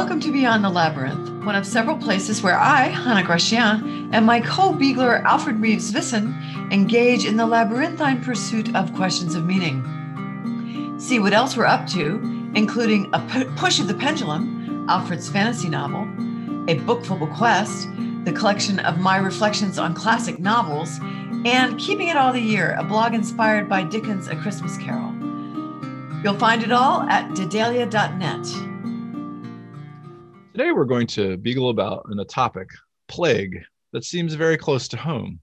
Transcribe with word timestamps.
Welcome 0.00 0.20
to 0.20 0.32
Beyond 0.32 0.64
the 0.64 0.70
Labyrinth, 0.70 1.44
one 1.44 1.54
of 1.54 1.66
several 1.66 1.94
places 1.94 2.42
where 2.42 2.58
I, 2.58 2.84
Hannah 2.84 3.22
Gratian, 3.22 4.08
and 4.14 4.24
my 4.24 4.40
co 4.40 4.72
beagler 4.72 5.22
Alfred 5.24 5.60
Reeves 5.60 5.92
Visson 5.92 6.72
engage 6.72 7.26
in 7.26 7.36
the 7.36 7.44
labyrinthine 7.44 8.22
pursuit 8.22 8.74
of 8.74 8.94
questions 8.94 9.34
of 9.34 9.44
meaning. 9.44 10.98
See 10.98 11.18
what 11.18 11.34
else 11.34 11.54
we're 11.54 11.66
up 11.66 11.86
to, 11.88 12.18
including 12.54 13.10
a 13.12 13.20
push 13.56 13.78
of 13.78 13.88
the 13.88 13.94
pendulum, 13.94 14.86
Alfred's 14.88 15.28
fantasy 15.28 15.68
novel, 15.68 16.08
a 16.66 16.78
bookful 16.86 17.18
bequest, 17.18 17.86
the 18.24 18.32
collection 18.32 18.78
of 18.78 18.98
my 18.98 19.18
reflections 19.18 19.78
on 19.78 19.92
classic 19.92 20.38
novels, 20.38 20.98
and 21.44 21.78
Keeping 21.78 22.08
It 22.08 22.16
All 22.16 22.32
the 22.32 22.40
Year, 22.40 22.74
a 22.78 22.84
blog 22.84 23.12
inspired 23.12 23.68
by 23.68 23.82
Dickens' 23.82 24.28
A 24.28 24.36
Christmas 24.36 24.78
Carol. 24.78 25.12
You'll 26.24 26.38
find 26.38 26.62
it 26.62 26.72
all 26.72 27.02
at 27.02 27.32
dedalia.net. 27.32 28.69
Today, 30.52 30.72
we're 30.72 30.84
going 30.84 31.06
to 31.06 31.36
beagle 31.36 31.70
about 31.70 32.08
in 32.10 32.18
a 32.18 32.24
topic, 32.24 32.68
plague, 33.06 33.62
that 33.92 34.04
seems 34.04 34.34
very 34.34 34.56
close 34.58 34.88
to 34.88 34.96
home, 34.96 35.38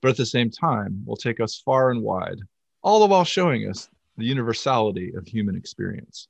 but 0.00 0.08
at 0.08 0.16
the 0.16 0.24
same 0.24 0.50
time 0.50 1.02
will 1.04 1.16
take 1.16 1.40
us 1.40 1.60
far 1.62 1.90
and 1.90 2.02
wide, 2.02 2.38
all 2.82 3.00
the 3.00 3.06
while 3.06 3.22
showing 3.22 3.68
us 3.68 3.90
the 4.16 4.24
universality 4.24 5.12
of 5.14 5.26
human 5.26 5.56
experience. 5.56 6.28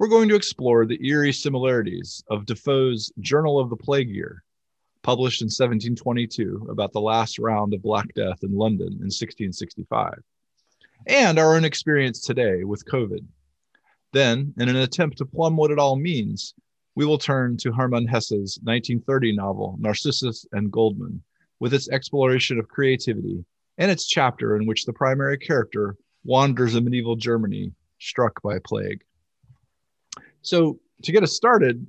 We're 0.00 0.08
going 0.08 0.28
to 0.30 0.34
explore 0.34 0.84
the 0.84 0.98
eerie 1.06 1.32
similarities 1.32 2.24
of 2.28 2.44
Defoe's 2.44 3.12
Journal 3.20 3.60
of 3.60 3.70
the 3.70 3.76
Plague 3.76 4.10
Year, 4.10 4.42
published 5.02 5.42
in 5.42 5.46
1722 5.46 6.66
about 6.70 6.92
the 6.92 7.00
last 7.00 7.38
round 7.38 7.72
of 7.72 7.82
Black 7.82 8.12
Death 8.14 8.42
in 8.42 8.56
London 8.56 8.88
in 8.88 9.12
1665, 9.12 10.14
and 11.06 11.38
our 11.38 11.54
own 11.54 11.64
experience 11.64 12.20
today 12.20 12.64
with 12.64 12.84
COVID. 12.84 13.24
Then, 14.10 14.52
in 14.58 14.68
an 14.68 14.76
attempt 14.76 15.18
to 15.18 15.24
plumb 15.24 15.56
what 15.56 15.70
it 15.70 15.78
all 15.78 15.94
means, 15.94 16.54
we 16.94 17.06
will 17.06 17.18
turn 17.18 17.56
to 17.58 17.72
Hermann 17.72 18.06
Hesse's 18.06 18.58
1930 18.62 19.36
novel, 19.36 19.76
Narcissus 19.78 20.46
and 20.52 20.70
Goldmund, 20.70 21.20
with 21.60 21.74
its 21.74 21.88
exploration 21.88 22.58
of 22.58 22.68
creativity 22.68 23.44
and 23.78 23.90
its 23.90 24.06
chapter 24.06 24.56
in 24.56 24.66
which 24.66 24.84
the 24.84 24.92
primary 24.92 25.38
character 25.38 25.96
wanders 26.24 26.74
in 26.74 26.84
medieval 26.84 27.16
Germany 27.16 27.72
struck 27.98 28.40
by 28.42 28.58
plague. 28.58 29.02
So, 30.42 30.80
to 31.02 31.12
get 31.12 31.22
us 31.22 31.32
started, 31.32 31.84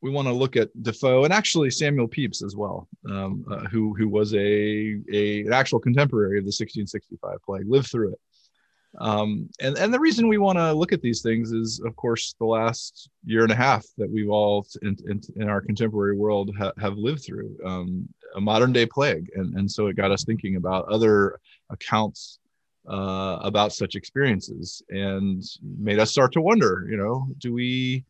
we 0.00 0.10
want 0.10 0.28
to 0.28 0.32
look 0.32 0.56
at 0.56 0.70
Defoe 0.82 1.24
and 1.24 1.32
actually 1.32 1.70
Samuel 1.70 2.08
Pepys 2.08 2.42
as 2.42 2.56
well, 2.56 2.88
um, 3.08 3.44
uh, 3.50 3.60
who, 3.64 3.94
who 3.94 4.08
was 4.08 4.34
a, 4.34 5.00
a, 5.12 5.40
an 5.42 5.52
actual 5.52 5.78
contemporary 5.78 6.38
of 6.38 6.44
the 6.44 6.48
1665 6.48 7.38
plague, 7.44 7.68
lived 7.68 7.90
through 7.90 8.12
it. 8.12 8.20
Um, 8.98 9.50
and, 9.60 9.76
and 9.78 9.92
the 9.92 10.00
reason 10.00 10.28
we 10.28 10.38
want 10.38 10.58
to 10.58 10.72
look 10.72 10.92
at 10.92 11.02
these 11.02 11.22
things 11.22 11.52
is, 11.52 11.80
of 11.84 11.94
course, 11.96 12.34
the 12.38 12.46
last 12.46 13.10
year 13.24 13.42
and 13.42 13.52
a 13.52 13.56
half 13.56 13.84
that 13.98 14.10
we've 14.10 14.30
all 14.30 14.66
in, 14.82 14.96
in, 15.08 15.20
in 15.36 15.48
our 15.48 15.60
contemporary 15.60 16.16
world 16.16 16.54
ha- 16.56 16.72
have 16.78 16.96
lived 16.96 17.24
through 17.24 17.56
um, 17.64 18.08
a 18.36 18.40
modern 18.40 18.72
day 18.72 18.86
plague. 18.86 19.30
And, 19.34 19.54
and 19.56 19.70
so 19.70 19.88
it 19.88 19.96
got 19.96 20.12
us 20.12 20.24
thinking 20.24 20.56
about 20.56 20.88
other 20.88 21.38
accounts 21.70 22.38
uh, 22.88 23.38
about 23.42 23.72
such 23.72 23.96
experiences 23.96 24.82
and 24.90 25.42
made 25.78 25.98
us 25.98 26.10
start 26.10 26.32
to 26.32 26.40
wonder, 26.40 26.86
you 26.88 26.96
know, 26.96 27.26
do 27.38 27.52
we, 27.52 28.04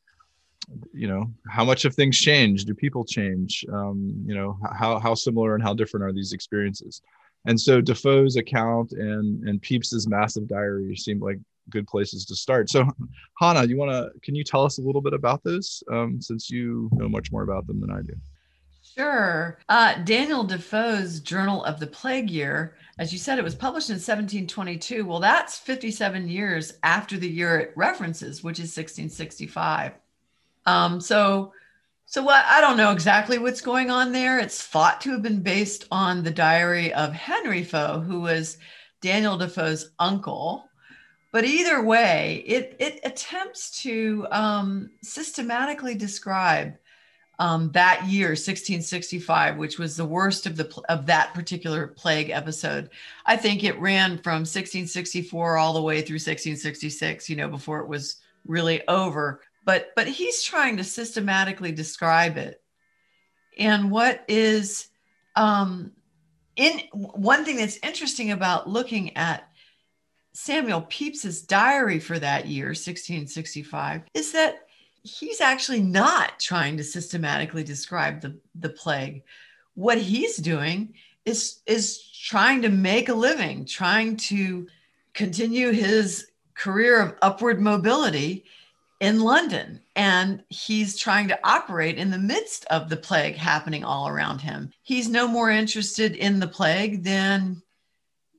you 0.92 1.08
know, 1.08 1.30
how 1.48 1.64
much 1.64 1.82
have 1.82 1.94
things 1.94 2.18
changed? 2.18 2.66
Do 2.66 2.74
people 2.74 3.04
change? 3.04 3.64
Um, 3.72 4.24
you 4.26 4.34
know, 4.34 4.58
how, 4.78 4.98
how 4.98 5.14
similar 5.14 5.54
and 5.54 5.62
how 5.62 5.74
different 5.74 6.04
are 6.04 6.12
these 6.12 6.32
experiences? 6.32 7.02
And 7.47 7.61
so 7.61 7.80
Defoe's 7.80 8.36
account 8.36 8.92
and 8.92 9.48
and 9.48 9.62
Pepys's 9.62 10.08
massive 10.08 10.48
diary 10.48 10.97
seemed 10.97 11.22
like 11.22 11.39
good 11.70 11.86
places 11.86 12.25
to 12.27 12.36
start. 12.36 12.70
So 12.70 12.86
Hannah, 13.41 13.64
you 13.64 13.77
want 13.77 13.92
to 13.92 14.11
can 14.20 14.34
you 14.34 14.44
tell 14.44 14.64
us 14.64 14.78
a 14.78 14.83
little 14.83 15.00
bit 15.00 15.14
about 15.14 15.42
those 15.44 15.82
um, 15.93 16.20
since 16.20 16.50
you 16.50 16.91
know 16.93 17.09
much 17.09 17.32
more 17.32 17.43
about 17.43 17.66
them 17.66 17.81
than 17.81 17.91
I 17.91 18.03
do? 18.03 18.15
Sure. 18.94 19.59
Uh, 19.69 19.94
Daniel 20.04 20.44
Defoe's 20.44 21.20
Journal 21.20 21.65
of 21.65 21.81
the 21.81 21.87
Plague 21.87 22.31
Year, 22.31 22.76
as 22.98 23.12
you 23.12 23.19
said, 23.19 23.38
it 23.38 23.44
was 23.44 23.54
published 23.54 23.91
in 23.91 23.94
1722. 23.94 25.04
Well, 25.04 25.20
that's 25.20 25.59
57 25.59 26.28
years 26.28 26.75
after 26.82 27.19
the 27.19 27.28
year 27.28 27.59
it 27.59 27.72
references, 27.76 28.44
which 28.44 28.59
is 28.59 28.75
1665. 28.76 29.93
Um, 30.66 31.00
so 31.00 31.53
so 32.06 32.28
I 32.28 32.61
don't 32.61 32.77
know 32.77 32.93
exactly 32.93 33.37
what's 33.39 33.61
going 33.61 33.91
on 33.91 34.12
there. 34.12 34.39
It's 34.39 34.62
thought 34.62 35.00
to 35.03 35.11
have 35.11 35.22
been 35.22 35.43
based 35.43 35.87
on 35.91 36.22
the 36.22 36.31
diary 36.31 36.94
of 36.94 37.12
Henry 37.12 37.65
Foe, 37.65 38.00
who 38.00 38.21
was 38.21 38.59
Daniel 39.03 39.37
Defoe's 39.37 39.91
uncle. 39.99 40.65
But 41.33 41.44
either 41.44 41.83
way, 41.83 42.44
it, 42.47 42.77
it 42.78 43.00
attempts 43.03 43.83
to 43.83 44.27
um, 44.31 44.91
systematically 45.03 45.97
describe 45.97 46.77
um, 47.41 47.71
that 47.72 48.06
year, 48.06 48.28
1665, 48.28 49.59
which 49.59 49.78
was 49.78 49.97
the 49.97 50.05
worst 50.06 50.47
of 50.47 50.56
the 50.56 50.83
of 50.88 51.06
that 51.06 51.34
particular 51.34 51.88
plague 51.88 52.31
episode. 52.31 52.88
I 53.27 53.37
think 53.37 53.62
it 53.62 53.78
ran 53.78 54.19
from 54.19 54.41
1664 54.41 55.59
all 55.59 55.75
the 55.75 55.83
way 55.83 56.00
through 56.00 56.15
1666. 56.15 57.28
You 57.28 57.37
know, 57.37 57.49
before 57.49 57.81
it 57.81 57.88
was 57.88 58.17
really 58.47 58.87
over 58.88 59.43
but 59.66 59.88
but 59.94 60.06
he's 60.06 60.43
trying 60.43 60.78
to 60.78 60.84
systematically 60.84 61.72
describe 61.72 62.38
it. 62.38 62.62
And 63.59 63.91
what 63.91 64.25
is 64.28 64.88
um 65.34 65.93
in 66.54 66.81
one 66.93 67.44
thing 67.44 67.56
that's 67.59 67.78
interesting 67.82 68.31
about 68.31 68.71
looking 68.71 69.15
at 69.19 69.50
Samuel 70.32 70.82
Pepys's 70.82 71.43
diary 71.43 71.99
for 71.99 72.19
that 72.19 72.47
year 72.47 72.69
1665 72.69 74.03
is 74.15 74.32
that 74.32 74.66
he's 75.03 75.41
actually 75.41 75.82
not 75.82 76.38
trying 76.38 76.76
to 76.76 76.84
systematically 76.84 77.65
describe 77.65 78.21
the, 78.21 78.38
the 78.55 78.69
plague. 78.69 79.22
What 79.75 79.99
he's 79.99 80.37
doing 80.37 80.94
is 81.25 81.60
is 81.66 82.09
trying 82.12 82.62
to 82.62 82.69
make 82.69 83.09
a 83.09 83.15
living 83.15 83.65
trying 83.65 84.16
to 84.16 84.69
continue 85.12 85.72
his 85.72 86.28
career 86.55 87.00
of 87.00 87.15
upward 87.21 87.60
mobility 87.60 88.44
in 89.00 89.20
London 89.20 89.80
and 89.94 90.42
he's 90.48 90.98
trying 90.98 91.28
to 91.28 91.38
operate 91.44 91.98
in 91.98 92.10
the 92.10 92.18
midst 92.18 92.64
of 92.66 92.88
the 92.88 92.96
plague 92.96 93.36
happening 93.36 93.84
all 93.84 94.08
around 94.08 94.40
him. 94.40 94.70
He's 94.82 95.08
no 95.08 95.28
more 95.28 95.50
interested 95.50 96.16
in 96.16 96.40
the 96.40 96.48
plague 96.48 97.04
than 97.04 97.62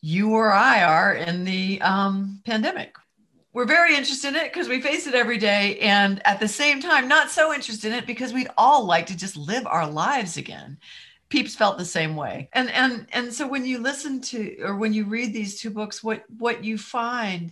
you 0.01 0.31
or 0.31 0.51
I 0.51 0.83
are 0.83 1.13
in 1.13 1.43
the 1.43 1.81
um, 1.81 2.41
pandemic. 2.45 2.95
We're 3.53 3.65
very 3.65 3.95
interested 3.95 4.29
in 4.29 4.35
it 4.35 4.53
because 4.53 4.67
we 4.67 4.81
face 4.81 5.07
it 5.07 5.15
every 5.15 5.37
day. 5.37 5.79
And 5.79 6.25
at 6.25 6.39
the 6.39 6.47
same 6.47 6.81
time, 6.81 7.07
not 7.07 7.31
so 7.31 7.53
interested 7.53 7.91
in 7.91 7.97
it 7.97 8.05
because 8.05 8.33
we'd 8.33 8.51
all 8.57 8.85
like 8.85 9.07
to 9.07 9.17
just 9.17 9.35
live 9.35 9.65
our 9.65 9.89
lives 9.89 10.37
again. 10.37 10.77
Pepys 11.29 11.55
felt 11.55 11.77
the 11.77 11.85
same 11.85 12.15
way. 12.15 12.49
And 12.53 12.69
and 12.69 13.07
and 13.11 13.33
so 13.33 13.47
when 13.47 13.65
you 13.65 13.79
listen 13.79 14.21
to 14.21 14.57
or 14.61 14.75
when 14.75 14.93
you 14.93 15.05
read 15.05 15.33
these 15.33 15.59
two 15.59 15.71
books, 15.71 16.03
what 16.03 16.23
what 16.37 16.63
you 16.63 16.77
find 16.77 17.51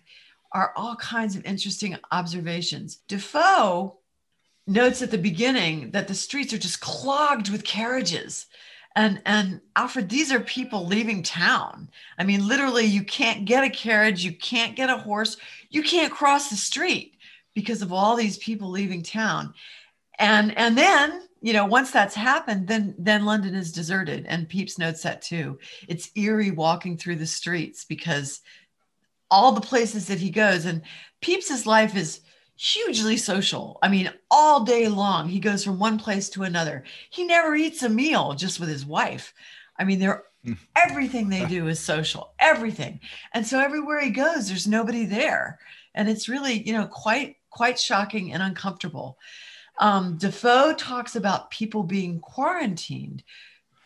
are 0.55 0.71
all 0.77 0.95
kinds 0.95 1.35
of 1.35 1.45
interesting 1.45 1.97
observations. 2.13 2.99
Defoe 3.09 3.97
notes 4.65 5.01
at 5.01 5.11
the 5.11 5.17
beginning 5.17 5.91
that 5.91 6.07
the 6.07 6.15
streets 6.15 6.53
are 6.53 6.57
just 6.57 6.79
clogged 6.79 7.49
with 7.49 7.65
carriages. 7.65 8.45
And, 8.95 9.21
and 9.25 9.59
Alfred, 9.75 10.07
these 10.07 10.31
are 10.31 10.39
people 10.39 10.87
leaving 10.87 11.23
town. 11.23 11.89
I 12.17 12.23
mean, 12.23 12.47
literally, 12.47 12.85
you 12.85 13.03
can't 13.03 13.43
get 13.43 13.65
a 13.65 13.69
carriage, 13.69 14.23
you 14.23 14.31
can't 14.31 14.77
get 14.77 14.89
a 14.89 14.97
horse, 14.97 15.35
you 15.69 15.83
can't 15.83 16.13
cross 16.13 16.49
the 16.49 16.55
street 16.55 17.17
because 17.53 17.81
of 17.81 17.91
all 17.91 18.15
these 18.15 18.37
people 18.37 18.69
leaving 18.69 19.03
town. 19.03 19.53
And 20.19 20.57
and 20.57 20.77
then, 20.77 21.27
you 21.41 21.51
know, 21.51 21.65
once 21.65 21.91
that's 21.91 22.15
happened, 22.15 22.69
then 22.69 22.95
then 22.97 23.25
London 23.25 23.55
is 23.55 23.73
deserted. 23.73 24.25
And 24.25 24.47
Pepys 24.47 24.79
notes 24.79 25.03
that 25.03 25.21
too. 25.21 25.59
It's 25.89 26.11
eerie 26.15 26.51
walking 26.51 26.95
through 26.95 27.17
the 27.17 27.25
streets 27.25 27.83
because 27.83 28.39
all 29.31 29.51
the 29.51 29.61
places 29.61 30.07
that 30.07 30.19
he 30.19 30.29
goes. 30.29 30.65
And 30.65 30.81
Pepys's 31.21 31.65
life 31.65 31.95
is 31.95 32.21
hugely 32.55 33.17
social. 33.17 33.77
I 33.81 33.89
mean, 33.89 34.11
all 34.31 34.63
day 34.63 34.87
long, 34.87 35.27
he 35.27 35.39
goes 35.39 35.63
from 35.63 35.79
one 35.79 35.97
place 35.97 36.29
to 36.29 36.43
another. 36.43 36.83
He 37.09 37.25
never 37.25 37.55
eats 37.55 37.83
a 37.83 37.89
meal 37.89 38.33
just 38.33 38.59
with 38.59 38.69
his 38.69 38.85
wife. 38.85 39.33
I 39.77 39.83
mean, 39.83 39.99
they're 39.99 40.23
hmm. 40.43 40.53
everything 40.75 41.29
they 41.29 41.45
do 41.45 41.67
is 41.67 41.79
social, 41.79 42.33
everything. 42.39 42.99
And 43.33 43.45
so 43.45 43.59
everywhere 43.59 44.01
he 44.01 44.09
goes, 44.09 44.47
there's 44.47 44.67
nobody 44.67 45.05
there. 45.05 45.59
And 45.93 46.09
it's 46.09 46.29
really, 46.29 46.65
you 46.65 46.73
know, 46.73 46.87
quite, 46.87 47.37
quite 47.49 47.79
shocking 47.79 48.33
and 48.33 48.41
uncomfortable. 48.41 49.17
Um, 49.79 50.17
Defoe 50.17 50.73
talks 50.73 51.15
about 51.15 51.51
people 51.51 51.83
being 51.83 52.19
quarantined, 52.19 53.23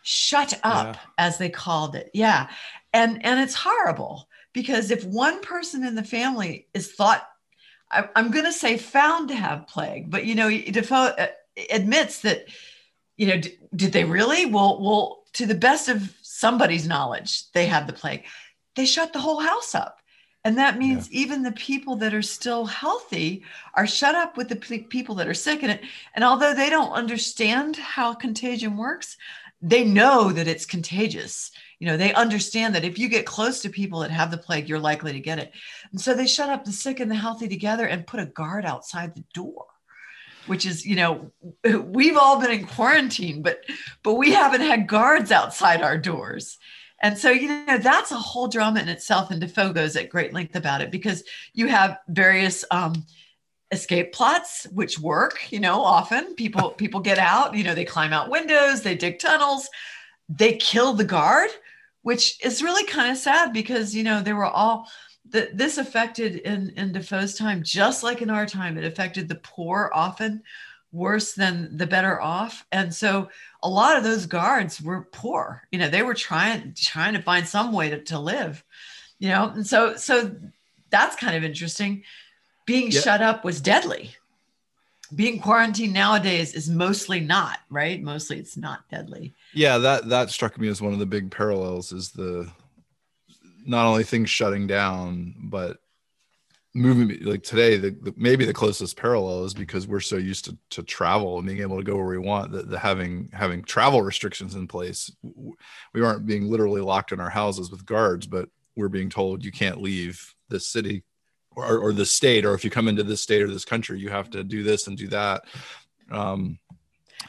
shut 0.02 0.58
up, 0.62 0.96
yeah. 0.96 1.00
as 1.18 1.38
they 1.38 1.48
called 1.48 1.96
it. 1.96 2.10
Yeah. 2.14 2.48
And 2.92 3.24
and 3.24 3.40
it's 3.40 3.54
horrible 3.54 4.28
because 4.52 4.90
if 4.90 5.04
one 5.04 5.40
person 5.40 5.84
in 5.84 5.94
the 5.94 6.04
family 6.04 6.66
is 6.74 6.92
thought 6.92 7.26
I, 7.90 8.08
am 8.16 8.30
going 8.30 8.44
to 8.44 8.52
say 8.52 8.76
found 8.76 9.28
to 9.28 9.34
have 9.34 9.66
plague 9.66 10.10
but 10.10 10.24
you 10.24 10.34
know 10.34 10.50
defoe 10.50 11.14
uh, 11.18 11.26
admits 11.70 12.20
that 12.22 12.46
you 13.16 13.26
know 13.26 13.38
d- 13.38 13.58
did 13.74 13.92
they 13.92 14.04
really 14.04 14.46
well 14.46 14.80
well 14.80 15.24
to 15.34 15.46
the 15.46 15.54
best 15.54 15.88
of 15.88 16.14
somebody's 16.22 16.86
knowledge 16.86 17.50
they 17.52 17.66
had 17.66 17.86
the 17.86 17.92
plague 17.92 18.24
they 18.76 18.86
shut 18.86 19.12
the 19.12 19.18
whole 19.18 19.40
house 19.40 19.74
up 19.74 20.00
And 20.44 20.56
that 20.56 20.78
means 20.78 21.10
yeah. 21.10 21.20
even 21.20 21.42
the 21.42 21.52
people 21.52 21.96
that 21.96 22.14
are 22.14 22.22
still 22.22 22.64
healthy 22.64 23.44
are 23.74 23.86
shut 23.86 24.14
up 24.14 24.36
with 24.36 24.48
the 24.48 24.56
p- 24.56 24.78
people 24.78 25.14
that 25.16 25.28
are 25.28 25.34
sick. 25.34 25.62
And, 25.62 25.72
it, 25.72 25.82
and 26.14 26.24
although 26.24 26.54
they 26.54 26.70
don't 26.70 26.92
understand 26.92 27.76
how 27.76 28.14
contagion 28.14 28.76
works, 28.76 29.18
they 29.60 29.84
know 29.84 30.32
that 30.32 30.48
it's 30.48 30.64
contagious. 30.64 31.50
You 31.80 31.88
know, 31.88 31.96
they 31.96 32.14
understand 32.14 32.74
that 32.74 32.84
if 32.84 32.98
you 32.98 33.08
get 33.08 33.26
close 33.26 33.60
to 33.62 33.68
people 33.68 34.00
that 34.00 34.12
have 34.12 34.30
the 34.30 34.38
plague, 34.38 34.68
you're 34.68 34.78
likely 34.78 35.12
to 35.12 35.20
get 35.20 35.40
it. 35.40 35.52
And 35.90 36.00
so 36.00 36.14
they 36.14 36.26
shut 36.26 36.50
up 36.50 36.64
the 36.64 36.72
sick 36.72 37.00
and 37.00 37.10
the 37.10 37.16
healthy 37.16 37.48
together 37.48 37.86
and 37.86 38.06
put 38.06 38.20
a 38.20 38.26
guard 38.26 38.64
outside 38.64 39.14
the 39.14 39.24
door 39.34 39.66
which 40.46 40.64
is 40.64 40.86
you 40.86 40.96
know 40.96 41.30
we've 41.84 42.16
all 42.16 42.40
been 42.40 42.50
in 42.50 42.66
quarantine 42.66 43.42
but 43.42 43.62
but 44.02 44.14
we 44.14 44.32
haven't 44.32 44.62
had 44.62 44.88
guards 44.88 45.30
outside 45.30 45.82
our 45.82 45.98
doors 45.98 46.56
and 47.00 47.16
so, 47.16 47.30
you 47.30 47.64
know, 47.66 47.78
that's 47.78 48.10
a 48.10 48.16
whole 48.16 48.46
drama 48.46 48.80
in 48.80 48.88
itself. 48.88 49.30
And 49.30 49.40
Defoe 49.40 49.72
goes 49.72 49.96
at 49.96 50.10
great 50.10 50.32
length 50.34 50.54
about 50.54 50.82
it 50.82 50.90
because 50.90 51.24
you 51.54 51.66
have 51.68 51.98
various 52.08 52.64
um, 52.70 53.06
escape 53.70 54.12
plots 54.12 54.66
which 54.72 54.98
work, 54.98 55.50
you 55.50 55.60
know, 55.60 55.80
often 55.80 56.34
people 56.34 56.70
people 56.70 57.00
get 57.00 57.18
out, 57.18 57.54
you 57.54 57.64
know, 57.64 57.74
they 57.74 57.84
climb 57.84 58.12
out 58.12 58.30
windows, 58.30 58.82
they 58.82 58.94
dig 58.94 59.18
tunnels, 59.18 59.68
they 60.28 60.56
kill 60.56 60.92
the 60.92 61.04
guard, 61.04 61.48
which 62.02 62.44
is 62.44 62.62
really 62.62 62.84
kind 62.84 63.10
of 63.10 63.18
sad 63.18 63.52
because, 63.52 63.94
you 63.94 64.02
know, 64.02 64.22
they 64.22 64.32
were 64.32 64.44
all 64.44 64.88
that 65.30 65.56
this 65.56 65.78
affected 65.78 66.36
in, 66.36 66.70
in 66.76 66.92
Defoe's 66.92 67.34
time, 67.34 67.62
just 67.62 68.02
like 68.02 68.22
in 68.22 68.30
our 68.30 68.46
time, 68.46 68.78
it 68.78 68.84
affected 68.84 69.28
the 69.28 69.36
poor 69.36 69.90
often 69.94 70.42
worse 70.92 71.34
than 71.34 71.76
the 71.76 71.86
better 71.86 72.20
off. 72.20 72.66
And 72.72 72.92
so 72.92 73.28
a 73.62 73.68
lot 73.68 73.96
of 73.96 74.04
those 74.04 74.26
guards 74.26 74.80
were 74.80 75.08
poor. 75.12 75.62
You 75.70 75.78
know, 75.78 75.88
they 75.88 76.02
were 76.02 76.14
trying 76.14 76.74
trying 76.76 77.14
to 77.14 77.22
find 77.22 77.46
some 77.46 77.72
way 77.72 77.90
to, 77.90 78.02
to 78.04 78.18
live. 78.18 78.64
You 79.18 79.28
know, 79.28 79.50
and 79.50 79.66
so 79.66 79.96
so 79.96 80.34
that's 80.90 81.16
kind 81.16 81.36
of 81.36 81.44
interesting. 81.44 82.02
Being 82.66 82.90
yep. 82.90 83.02
shut 83.02 83.22
up 83.22 83.44
was 83.44 83.60
deadly. 83.60 84.14
Being 85.14 85.40
quarantined 85.40 85.92
nowadays 85.92 86.54
is 86.54 86.70
mostly 86.70 87.20
not, 87.20 87.58
right? 87.68 88.00
Mostly 88.00 88.38
it's 88.38 88.56
not 88.56 88.88
deadly. 88.90 89.34
Yeah, 89.54 89.78
that 89.78 90.08
that 90.08 90.30
struck 90.30 90.58
me 90.58 90.68
as 90.68 90.80
one 90.80 90.92
of 90.92 90.98
the 90.98 91.06
big 91.06 91.30
parallels 91.30 91.92
is 91.92 92.10
the 92.10 92.50
not 93.66 93.86
only 93.86 94.04
things 94.04 94.30
shutting 94.30 94.66
down, 94.66 95.34
but 95.38 95.78
moving 96.72 97.24
like 97.24 97.42
today 97.42 97.76
the, 97.76 97.90
the, 97.90 98.14
maybe 98.16 98.44
the 98.44 98.52
closest 98.52 98.96
parallel 98.96 99.44
is 99.44 99.52
because 99.52 99.88
we're 99.88 99.98
so 99.98 100.16
used 100.16 100.44
to, 100.44 100.56
to 100.70 100.84
travel 100.84 101.36
and 101.36 101.46
being 101.46 101.60
able 101.60 101.76
to 101.76 101.82
go 101.82 101.96
where 101.96 102.06
we 102.06 102.16
want 102.16 102.52
that 102.52 102.70
the 102.70 102.78
having 102.78 103.28
having 103.32 103.60
travel 103.60 104.02
restrictions 104.02 104.54
in 104.54 104.68
place 104.68 105.10
we 105.92 106.00
aren't 106.00 106.26
being 106.26 106.48
literally 106.48 106.80
locked 106.80 107.10
in 107.10 107.18
our 107.18 107.28
houses 107.28 107.72
with 107.72 107.84
guards 107.84 108.24
but 108.24 108.48
we're 108.76 108.88
being 108.88 109.10
told 109.10 109.44
you 109.44 109.50
can't 109.50 109.82
leave 109.82 110.32
this 110.48 110.68
city 110.68 111.02
or, 111.56 111.78
or 111.78 111.92
the 111.92 112.06
state 112.06 112.44
or 112.44 112.54
if 112.54 112.64
you 112.64 112.70
come 112.70 112.88
into 112.88 113.02
this 113.02 113.20
state 113.20 113.42
or 113.42 113.48
this 113.48 113.64
country 113.64 113.98
you 113.98 114.08
have 114.08 114.30
to 114.30 114.44
do 114.44 114.62
this 114.62 114.86
and 114.86 114.96
do 114.96 115.08
that. 115.08 115.42
Um, 116.10 116.58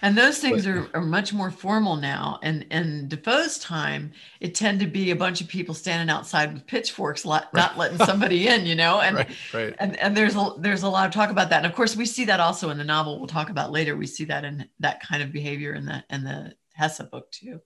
and 0.01 0.17
those 0.17 0.39
things 0.39 0.65
but, 0.65 0.71
are, 0.71 0.87
are 0.95 1.01
much 1.01 1.33
more 1.33 1.51
formal 1.51 1.95
now. 1.95 2.39
And 2.41 2.63
in 2.71 3.07
Defoe's 3.07 3.59
time, 3.59 4.11
it 4.39 4.55
tended 4.55 4.87
to 4.87 4.91
be 4.91 5.11
a 5.11 5.15
bunch 5.15 5.41
of 5.41 5.47
people 5.47 5.75
standing 5.75 6.09
outside 6.09 6.53
with 6.53 6.65
pitchforks, 6.65 7.25
not 7.25 7.49
right. 7.53 7.77
letting 7.77 7.97
somebody 7.99 8.47
in, 8.47 8.65
you 8.65 8.75
know. 8.75 8.99
And 9.11 9.17
right, 9.17 9.29
right. 9.53 9.75
and 9.79 9.97
and 9.97 10.15
there's 10.15 10.35
a 10.35 10.53
there's 10.59 10.83
a 10.83 10.89
lot 10.89 11.07
of 11.07 11.13
talk 11.13 11.31
about 11.31 11.49
that. 11.49 11.57
And 11.57 11.65
of 11.65 11.73
course, 11.73 11.95
we 11.95 12.05
see 12.05 12.25
that 12.25 12.39
also 12.39 12.69
in 12.69 12.77
the 12.77 12.83
novel. 12.83 13.17
We'll 13.17 13.27
talk 13.27 13.49
about 13.49 13.71
later. 13.71 13.95
We 13.95 14.05
see 14.05 14.25
that 14.25 14.45
in 14.45 14.67
that 14.79 15.01
kind 15.01 15.23
of 15.23 15.31
behavior 15.31 15.73
in 15.73 15.85
the 15.85 16.03
in 16.09 16.23
the 16.23 16.53
Hesse 16.73 17.01
book 17.11 17.31
too. 17.31 17.59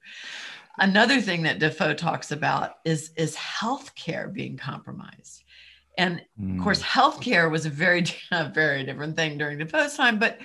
Another 0.78 1.22
thing 1.22 1.44
that 1.44 1.60
Defoe 1.60 1.94
talks 1.94 2.32
about 2.32 2.76
is 2.86 3.12
is 3.18 3.36
healthcare 3.36 4.32
being 4.32 4.58
compromised. 4.58 5.44
And 5.98 6.22
of 6.42 6.64
course, 6.64 6.82
hmm. 6.82 7.00
healthcare 7.00 7.50
was 7.50 7.66
a 7.66 7.70
very, 7.70 8.04
a 8.32 8.50
very 8.50 8.84
different 8.84 9.16
thing 9.16 9.38
during 9.38 9.58
the 9.58 9.66
post 9.66 9.98
time. 9.98 10.20
But 10.20 10.40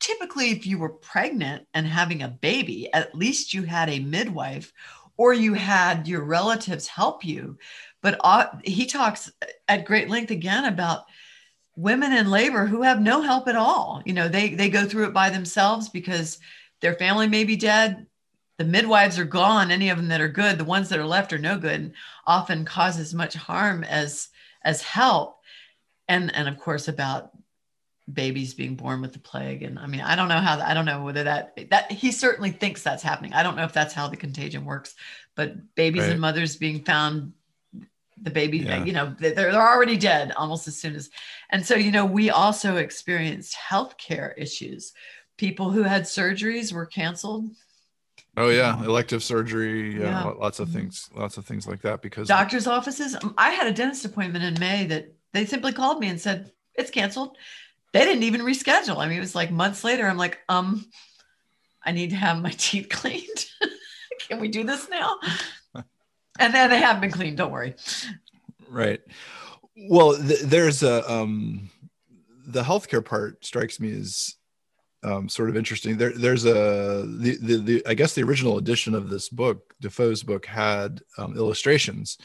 typically 0.00 0.50
if 0.50 0.66
you 0.66 0.78
were 0.78 0.88
pregnant 0.88 1.66
and 1.74 1.86
having 1.86 2.22
a 2.22 2.28
baby 2.28 2.92
at 2.92 3.14
least 3.14 3.54
you 3.54 3.62
had 3.62 3.88
a 3.88 4.00
midwife 4.00 4.72
or 5.18 5.34
you 5.34 5.52
had 5.52 6.08
your 6.08 6.22
relatives 6.22 6.86
help 6.86 7.24
you. 7.24 7.58
But 8.00 8.18
uh, 8.22 8.46
he 8.64 8.86
talks 8.86 9.30
at 9.66 9.84
great 9.84 10.08
length 10.08 10.30
again 10.30 10.64
about 10.64 11.04
women 11.76 12.12
in 12.12 12.30
labor 12.30 12.66
who 12.66 12.82
have 12.82 13.02
no 13.02 13.20
help 13.20 13.48
at 13.48 13.56
all. 13.56 14.02
You 14.06 14.14
know 14.14 14.28
they 14.28 14.54
they 14.54 14.70
go 14.70 14.86
through 14.86 15.08
it 15.08 15.12
by 15.12 15.28
themselves 15.28 15.88
because 15.88 16.38
their 16.80 16.94
family 16.94 17.28
may 17.28 17.44
be 17.44 17.56
dead. 17.56 18.06
The 18.56 18.64
midwives 18.64 19.18
are 19.18 19.24
gone. 19.24 19.70
Any 19.70 19.90
of 19.90 19.98
them 19.98 20.08
that 20.08 20.20
are 20.20 20.28
good 20.28 20.56
the 20.56 20.64
ones 20.64 20.88
that 20.88 20.98
are 20.98 21.06
left 21.06 21.32
are 21.32 21.38
no 21.38 21.58
good 21.58 21.80
and 21.80 21.92
often 22.26 22.64
cause 22.64 22.98
as 22.98 23.12
much 23.12 23.34
harm 23.34 23.84
as 23.84 24.28
as 24.62 24.80
help. 24.82 25.38
And 26.06 26.34
and 26.34 26.48
of 26.48 26.58
course 26.58 26.86
about 26.86 27.30
babies 28.12 28.54
being 28.54 28.74
born 28.74 29.02
with 29.02 29.12
the 29.12 29.18
plague 29.18 29.62
and 29.62 29.78
i 29.78 29.86
mean 29.86 30.00
i 30.00 30.16
don't 30.16 30.28
know 30.28 30.38
how 30.38 30.58
i 30.60 30.72
don't 30.72 30.86
know 30.86 31.04
whether 31.04 31.24
that 31.24 31.58
that 31.70 31.90
he 31.92 32.10
certainly 32.10 32.50
thinks 32.50 32.82
that's 32.82 33.02
happening 33.02 33.32
i 33.34 33.42
don't 33.42 33.56
know 33.56 33.64
if 33.64 33.72
that's 33.72 33.92
how 33.92 34.08
the 34.08 34.16
contagion 34.16 34.64
works 34.64 34.94
but 35.34 35.74
babies 35.74 36.02
right. 36.02 36.12
and 36.12 36.20
mothers 36.20 36.56
being 36.56 36.82
found 36.84 37.32
the 38.22 38.30
baby 38.30 38.58
yeah. 38.58 38.82
you 38.84 38.92
know 38.92 39.14
they're, 39.18 39.34
they're 39.34 39.54
already 39.54 39.96
dead 39.96 40.32
almost 40.36 40.66
as 40.66 40.76
soon 40.76 40.94
as 40.94 41.10
and 41.50 41.64
so 41.64 41.74
you 41.74 41.92
know 41.92 42.06
we 42.06 42.30
also 42.30 42.76
experienced 42.76 43.56
healthcare 43.56 44.32
issues 44.36 44.92
people 45.36 45.70
who 45.70 45.82
had 45.82 46.02
surgeries 46.02 46.72
were 46.72 46.86
canceled 46.86 47.48
oh 48.36 48.48
yeah 48.48 48.82
elective 48.84 49.22
surgery 49.22 49.94
yeah, 49.94 50.00
yeah. 50.00 50.24
lots 50.24 50.60
of 50.60 50.68
mm-hmm. 50.68 50.78
things 50.78 51.10
lots 51.14 51.36
of 51.36 51.44
things 51.44 51.68
like 51.68 51.82
that 51.82 52.00
because 52.00 52.26
doctors 52.26 52.66
offices 52.66 53.16
i 53.36 53.50
had 53.50 53.66
a 53.66 53.72
dentist 53.72 54.04
appointment 54.04 54.44
in 54.44 54.58
may 54.58 54.86
that 54.86 55.12
they 55.32 55.44
simply 55.44 55.72
called 55.72 56.00
me 56.00 56.08
and 56.08 56.20
said 56.20 56.50
it's 56.74 56.90
canceled 56.90 57.36
they 57.92 58.04
didn't 58.04 58.24
even 58.24 58.42
reschedule. 58.42 58.98
I 58.98 59.08
mean, 59.08 59.16
it 59.16 59.20
was 59.20 59.34
like 59.34 59.50
months 59.50 59.84
later. 59.84 60.06
I'm 60.06 60.18
like, 60.18 60.38
um, 60.48 60.84
I 61.84 61.92
need 61.92 62.10
to 62.10 62.16
have 62.16 62.40
my 62.40 62.50
teeth 62.56 62.88
cleaned. 62.88 63.46
Can 64.28 64.40
we 64.40 64.48
do 64.48 64.64
this 64.64 64.88
now? 64.88 65.18
and 66.38 66.54
then 66.54 66.70
they 66.70 66.80
have 66.80 67.00
been 67.00 67.10
cleaned. 67.10 67.38
Don't 67.38 67.52
worry. 67.52 67.74
Right. 68.68 69.00
Well, 69.88 70.16
th- 70.16 70.40
there's 70.40 70.82
a 70.82 71.10
um, 71.10 71.70
the 72.46 72.62
healthcare 72.62 73.04
part 73.04 73.44
strikes 73.44 73.78
me 73.78 73.92
as 73.92 74.34
um, 75.02 75.28
sort 75.28 75.48
of 75.48 75.56
interesting. 75.56 75.96
There, 75.96 76.12
there's 76.12 76.44
a 76.44 77.04
the, 77.06 77.38
the, 77.40 77.56
the 77.56 77.86
I 77.86 77.94
guess 77.94 78.14
the 78.14 78.24
original 78.24 78.58
edition 78.58 78.94
of 78.94 79.08
this 79.08 79.28
book, 79.28 79.74
Defoe's 79.80 80.22
book, 80.22 80.46
had 80.46 81.00
um, 81.16 81.36
illustrations, 81.36 82.18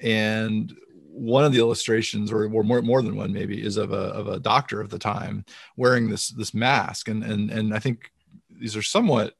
and 0.00 0.74
one 1.14 1.44
of 1.44 1.52
the 1.52 1.58
illustrations 1.58 2.32
or, 2.32 2.44
or 2.44 2.64
more, 2.64 2.82
more 2.82 3.00
than 3.00 3.16
one 3.16 3.32
maybe 3.32 3.64
is 3.64 3.76
of 3.76 3.92
a, 3.92 3.96
of 3.96 4.26
a 4.26 4.40
doctor 4.40 4.80
of 4.80 4.90
the 4.90 4.98
time 4.98 5.44
wearing 5.76 6.10
this 6.10 6.28
this 6.28 6.52
mask. 6.52 7.08
And 7.08 7.22
and 7.22 7.50
and 7.50 7.74
i 7.74 7.78
think 7.78 8.10
these 8.50 8.76
are 8.76 8.82
somewhat 8.82 9.34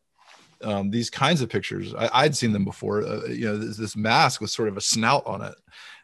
um, 0.62 0.90
these 0.90 1.10
kinds 1.10 1.42
of 1.42 1.50
pictures 1.50 1.94
I, 1.94 2.22
would 2.22 2.36
seen 2.36 2.52
them 2.52 2.64
before 2.64 3.02
uh, 3.02 3.26
you 3.26 3.46
know 3.46 3.58
this, 3.58 3.76
this, 3.76 3.96
mask 3.96 4.40
with 4.40 4.50
sort 4.50 4.68
of 4.68 4.76
a 4.76 4.80
snout 4.80 5.26
on 5.26 5.42
it 5.42 5.54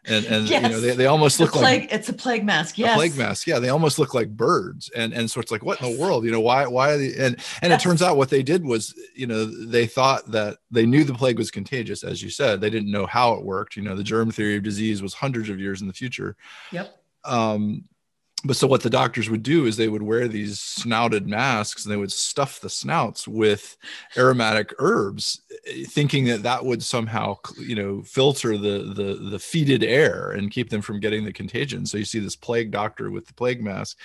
and 0.07 0.25
and 0.27 0.49
yes. 0.49 0.63
you 0.63 0.69
know 0.69 0.81
they, 0.81 0.95
they 0.95 1.07
almost 1.07 1.39
look 1.39 1.53
plague, 1.53 1.83
like 1.83 1.93
it's 1.93 2.09
a 2.09 2.13
plague 2.13 2.45
mask 2.45 2.79
yes 2.79 2.97
plague 2.97 3.17
mask 3.17 3.47
yeah 3.47 3.59
they 3.59 3.69
almost 3.69 3.99
look 3.99 4.15
like 4.15 4.29
birds 4.31 4.91
and 4.97 5.13
and 5.13 5.31
so 5.31 5.41
it's 5.41 5.51
like 5.51 5.63
what 5.63 5.81
yes. 5.81 5.91
in 5.91 5.97
the 5.97 6.03
world 6.03 6.25
you 6.25 6.31
know 6.31 6.41
why 6.41 6.67
why 6.67 6.93
are 6.93 6.97
they 6.97 7.13
and 7.19 7.37
and 7.63 7.71
yes. 7.71 7.81
it 7.81 7.83
turns 7.83 8.01
out 8.01 8.17
what 8.17 8.31
they 8.31 8.43
did 8.43 8.65
was 8.65 8.95
you 9.15 9.27
know 9.27 9.45
they 9.45 9.87
thought 9.87 10.31
that 10.31 10.59
they 10.71 10.87
knew 10.87 11.05
the 11.05 11.15
plague 11.15 11.39
was 11.39 11.51
contagious 11.51 12.03
as 12.03 12.23
you 12.23 12.31
said 12.31 12.61
they 12.61 12.71
didn't 12.71 12.91
know 12.91 13.07
how 13.07 13.35
it 13.35 13.45
worked 13.45 13.77
you 13.77 13.83
know 13.83 13.95
the 13.95 14.03
germ 14.05 14.31
theory 14.31 14.57
of 14.57 14.63
disease 14.63 15.03
was 15.03 15.13
hundreds 15.13 15.49
of 15.49 15.61
years 15.61 15.83
in 15.83 15.87
the 15.87 15.93
future 15.93 16.37
yep 16.73 16.97
um 17.25 17.85
but 18.45 18.57
so 18.57 18.67
what 18.67 18.83
the 18.83 18.91
doctors 18.91 19.29
would 19.29 19.43
do 19.43 19.67
is 19.67 19.77
they 19.77 19.89
would 19.89 20.03
wear 20.03 20.27
these 20.27 20.61
snouted 20.61 21.27
masks 21.27 21.85
and 21.85 21.93
they 21.93 21.97
would 21.97 22.13
stuff 22.13 22.61
the 22.61 22.71
snouts 22.71 23.29
with 23.29 23.77
aromatic 24.17 24.73
herbs 24.79 25.43
eh, 25.67 25.85
thinking 25.87 26.25
that 26.25 26.43
that 26.43 26.65
would 26.65 26.83
somehow 26.83 27.37
you 27.59 27.75
know 27.75 28.03
filter 28.03 28.57
the 28.57 28.93
the 28.95 29.29
the 29.31 29.39
fetid 29.39 29.83
air 29.83 30.31
and 30.33 30.51
keep 30.51 30.71
them 30.71 30.81
from 30.81 31.01
getting 31.01 31.25
the 31.25 31.33
contagion. 31.33 31.85
So 31.85 31.99
you 31.99 32.05
see 32.05 32.19
this 32.19 32.37
plague 32.37 32.71
doctor 32.71 33.11
with 33.11 33.27
the 33.27 33.35
plague 33.35 33.63
mask. 33.63 33.99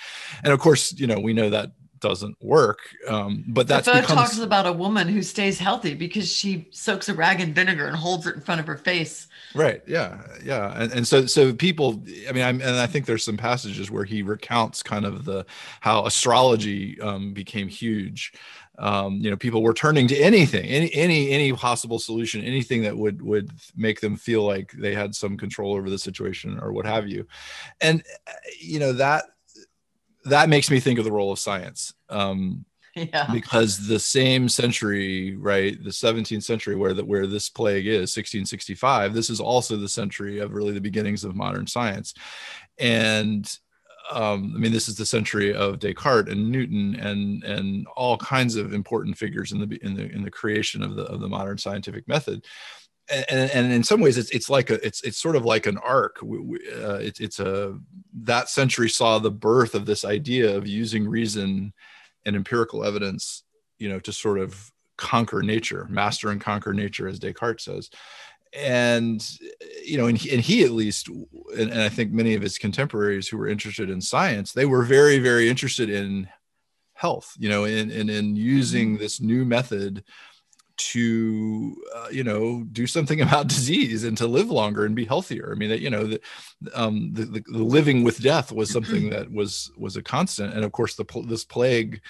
And 0.44 0.52
of 0.52 0.58
course 0.60 0.92
you 0.98 1.06
know 1.06 1.18
we 1.18 1.32
know 1.32 1.50
that 1.50 1.72
doesn't 2.06 2.36
work. 2.40 2.78
Um, 3.08 3.44
but 3.48 3.66
that's 3.66 3.86
The 3.86 3.92
becomes... 3.92 4.12
talks 4.12 4.38
about 4.38 4.66
a 4.66 4.72
woman 4.72 5.08
who 5.08 5.22
stays 5.22 5.58
healthy 5.58 5.94
because 5.94 6.30
she 6.30 6.68
soaks 6.70 7.08
a 7.08 7.14
rag 7.14 7.40
in 7.40 7.52
vinegar 7.52 7.86
and 7.86 7.96
holds 7.96 8.26
it 8.26 8.34
in 8.36 8.40
front 8.40 8.60
of 8.60 8.66
her 8.66 8.76
face. 8.76 9.26
Right. 9.54 9.82
Yeah. 9.86 10.22
Yeah. 10.44 10.72
And, 10.80 10.92
and 10.92 11.06
so 11.06 11.26
so 11.26 11.52
people. 11.52 12.02
I 12.28 12.32
mean, 12.32 12.44
I'm, 12.44 12.60
and 12.60 12.76
I 12.76 12.86
think 12.86 13.06
there's 13.06 13.24
some 13.24 13.36
passages 13.36 13.90
where 13.90 14.04
he 14.04 14.22
recounts 14.22 14.82
kind 14.82 15.04
of 15.04 15.24
the 15.24 15.46
how 15.80 16.06
astrology 16.06 17.00
um, 17.00 17.32
became 17.32 17.68
huge. 17.68 18.32
Um, 18.78 19.14
you 19.22 19.30
know, 19.30 19.36
people 19.36 19.62
were 19.62 19.72
turning 19.72 20.06
to 20.08 20.16
anything, 20.16 20.66
any 20.66 20.92
any 20.94 21.30
any 21.30 21.52
possible 21.52 21.98
solution, 21.98 22.42
anything 22.44 22.82
that 22.82 22.96
would 22.96 23.22
would 23.22 23.50
make 23.74 24.00
them 24.00 24.16
feel 24.16 24.42
like 24.44 24.72
they 24.72 24.94
had 24.94 25.14
some 25.14 25.36
control 25.38 25.74
over 25.74 25.88
the 25.88 25.98
situation 25.98 26.58
or 26.60 26.72
what 26.72 26.84
have 26.84 27.08
you. 27.08 27.26
And 27.80 28.02
you 28.60 28.78
know 28.78 28.92
that 28.92 29.24
that 30.26 30.48
makes 30.48 30.70
me 30.70 30.80
think 30.80 30.98
of 30.98 31.04
the 31.04 31.12
role 31.12 31.32
of 31.32 31.38
science. 31.38 31.94
Um, 32.08 32.64
yeah. 32.96 33.28
because 33.30 33.86
the 33.86 33.98
same 33.98 34.48
century, 34.48 35.36
right, 35.36 35.82
the 35.84 35.90
17th 35.90 36.42
century 36.42 36.76
where 36.76 36.94
that 36.94 37.06
where 37.06 37.26
this 37.26 37.50
plague 37.50 37.86
is, 37.86 38.16
1665, 38.16 39.12
this 39.12 39.28
is 39.28 39.38
also 39.38 39.76
the 39.76 39.88
century 39.88 40.38
of 40.38 40.54
really 40.54 40.72
the 40.72 40.80
beginnings 40.80 41.22
of 41.22 41.36
modern 41.36 41.66
science. 41.66 42.14
And 42.78 43.46
um, 44.10 44.52
I 44.54 44.58
mean, 44.58 44.72
this 44.72 44.88
is 44.88 44.96
the 44.96 45.06
century 45.06 45.54
of 45.54 45.78
Descartes 45.78 46.30
and 46.30 46.50
Newton 46.50 46.94
and 46.96 47.42
and 47.44 47.86
all 47.96 48.16
kinds 48.16 48.56
of 48.56 48.72
important 48.72 49.18
figures 49.18 49.52
in 49.52 49.58
the 49.58 49.78
in 49.82 49.94
the 49.94 50.10
in 50.10 50.22
the 50.22 50.30
creation 50.30 50.82
of 50.82 50.94
the 50.94 51.02
of 51.02 51.20
the 51.20 51.28
modern 51.28 51.58
scientific 51.58 52.06
method. 52.08 52.44
And, 53.08 53.50
and 53.52 53.72
in 53.72 53.84
some 53.84 54.00
ways, 54.00 54.18
it's 54.18 54.30
it's 54.30 54.50
like 54.50 54.70
a 54.70 54.84
it's 54.84 55.02
it's 55.02 55.18
sort 55.18 55.36
of 55.36 55.44
like 55.44 55.66
an 55.66 55.78
arc. 55.78 56.22
Uh, 56.22 56.94
it's 56.94 57.20
it's 57.20 57.40
a 57.40 57.78
that 58.22 58.48
century 58.48 58.88
saw 58.88 59.18
the 59.18 59.30
birth 59.30 59.74
of 59.74 59.86
this 59.86 60.04
idea 60.04 60.56
of 60.56 60.66
using 60.66 61.08
reason 61.08 61.72
and 62.26 62.36
empirical 62.36 62.84
evidence, 62.84 63.44
you 63.78 63.88
know, 63.88 64.00
to 64.00 64.12
sort 64.12 64.38
of 64.38 64.70
conquer 64.98 65.42
nature, 65.42 65.86
master 65.88 66.30
and 66.30 66.40
conquer 66.40 66.74
nature, 66.74 67.08
as 67.08 67.18
Descartes 67.18 67.64
says 67.64 67.88
and 68.56 69.38
you 69.84 69.98
know 69.98 70.06
and 70.06 70.18
he, 70.18 70.32
and 70.32 70.40
he 70.40 70.64
at 70.64 70.70
least 70.70 71.08
and, 71.08 71.70
and, 71.70 71.82
i 71.82 71.88
think 71.88 72.12
many 72.12 72.34
of 72.34 72.42
his 72.42 72.58
contemporaries 72.58 73.28
who 73.28 73.36
were 73.36 73.48
interested 73.48 73.90
in 73.90 74.00
science 74.00 74.52
they 74.52 74.64
were 74.64 74.82
very 74.82 75.18
very 75.18 75.48
interested 75.48 75.90
in 75.90 76.28
health 76.94 77.34
you 77.38 77.48
know 77.48 77.64
in 77.64 77.90
in, 77.90 78.08
in 78.08 78.36
using 78.36 78.92
mm-hmm. 78.92 79.02
this 79.02 79.20
new 79.20 79.44
method 79.44 80.02
to 80.76 81.76
uh, 81.94 82.08
you 82.10 82.24
know 82.24 82.64
do 82.72 82.86
something 82.86 83.20
about 83.22 83.48
disease 83.48 84.04
and 84.04 84.16
to 84.18 84.26
live 84.26 84.50
longer 84.50 84.84
and 84.84 84.94
be 84.94 85.04
healthier. 85.04 85.52
I 85.52 85.58
mean 85.58 85.70
that 85.70 85.80
you 85.80 85.90
know 85.90 86.06
the, 86.06 86.20
um, 86.74 87.12
the, 87.12 87.24
the, 87.24 87.44
the 87.46 87.64
living 87.64 88.02
with 88.02 88.22
death 88.22 88.52
was 88.52 88.70
something 88.70 89.10
that 89.10 89.30
was 89.30 89.70
was 89.76 89.96
a 89.96 90.02
constant. 90.02 90.54
And 90.54 90.64
of 90.64 90.72
course 90.72 90.96
the 90.96 91.04
this 91.26 91.44
plague 91.44 92.00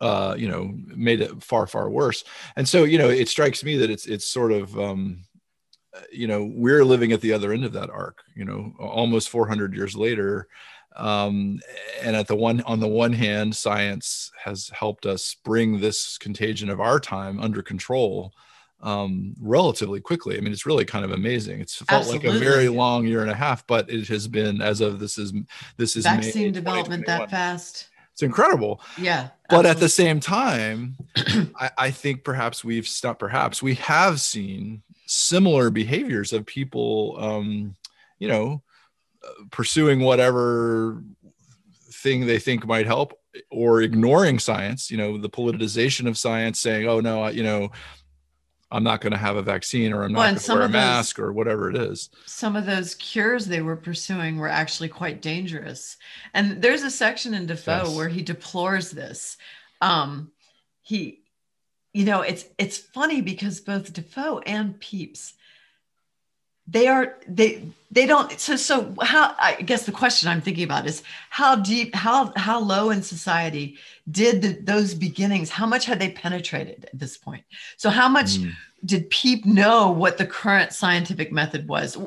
uh, 0.00 0.34
you 0.36 0.46
know, 0.46 0.74
made 0.94 1.22
it 1.22 1.42
far, 1.42 1.66
far 1.66 1.88
worse. 1.88 2.22
And 2.56 2.68
so, 2.68 2.84
you 2.84 2.98
know, 2.98 3.08
it 3.08 3.30
strikes 3.30 3.64
me 3.64 3.78
that 3.78 3.88
it's 3.88 4.04
it's 4.04 4.26
sort 4.26 4.52
of 4.52 4.78
um, 4.78 5.24
you 6.10 6.26
know 6.26 6.50
we're 6.54 6.84
living 6.84 7.12
at 7.12 7.20
the 7.20 7.32
other 7.32 7.52
end 7.52 7.64
of 7.64 7.72
that 7.72 7.90
arc 7.90 8.22
you 8.34 8.44
know 8.44 8.74
almost 8.78 9.28
400 9.28 9.74
years 9.74 9.96
later 9.96 10.48
um, 10.96 11.60
and 12.02 12.16
at 12.16 12.26
the 12.26 12.36
one 12.36 12.60
on 12.62 12.80
the 12.80 12.88
one 12.88 13.12
hand 13.12 13.54
science 13.54 14.30
has 14.42 14.68
helped 14.70 15.06
us 15.06 15.36
bring 15.44 15.80
this 15.80 16.18
contagion 16.18 16.70
of 16.70 16.80
our 16.80 17.00
time 17.00 17.40
under 17.40 17.62
control 17.62 18.32
um, 18.82 19.34
relatively 19.40 20.00
quickly. 20.00 20.36
I 20.36 20.40
mean 20.40 20.52
it's 20.52 20.66
really 20.66 20.84
kind 20.84 21.04
of 21.04 21.12
amazing. 21.12 21.60
It's 21.60 21.76
felt 21.76 22.02
Absolutely. 22.02 22.28
like 22.28 22.36
a 22.36 22.40
very 22.40 22.68
long 22.68 23.06
year 23.06 23.22
and 23.22 23.30
a 23.30 23.34
half 23.34 23.66
but 23.66 23.90
it 23.90 24.08
has 24.08 24.28
been 24.28 24.60
as 24.60 24.80
of 24.80 24.98
this 24.98 25.18
is 25.18 25.32
this 25.76 25.96
is 25.96 26.04
vaccine 26.04 26.52
development 26.52 27.06
that 27.06 27.30
fast. 27.30 27.88
It's 28.12 28.22
incredible. 28.22 28.80
Yeah 28.98 29.28
but 29.48 29.66
at 29.66 29.78
the 29.78 29.88
same 29.88 30.20
time 30.20 30.96
I, 31.60 31.70
I 31.78 31.90
think 31.90 32.24
perhaps 32.24 32.64
we've 32.64 32.88
stopped 32.88 33.20
perhaps 33.20 33.62
we 33.62 33.74
have 33.74 34.20
seen 34.20 34.82
similar 35.06 35.70
behaviors 35.70 36.32
of 36.32 36.44
people, 36.44 37.16
um, 37.18 37.76
you 38.18 38.28
know, 38.28 38.62
pursuing 39.50 40.00
whatever 40.00 41.02
thing 41.90 42.26
they 42.26 42.38
think 42.38 42.66
might 42.66 42.86
help 42.86 43.18
or 43.50 43.82
ignoring 43.82 44.38
science, 44.38 44.90
you 44.90 44.96
know, 44.96 45.18
the 45.18 45.28
politicization 45.28 46.08
of 46.08 46.16
science 46.16 46.58
saying, 46.58 46.88
oh, 46.88 47.00
no, 47.00 47.22
I, 47.22 47.30
you 47.30 47.42
know, 47.42 47.70
I'm 48.70 48.82
not 48.82 49.00
going 49.00 49.12
to 49.12 49.18
have 49.18 49.36
a 49.36 49.42
vaccine 49.42 49.92
or 49.92 50.02
I'm 50.02 50.12
not 50.12 50.18
well, 50.18 50.30
going 50.32 50.40
to 50.40 50.52
wear 50.54 50.62
a 50.62 50.68
mask 50.68 51.18
or 51.18 51.32
whatever 51.32 51.70
it 51.70 51.76
is. 51.76 52.10
Some 52.24 52.56
of 52.56 52.66
those 52.66 52.94
cures 52.94 53.46
they 53.46 53.62
were 53.62 53.76
pursuing 53.76 54.38
were 54.38 54.48
actually 54.48 54.88
quite 54.88 55.22
dangerous. 55.22 55.96
And 56.34 56.60
there's 56.62 56.82
a 56.82 56.90
section 56.90 57.34
in 57.34 57.46
Defoe 57.46 57.84
yes. 57.84 57.96
where 57.96 58.08
he 58.08 58.22
deplores 58.22 58.90
this. 58.90 59.36
Um, 59.80 60.32
he 60.86 61.22
you 61.92 62.04
know 62.04 62.20
it's 62.20 62.44
it's 62.58 62.78
funny 62.78 63.20
because 63.20 63.60
both 63.60 63.92
defoe 63.92 64.38
and 64.40 64.80
Pepys 64.80 65.32
they 66.66 66.86
are 66.88 67.16
they 67.28 67.62
they 67.90 68.06
don't 68.06 68.38
so 68.40 68.56
so 68.56 68.94
how 69.02 69.34
i 69.38 69.54
guess 69.62 69.86
the 69.86 69.92
question 69.92 70.28
i'm 70.28 70.40
thinking 70.40 70.64
about 70.64 70.86
is 70.86 71.02
how 71.30 71.54
deep 71.54 71.94
how 71.94 72.32
how 72.36 72.58
low 72.60 72.90
in 72.90 73.02
society 73.02 73.78
did 74.10 74.42
the, 74.42 74.52
those 74.62 74.94
beginnings 74.94 75.50
how 75.50 75.66
much 75.66 75.84
had 75.84 75.98
they 75.98 76.10
penetrated 76.10 76.88
at 76.92 76.98
this 76.98 77.16
point? 77.16 77.44
So 77.76 77.90
how 77.90 78.08
much 78.08 78.36
mm. 78.36 78.52
did 78.84 79.10
peep 79.10 79.44
know 79.44 79.90
what 79.90 80.18
the 80.18 80.26
current 80.26 80.72
scientific 80.72 81.32
method 81.32 81.66
was 81.66 81.98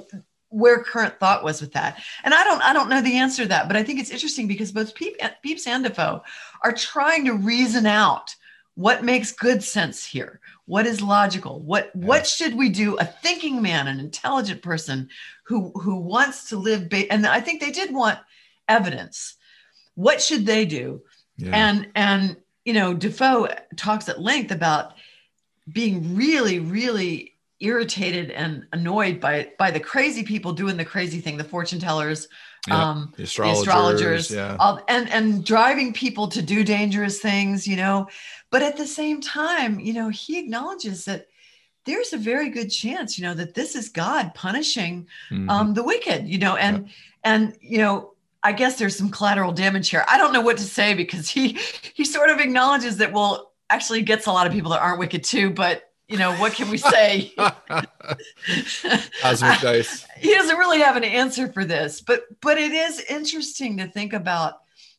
where 0.52 0.82
current 0.82 1.20
thought 1.20 1.44
was 1.44 1.62
with 1.62 1.74
that? 1.74 2.02
And 2.24 2.34
i 2.34 2.44
don't 2.44 2.62
i 2.62 2.74
don't 2.74 2.90
know 2.90 3.02
the 3.02 3.18
answer 3.18 3.44
to 3.44 3.50
that 3.50 3.68
but 3.68 3.78
i 3.78 3.84
think 3.84 4.00
it's 4.00 4.12
interesting 4.12 4.48
because 4.48 4.72
both 4.72 4.96
Peep, 4.96 5.18
Pepys 5.20 5.68
and 5.68 5.84
defoe 5.84 6.24
are 6.64 6.74
trying 6.74 7.26
to 7.26 7.34
reason 7.34 7.86
out 7.86 8.36
what 8.76 9.04
makes 9.04 9.32
good 9.34 9.62
sense 9.62 10.06
here 10.06 10.40
what 10.70 10.86
is 10.86 11.02
logical 11.02 11.60
what 11.62 11.90
yeah. 11.96 12.06
what 12.06 12.28
should 12.28 12.54
we 12.56 12.70
do 12.70 12.96
a 12.98 13.06
thinking 13.06 13.60
man 13.60 13.88
an 13.88 14.00
intelligent 14.00 14.62
person 14.62 15.10
who 15.44 15.72
who 15.72 15.96
wants 15.96 16.48
to 16.50 16.58
live 16.58 16.88
ba- 16.90 17.12
and 17.12 17.26
i 17.26 17.40
think 17.42 17.60
they 17.60 17.72
did 17.72 17.92
want 17.92 18.20
evidence 18.68 19.36
what 19.96 20.22
should 20.22 20.46
they 20.46 20.66
do 20.66 21.02
yeah. 21.38 21.50
and 21.54 21.90
and 21.96 22.38
you 22.66 22.74
know 22.74 22.94
defoe 22.94 23.48
talks 23.78 24.08
at 24.08 24.22
length 24.22 24.52
about 24.52 24.94
being 25.74 26.16
really 26.16 26.60
really 26.60 27.34
irritated 27.60 28.30
and 28.30 28.68
annoyed 28.72 29.20
by 29.20 29.52
by 29.58 29.72
the 29.72 29.80
crazy 29.80 30.22
people 30.22 30.54
doing 30.54 30.78
the 30.78 30.86
crazy 30.86 31.20
thing 31.20 31.36
the 31.36 31.44
fortune 31.44 31.80
tellers 31.80 32.28
yeah. 32.70 32.90
um 32.90 33.14
the 33.18 33.24
astrologers, 33.24 33.66
the 33.66 33.72
astrologers 33.72 34.32
yeah. 34.32 34.56
all, 34.60 34.82
and 34.88 35.10
and 35.12 35.44
driving 35.46 35.92
people 35.92 36.28
to 36.28 36.42
do 36.42 36.64
dangerous 36.64 37.20
things 37.20 37.68
you 37.68 37.76
know 37.76 38.08
but 38.52 38.64
at 38.64 38.78
the 38.78 38.88
same 38.88 39.22
time, 39.22 39.80
you 39.80 39.94
know, 39.94 40.10
he 40.10 40.40
acknowledges 40.40 41.06
that 41.06 41.28
there's 41.86 42.14
a 42.14 42.18
very 42.18 42.50
good 42.50 42.70
chance, 42.70 43.18
you 43.18 43.24
know, 43.24 43.34
that 43.36 43.54
this 43.54 43.76
is 43.76 43.90
God 43.90 44.34
punishing 44.34 45.08
mm-hmm. 45.30 45.50
um, 45.50 45.74
the 45.74 45.84
wicked, 45.84 46.28
you 46.28 46.38
know, 46.38 46.56
and 46.56 46.88
yep. 46.88 46.96
and 47.24 47.58
you 47.62 47.78
know, 47.78 48.14
I 48.44 48.54
guess 48.54 48.78
there's 48.78 48.96
some 48.96 49.10
collateral 49.10 49.52
damage 49.52 49.90
here. 49.90 50.06
I 50.08 50.18
don't 50.18 50.34
know 50.34 50.42
what 50.42 50.58
to 50.58 50.64
say 50.64 50.94
because 50.94 51.30
he 51.30 51.58
he 51.94 52.06
sort 52.06 52.30
of 52.30 52.40
acknowledges 52.40 52.98
that 52.98 53.14
well, 53.14 53.54
actually 53.70 54.02
gets 54.02 54.26
a 54.26 54.32
lot 54.32 54.48
of 54.48 54.54
people 54.54 54.72
that 54.72 54.82
aren't 54.82 55.00
wicked 55.00 55.24
too, 55.24 55.52
but 55.52 55.89
you 56.10 56.18
know, 56.18 56.34
what 56.36 56.54
can 56.54 56.70
we 56.70 56.78
say? 56.78 57.34
Cosmic 59.22 59.60
dice. 59.62 60.06
He 60.18 60.34
doesn't 60.34 60.58
really 60.58 60.80
have 60.80 60.98
an 60.98 61.04
answer 61.04 61.52
for 61.52 61.64
this, 61.64 62.02
but 62.02 62.24
but 62.42 62.58
it 62.58 62.72
is 62.72 63.00
interesting 63.02 63.78
to 63.78 63.88
think 63.88 64.14
about 64.14 64.56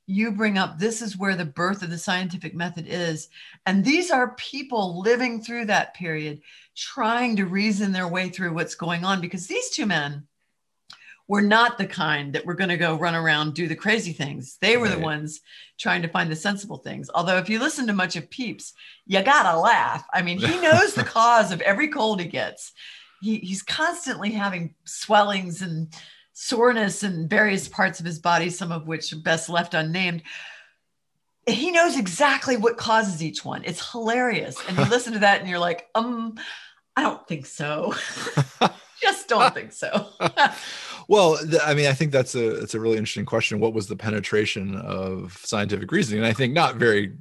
you 0.07 0.31
bring 0.31 0.57
up 0.57 0.79
this 0.79 1.02
is 1.02 1.19
where 1.19 1.37
the 1.37 1.45
birth 1.45 1.83
of 1.83 1.90
the 1.90 1.99
scientific 1.99 2.55
method 2.55 2.87
is. 2.88 3.29
And 3.67 3.85
these 3.85 4.11
are 4.11 4.35
people 4.37 5.00
living 5.00 5.43
through 5.43 5.67
that 5.67 5.95
period, 5.95 6.43
trying 6.76 7.37
to 7.37 7.47
reason 7.47 7.93
their 7.93 8.09
way 8.09 8.29
through 8.29 8.55
what's 8.55 8.75
going 8.75 9.05
on 9.05 9.21
because 9.21 9.47
these 9.47 9.71
two 9.71 9.87
men 9.87 10.26
were 11.31 11.41
not 11.41 11.79
the 11.79 11.87
kind 11.87 12.33
that 12.33 12.45
were 12.45 12.55
going 12.55 12.71
to 12.71 12.77
go 12.77 12.97
run 12.97 13.15
around 13.15 13.55
do 13.55 13.69
the 13.69 13.77
crazy 13.77 14.13
things. 14.13 14.59
They 14.61 14.77
were 14.77 14.87
right. 14.87 14.97
the 14.97 15.01
ones 15.01 15.41
trying 15.79 16.03
to 16.03 16.09
find 16.09 16.29
the 16.29 16.35
sensible 16.35 16.79
things. 16.79 17.09
Although 17.15 17.37
if 17.37 17.49
you 17.49 17.61
listen 17.61 17.87
to 17.87 17.93
much 17.93 18.17
of 18.17 18.29
Pepys, 18.29 18.73
you 19.07 19.23
gotta 19.23 19.57
laugh. 19.57 20.05
I 20.13 20.23
mean, 20.23 20.39
he 20.39 20.61
knows 20.61 20.95
the 20.95 21.05
cause 21.05 21.53
of 21.53 21.61
every 21.61 21.87
cold 21.87 22.21
he 22.21 22.27
gets. 22.27 22.73
He, 23.23 23.37
he's 23.37 23.63
constantly 23.63 24.33
having 24.33 24.75
swellings 24.85 25.63
and 25.63 25.95
soreness 26.33 27.05
in 27.05 27.29
various 27.29 27.69
parts 27.69 28.01
of 28.01 28.07
his 28.07 28.19
body, 28.19 28.51
some 28.51 28.73
of 28.73 28.89
which 28.89 29.13
are 29.13 29.21
best 29.21 29.49
left 29.49 29.75
unnamed. 29.75 30.25
He 31.47 31.71
knows 31.71 31.97
exactly 31.97 32.57
what 32.57 32.77
causes 32.77 33.23
each 33.23 33.45
one. 33.45 33.63
It's 33.65 33.93
hilarious. 33.93 34.57
And 34.67 34.77
you 34.77 34.85
listen 34.91 35.13
to 35.13 35.21
that 35.21 35.39
and 35.39 35.49
you're 35.49 35.61
like, 35.61 35.87
um, 35.95 36.35
I 37.00 37.02
don't 37.02 37.26
think 37.26 37.47
so. 37.47 37.95
Just 39.00 39.26
don't 39.26 39.54
think 39.54 39.73
so. 39.73 40.09
well, 41.09 41.38
I 41.64 41.73
mean, 41.73 41.87
I 41.87 41.95
think 41.95 42.12
that's 42.12 42.35
a 42.35 42.61
it's 42.61 42.75
a 42.75 42.80
really 42.80 42.99
interesting 42.99 43.25
question. 43.25 43.59
What 43.59 43.73
was 43.73 43.87
the 43.87 43.97
penetration 43.97 44.76
of 44.76 45.40
scientific 45.42 45.90
reasoning? 45.90 46.19
And 46.19 46.26
I 46.26 46.35
think 46.35 46.52
not 46.52 46.76
very 46.76 47.14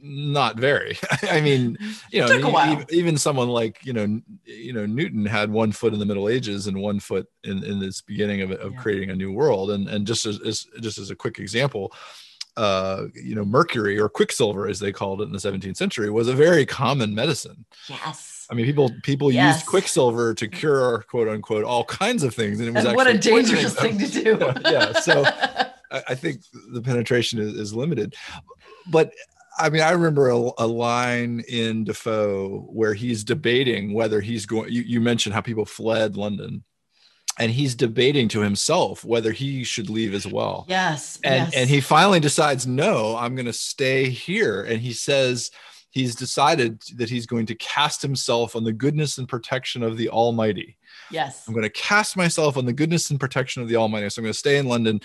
not 0.00 0.56
very. 0.56 0.96
I 1.30 1.42
mean, 1.42 1.76
you 2.10 2.24
know, 2.24 2.32
even, 2.32 2.86
even, 2.88 3.18
someone 3.18 3.48
like 3.48 3.84
you 3.84 3.92
know, 3.92 4.22
you 4.46 4.72
know, 4.72 4.86
Newton 4.86 5.26
had 5.26 5.50
one 5.50 5.70
foot 5.70 5.92
in 5.92 5.98
the 5.98 6.06
Middle 6.06 6.30
Ages 6.30 6.66
and 6.66 6.80
one 6.80 6.98
foot 6.98 7.26
in, 7.44 7.62
in 7.62 7.78
this 7.78 8.00
beginning 8.00 8.40
of, 8.40 8.52
of 8.52 8.72
yeah. 8.72 8.80
creating 8.80 9.10
a 9.10 9.16
new 9.16 9.32
world. 9.32 9.70
And 9.70 9.86
and 9.86 10.06
just 10.06 10.24
as, 10.24 10.40
as 10.40 10.66
just 10.80 10.96
as 10.96 11.10
a 11.10 11.16
quick 11.16 11.38
example, 11.38 11.92
uh, 12.56 13.08
you 13.14 13.34
know, 13.34 13.44
mercury 13.44 13.98
or 13.98 14.08
quicksilver, 14.08 14.66
as 14.66 14.78
they 14.78 14.92
called 14.92 15.20
it 15.20 15.24
in 15.24 15.32
the 15.32 15.38
17th 15.38 15.76
century, 15.76 16.08
was 16.08 16.28
a 16.28 16.34
very 16.34 16.64
common 16.64 17.14
medicine. 17.14 17.66
Yes. 17.86 18.35
I 18.50 18.54
mean, 18.54 18.66
people 18.66 18.90
people 19.02 19.32
yes. 19.32 19.56
used 19.56 19.66
quicksilver 19.66 20.34
to 20.34 20.48
cure 20.48 21.04
quote 21.10 21.28
unquote 21.28 21.64
all 21.64 21.84
kinds 21.84 22.22
of 22.22 22.34
things, 22.34 22.60
and 22.60 22.68
it 22.68 22.74
was 22.74 22.84
and 22.84 22.96
what 22.96 23.06
a 23.06 23.18
dangerous 23.18 23.74
thing 23.74 23.98
to 23.98 24.08
do. 24.08 24.38
yeah, 24.64 24.92
so 25.00 25.24
I, 25.90 26.02
I 26.08 26.14
think 26.14 26.42
the 26.72 26.80
penetration 26.80 27.38
is, 27.40 27.54
is 27.54 27.74
limited, 27.74 28.14
but 28.90 29.12
I 29.58 29.70
mean, 29.70 29.82
I 29.82 29.90
remember 29.90 30.28
a, 30.28 30.50
a, 30.58 30.66
line 30.66 31.42
in 31.48 31.84
Defoe 31.84 32.66
where 32.70 32.92
he's 32.92 33.24
debating 33.24 33.94
whether 33.94 34.20
he's 34.20 34.44
going. 34.44 34.70
You, 34.70 34.82
you, 34.82 35.00
mentioned 35.00 35.34
how 35.34 35.40
people 35.40 35.64
fled 35.64 36.16
London, 36.16 36.62
and 37.38 37.50
he's 37.50 37.74
debating 37.74 38.28
to 38.28 38.40
himself 38.40 39.04
whether 39.04 39.32
he 39.32 39.64
should 39.64 39.88
leave 39.90 40.14
as 40.14 40.26
well. 40.26 40.66
Yes. 40.68 41.18
And 41.24 41.46
yes. 41.46 41.54
and 41.54 41.70
he 41.70 41.80
finally 41.80 42.20
decides, 42.20 42.66
no, 42.66 43.16
I'm 43.16 43.34
going 43.34 43.46
to 43.46 43.52
stay 43.52 44.10
here. 44.10 44.62
And 44.62 44.80
he 44.80 44.92
says 44.92 45.50
he's 45.96 46.14
decided 46.14 46.82
that 46.96 47.08
he's 47.08 47.24
going 47.24 47.46
to 47.46 47.54
cast 47.54 48.02
himself 48.02 48.54
on 48.54 48.64
the 48.64 48.72
goodness 48.72 49.16
and 49.16 49.26
protection 49.26 49.82
of 49.82 49.96
the 49.96 50.10
Almighty. 50.10 50.76
Yes. 51.10 51.48
I'm 51.48 51.54
going 51.54 51.62
to 51.62 51.70
cast 51.70 52.18
myself 52.18 52.58
on 52.58 52.66
the 52.66 52.72
goodness 52.74 53.10
and 53.10 53.18
protection 53.18 53.62
of 53.62 53.68
the 53.70 53.76
Almighty. 53.76 54.10
So 54.10 54.20
I'm 54.20 54.24
going 54.24 54.34
to 54.34 54.38
stay 54.38 54.58
in 54.58 54.66
London. 54.66 55.00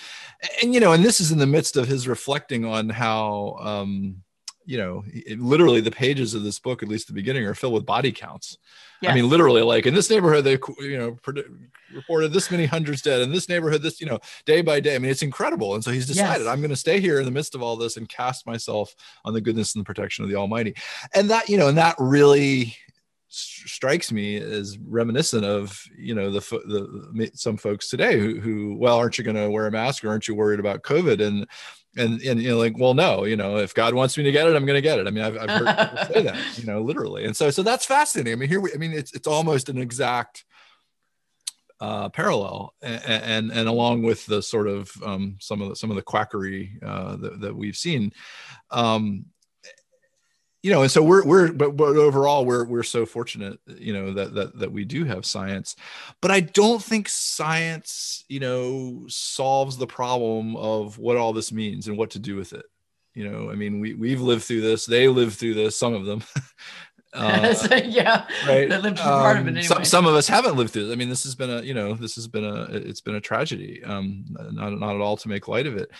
And, 0.62 0.74
you 0.74 0.82
know, 0.82 0.92
and 0.92 1.02
this 1.02 1.22
is 1.22 1.32
in 1.32 1.38
the 1.38 1.48
midst 1.48 1.78
of 1.78 1.88
his 1.88 2.10
reflecting 2.10 2.66
on 2.66 2.90
how, 2.90 3.56
um, 3.62 4.22
you 4.66 4.78
know, 4.78 5.04
it, 5.08 5.40
literally 5.40 5.82
the 5.82 5.92
pages 5.92 6.34
of 6.34 6.44
this 6.44 6.60
book, 6.60 6.84
at 6.84 6.90
least 6.90 7.08
the 7.08 7.14
beginning, 7.14 7.46
are 7.46 7.56
filled 7.56 7.74
with 7.74 7.86
body 7.86 8.12
counts. 8.12 8.58
Yes. 9.02 9.12
I 9.12 9.16
mean, 9.16 9.30
literally, 9.30 9.62
like 9.62 9.86
in 9.86 9.94
this 9.94 10.10
neighborhood, 10.10 10.44
they 10.44 10.58
you 10.80 10.98
know 10.98 11.18
reported 11.94 12.34
this 12.34 12.52
many 12.52 12.66
hundreds 12.66 13.02
dead. 13.02 13.22
In 13.22 13.32
this 13.32 13.50
neighborhood, 13.50 13.82
this 13.82 14.00
you 14.00 14.08
know 14.08 14.20
day 14.46 14.62
by 14.62 14.80
day. 14.80 14.96
I 14.96 15.00
mean, 15.00 15.12
it's 15.12 15.24
incredible. 15.24 15.74
And 15.74 15.84
so 15.84 15.92
he's 15.92 16.08
decided, 16.08 16.44
yes. 16.44 16.52
I'm 16.52 16.60
going 16.60 16.70
to 16.70 16.76
stay 16.76 17.00
here 17.00 17.20
in 17.20 17.26
the 17.26 17.32
midst 17.32 17.56
of 17.56 17.64
all 17.64 17.76
this 17.76 17.98
and 17.98 18.08
cast 18.08 18.46
myself 18.46 18.96
on 19.26 19.34
the 19.34 19.42
goodness 19.42 19.74
and 19.74 19.82
the 19.82 19.86
protection 19.86 20.24
of 20.24 20.30
the 20.30 20.36
Almighty. 20.36 20.76
And 21.14 21.30
that 21.32 21.50
you 21.50 21.58
know, 21.58 21.68
and 21.68 21.78
that 21.78 21.96
really 21.98 22.76
strikes 23.34 24.12
me 24.12 24.36
as 24.36 24.78
reminiscent 24.78 25.46
of 25.46 25.84
you 25.98 26.14
know 26.14 26.30
the, 26.30 26.40
the 26.40 27.32
some 27.34 27.56
folks 27.56 27.90
today 27.90 28.20
who, 28.20 28.40
who 28.40 28.76
well 28.78 28.98
aren't 28.98 29.18
you 29.18 29.24
going 29.24 29.38
to 29.38 29.50
wear 29.50 29.68
a 29.68 29.72
mask 29.72 30.04
or 30.04 30.10
aren't 30.10 30.28
you 30.28 30.36
worried 30.36 30.60
about 30.60 30.84
covid? 30.84 31.26
And 31.26 31.48
and 31.98 32.22
and 32.22 32.42
you 32.42 32.50
know 32.50 32.58
like 32.58 32.78
well 32.78 32.94
no 32.94 33.26
you 33.26 33.36
know 33.36 33.58
if 33.58 33.74
god 33.74 33.94
wants 33.94 34.18
me 34.18 34.24
to 34.24 34.32
get 34.32 34.48
it 34.48 34.56
i'm 34.56 34.66
going 34.66 34.78
to 34.78 34.82
get 34.82 35.00
it. 35.00 35.08
I 35.08 35.12
mean 35.12 35.24
i've, 35.24 35.38
I've 35.38 35.50
heard 35.50 35.78
people 35.78 36.06
say 36.14 36.22
that 36.24 36.58
you 36.58 36.66
know 36.66 36.82
literally. 36.82 37.26
And 37.26 37.36
so 37.36 37.50
so 37.50 37.64
that's 37.64 37.86
fascinating. 37.86 38.34
I 38.34 38.36
mean 38.36 38.50
here 38.50 38.60
we 38.60 38.74
i 38.74 38.78
mean 38.78 38.94
it's 38.94 39.14
it's 39.14 39.28
almost 39.28 39.70
an 39.70 39.78
exact 39.78 40.46
uh, 41.82 42.10
parallel 42.10 42.76
and, 42.84 43.04
and, 43.04 43.52
and 43.52 43.68
along 43.68 44.04
with 44.04 44.24
the 44.28 44.42
sort 44.42 44.68
of 44.68 44.92
um, 45.04 45.36
some 45.40 45.64
of 45.64 45.70
the 45.70 45.76
some 45.76 45.90
of 45.90 45.96
the 45.96 46.02
quackery 46.04 46.78
uh, 46.86 47.16
that, 47.16 47.42
that 47.42 47.56
we've 47.56 47.76
seen. 47.76 48.14
Um, 48.70 49.26
you 50.64 50.72
know 50.72 50.84
and 50.84 50.92
so 50.92 51.02
we're 51.02 51.26
we're 51.26 51.52
but, 51.52 51.76
but 51.76 51.96
overall 51.96 52.46
we're 52.46 52.66
we're 52.66 52.84
so 52.84 53.06
fortunate 53.06 53.60
you 53.68 53.94
know 53.94 54.14
that 54.14 54.34
that 54.34 54.58
that 54.60 54.72
we 54.72 54.86
do 54.86 55.06
have 55.06 55.26
science. 55.26 55.76
But 56.22 56.32
i 56.32 56.40
don't 56.40 56.82
think 56.82 57.10
science 57.10 58.26
you 58.28 58.40
know 58.40 59.06
solves 59.08 59.78
the 59.78 59.88
problem 59.88 60.56
of 60.56 60.98
what 60.98 61.18
all 61.18 61.34
this 61.34 61.52
means 61.52 61.88
and 61.88 61.98
what 61.98 62.12
to 62.12 62.20
do 62.20 62.36
with 62.36 62.54
it. 62.54 62.66
You 63.14 63.30
know 63.30 63.50
i 63.50 63.56
mean 63.56 63.80
we 63.80 63.94
we've 63.94 64.22
lived 64.22 64.44
through 64.44 64.62
this 64.62 64.86
they 64.86 65.08
lived 65.08 65.38
through 65.38 65.56
this 65.56 65.78
some 65.78 65.94
of 65.94 66.06
them. 66.06 66.24
Uh, 67.14 67.54
yeah 67.84 68.26
right 68.48 68.70
they 68.70 68.78
lived 68.78 68.98
through 68.98 69.12
um, 69.12 69.22
part 69.22 69.36
of 69.36 69.46
it 69.46 69.50
um, 69.50 69.58
anyway. 69.58 69.64
some, 69.64 69.84
some 69.84 70.06
of 70.06 70.16
us 70.16 70.30
haven't 70.30 70.56
lived 70.56 70.72
through 70.72 70.90
it. 70.90 70.94
I 70.94 70.96
mean 70.96 71.10
this 71.10 71.26
has 71.26 71.36
been 71.36 71.50
a 71.50 71.62
you 71.62 71.74
know 71.74 71.94
this 71.94 72.16
has 72.16 72.26
been 72.26 72.46
a 72.46 72.68
it's 72.72 73.02
been 73.02 73.16
a 73.16 73.20
tragedy 73.20 73.84
um 73.84 74.24
not, 74.30 74.80
not 74.80 74.96
at 74.96 75.02
all 75.02 75.18
to 75.18 75.28
make 75.28 75.50
light 75.50 75.68
of 75.68 75.76
it 75.76 75.92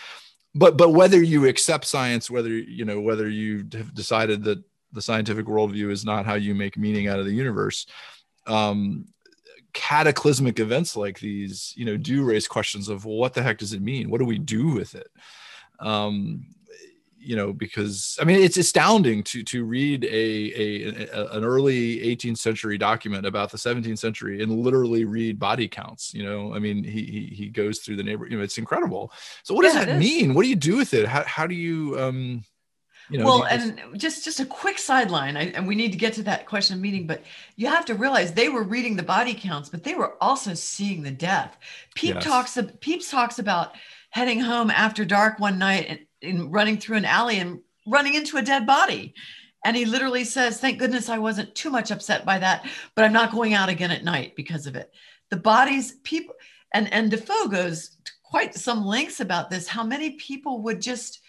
but 0.54 0.76
but 0.76 0.90
whether 0.90 1.22
you 1.22 1.46
accept 1.46 1.84
science 1.84 2.30
whether 2.30 2.50
you 2.50 2.84
know 2.84 3.00
whether 3.00 3.28
you 3.28 3.66
have 3.72 3.94
decided 3.94 4.44
that 4.44 4.62
the 4.92 5.02
scientific 5.02 5.46
worldview 5.46 5.90
is 5.90 6.04
not 6.04 6.26
how 6.26 6.34
you 6.34 6.54
make 6.54 6.76
meaning 6.76 7.08
out 7.08 7.18
of 7.18 7.24
the 7.24 7.32
universe 7.32 7.86
um, 8.46 9.06
cataclysmic 9.72 10.58
events 10.58 10.96
like 10.96 11.18
these 11.18 11.72
you 11.76 11.84
know 11.84 11.96
do 11.96 12.24
raise 12.24 12.46
questions 12.46 12.88
of 12.88 13.04
well 13.04 13.16
what 13.16 13.34
the 13.34 13.42
heck 13.42 13.58
does 13.58 13.72
it 13.72 13.82
mean? 13.82 14.10
What 14.10 14.18
do 14.18 14.24
we 14.24 14.38
do 14.38 14.68
with 14.68 14.94
it? 14.94 15.08
Um, 15.80 16.46
you 17.22 17.36
know 17.36 17.52
because 17.52 18.18
i 18.20 18.24
mean 18.24 18.40
it's 18.40 18.56
astounding 18.56 19.22
to 19.22 19.42
to 19.42 19.64
read 19.64 20.04
a, 20.04 20.08
a, 20.08 21.08
a, 21.12 21.36
an 21.36 21.44
early 21.44 21.98
18th 21.98 22.38
century 22.38 22.76
document 22.76 23.26
about 23.26 23.50
the 23.50 23.58
17th 23.58 23.98
century 23.98 24.42
and 24.42 24.50
literally 24.52 25.04
read 25.04 25.38
body 25.38 25.68
counts 25.68 26.12
you 26.12 26.22
know? 26.22 26.54
I 26.54 26.58
mean 26.58 26.84
he 26.84 27.02
he, 27.04 27.26
he 27.34 27.48
goes 27.48 27.80
through 27.80 27.96
the 27.96 28.02
neighborhood 28.02 28.32
you 28.32 28.38
know 28.38 28.44
it's 28.44 28.58
incredible. 28.58 29.12
So 29.42 29.54
what 29.54 29.64
yeah, 29.64 29.72
does 29.72 29.86
that 29.86 29.98
mean? 29.98 30.34
What 30.34 30.42
do 30.42 30.48
you 30.48 30.56
do 30.56 30.76
with 30.76 30.94
it? 30.94 31.06
How, 31.06 31.22
how 31.24 31.46
do 31.46 31.54
you 31.54 31.98
um 31.98 32.44
you 33.10 33.18
know, 33.18 33.24
well 33.24 33.44
and 33.44 33.78
just 33.96 34.24
just 34.24 34.40
a 34.40 34.46
quick 34.46 34.78
sideline 34.78 35.36
I, 35.36 35.50
and 35.50 35.66
we 35.66 35.74
need 35.74 35.92
to 35.92 35.98
get 35.98 36.14
to 36.14 36.22
that 36.24 36.46
question 36.46 36.76
of 36.76 36.80
meeting 36.80 37.06
but 37.06 37.22
you 37.56 37.66
have 37.66 37.84
to 37.86 37.94
realize 37.94 38.32
they 38.32 38.48
were 38.48 38.62
reading 38.62 38.96
the 38.96 39.02
body 39.02 39.34
counts 39.34 39.68
but 39.68 39.82
they 39.82 39.94
were 39.94 40.14
also 40.20 40.54
seeing 40.54 41.02
the 41.02 41.10
death. 41.10 41.56
Pepys 41.94 42.14
yes. 42.14 42.24
talks 42.24 42.58
Pepys 42.80 43.10
talks 43.10 43.38
about 43.38 43.74
heading 44.10 44.40
home 44.40 44.70
after 44.70 45.04
dark 45.04 45.38
one 45.38 45.58
night 45.58 45.86
and 45.88 46.00
in 46.22 46.50
running 46.50 46.78
through 46.78 46.96
an 46.96 47.04
alley 47.04 47.38
and 47.38 47.60
running 47.86 48.14
into 48.14 48.36
a 48.36 48.42
dead 48.42 48.66
body. 48.66 49.14
And 49.64 49.76
he 49.76 49.84
literally 49.84 50.24
says, 50.24 50.58
Thank 50.58 50.78
goodness 50.78 51.08
I 51.08 51.18
wasn't 51.18 51.54
too 51.54 51.70
much 51.70 51.90
upset 51.90 52.24
by 52.24 52.38
that, 52.38 52.66
but 52.94 53.04
I'm 53.04 53.12
not 53.12 53.32
going 53.32 53.54
out 53.54 53.68
again 53.68 53.90
at 53.90 54.04
night 54.04 54.34
because 54.34 54.66
of 54.66 54.76
it. 54.76 54.92
The 55.30 55.36
bodies, 55.36 55.92
people, 56.02 56.34
and, 56.72 56.92
and 56.92 57.10
Defoe 57.10 57.48
goes 57.48 57.96
quite 58.24 58.54
some 58.54 58.84
lengths 58.84 59.20
about 59.20 59.50
this, 59.50 59.68
how 59.68 59.84
many 59.84 60.12
people 60.12 60.62
would 60.62 60.80
just 60.80 61.20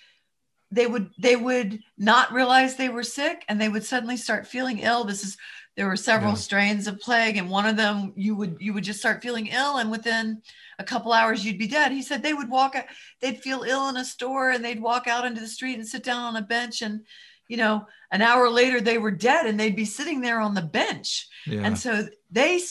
they 0.72 0.88
would 0.88 1.12
they 1.20 1.36
would 1.36 1.80
not 1.98 2.34
realize 2.34 2.76
they 2.76 2.90
were 2.90 3.04
sick 3.04 3.46
and 3.48 3.62
they 3.62 3.70
would 3.70 3.84
suddenly 3.84 4.18
start 4.18 4.48
feeling 4.48 4.80
ill. 4.80 5.04
This 5.04 5.24
is 5.24 5.38
there 5.76 5.88
were 5.88 5.96
several 5.96 6.32
yeah. 6.32 6.38
strains 6.38 6.88
of 6.88 7.00
plague 7.00 7.38
and 7.38 7.50
one 7.50 7.66
of 7.66 7.76
them 7.76 8.14
you 8.16 8.36
would 8.36 8.58
you 8.60 8.74
would 8.74 8.84
just 8.84 9.00
start 9.00 9.22
feeling 9.22 9.48
ill 9.48 9.78
and 9.78 9.90
within 9.90 10.42
a 10.80 10.84
couple 10.84 11.14
hours 11.14 11.44
you'd 11.44 11.58
be 11.58 11.68
dead. 11.68 11.92
He 11.92 12.02
said 12.02 12.22
they 12.22 12.34
would 12.34 12.50
walk 12.50 12.76
they'd 13.22 13.42
feel 13.42 13.64
ill 13.64 13.90
in 13.90 13.98
a 13.98 14.06
store 14.06 14.52
and 14.52 14.64
they'd 14.64 14.82
walk 14.82 15.08
out 15.08 15.26
into 15.26 15.42
the 15.42 15.48
street 15.48 15.76
and 15.76 15.88
sit 15.88 16.04
down 16.04 16.24
on 16.24 16.36
a 16.36 16.42
bench 16.42 16.82
and 16.82 17.02
you 17.48 17.58
know 17.58 17.88
an 18.12 18.22
hour 18.22 18.50
later 18.50 18.82
they 18.82 18.98
were 18.98 19.12
dead 19.12 19.46
and 19.46 19.60
they'd 19.60 19.76
be 19.76 19.86
sitting 19.86 20.22
there 20.22 20.40
on 20.40 20.54
the 20.54 20.62
bench. 20.62 21.28
Yeah. 21.48 21.62
and 21.64 21.78
so 21.78 22.08
they 22.32 22.62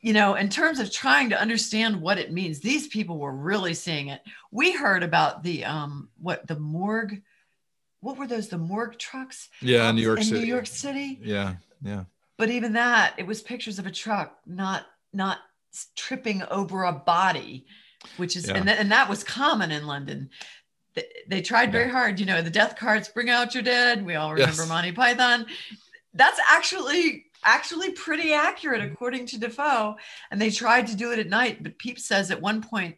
you 0.00 0.12
know 0.12 0.34
in 0.34 0.48
terms 0.48 0.80
of 0.80 0.90
trying 0.90 1.30
to 1.30 1.40
understand 1.40 2.00
what 2.00 2.18
it 2.18 2.32
means 2.32 2.58
these 2.58 2.88
people 2.88 3.18
were 3.18 3.34
really 3.34 3.74
seeing 3.74 4.08
it. 4.08 4.20
We 4.50 4.72
heard 4.72 5.04
about 5.04 5.44
the 5.44 5.64
um 5.64 6.08
what 6.20 6.46
the 6.48 6.58
morgue 6.58 7.22
what 8.00 8.16
were 8.16 8.26
those 8.26 8.48
the 8.48 8.58
morgue 8.58 8.98
trucks? 8.98 9.48
Yeah 9.60 9.90
in 9.90 9.96
new 9.96 10.02
york 10.02 10.18
in 10.18 10.24
city. 10.24 10.40
New 10.40 10.46
york 10.46 10.66
city? 10.66 11.20
Yeah 11.22 11.54
yeah 11.82 12.04
but 12.36 12.50
even 12.50 12.72
that 12.72 13.14
it 13.18 13.26
was 13.26 13.42
pictures 13.42 13.78
of 13.78 13.86
a 13.86 13.90
truck 13.90 14.38
not 14.46 14.86
not 15.12 15.38
tripping 15.96 16.42
over 16.50 16.84
a 16.84 16.92
body 16.92 17.66
which 18.16 18.36
is 18.36 18.48
yeah. 18.48 18.56
and, 18.56 18.66
th- 18.66 18.78
and 18.78 18.90
that 18.90 19.08
was 19.08 19.22
common 19.22 19.70
in 19.70 19.86
london 19.86 20.30
they, 20.94 21.04
they 21.28 21.42
tried 21.42 21.70
very 21.70 21.86
yeah. 21.86 21.92
hard 21.92 22.20
you 22.20 22.26
know 22.26 22.42
the 22.42 22.50
death 22.50 22.76
carts 22.76 23.08
bring 23.08 23.30
out 23.30 23.54
your 23.54 23.62
dead 23.62 24.04
we 24.04 24.14
all 24.14 24.32
remember 24.32 24.62
yes. 24.62 24.68
monty 24.68 24.92
python 24.92 25.46
that's 26.14 26.40
actually 26.50 27.26
actually 27.44 27.92
pretty 27.92 28.32
accurate 28.32 28.82
mm-hmm. 28.82 28.92
according 28.92 29.26
to 29.26 29.38
defoe 29.38 29.96
and 30.30 30.40
they 30.40 30.50
tried 30.50 30.86
to 30.86 30.96
do 30.96 31.12
it 31.12 31.18
at 31.18 31.28
night 31.28 31.62
but 31.62 31.78
Pepys 31.78 32.04
says 32.04 32.30
at 32.30 32.40
one 32.40 32.62
point 32.62 32.96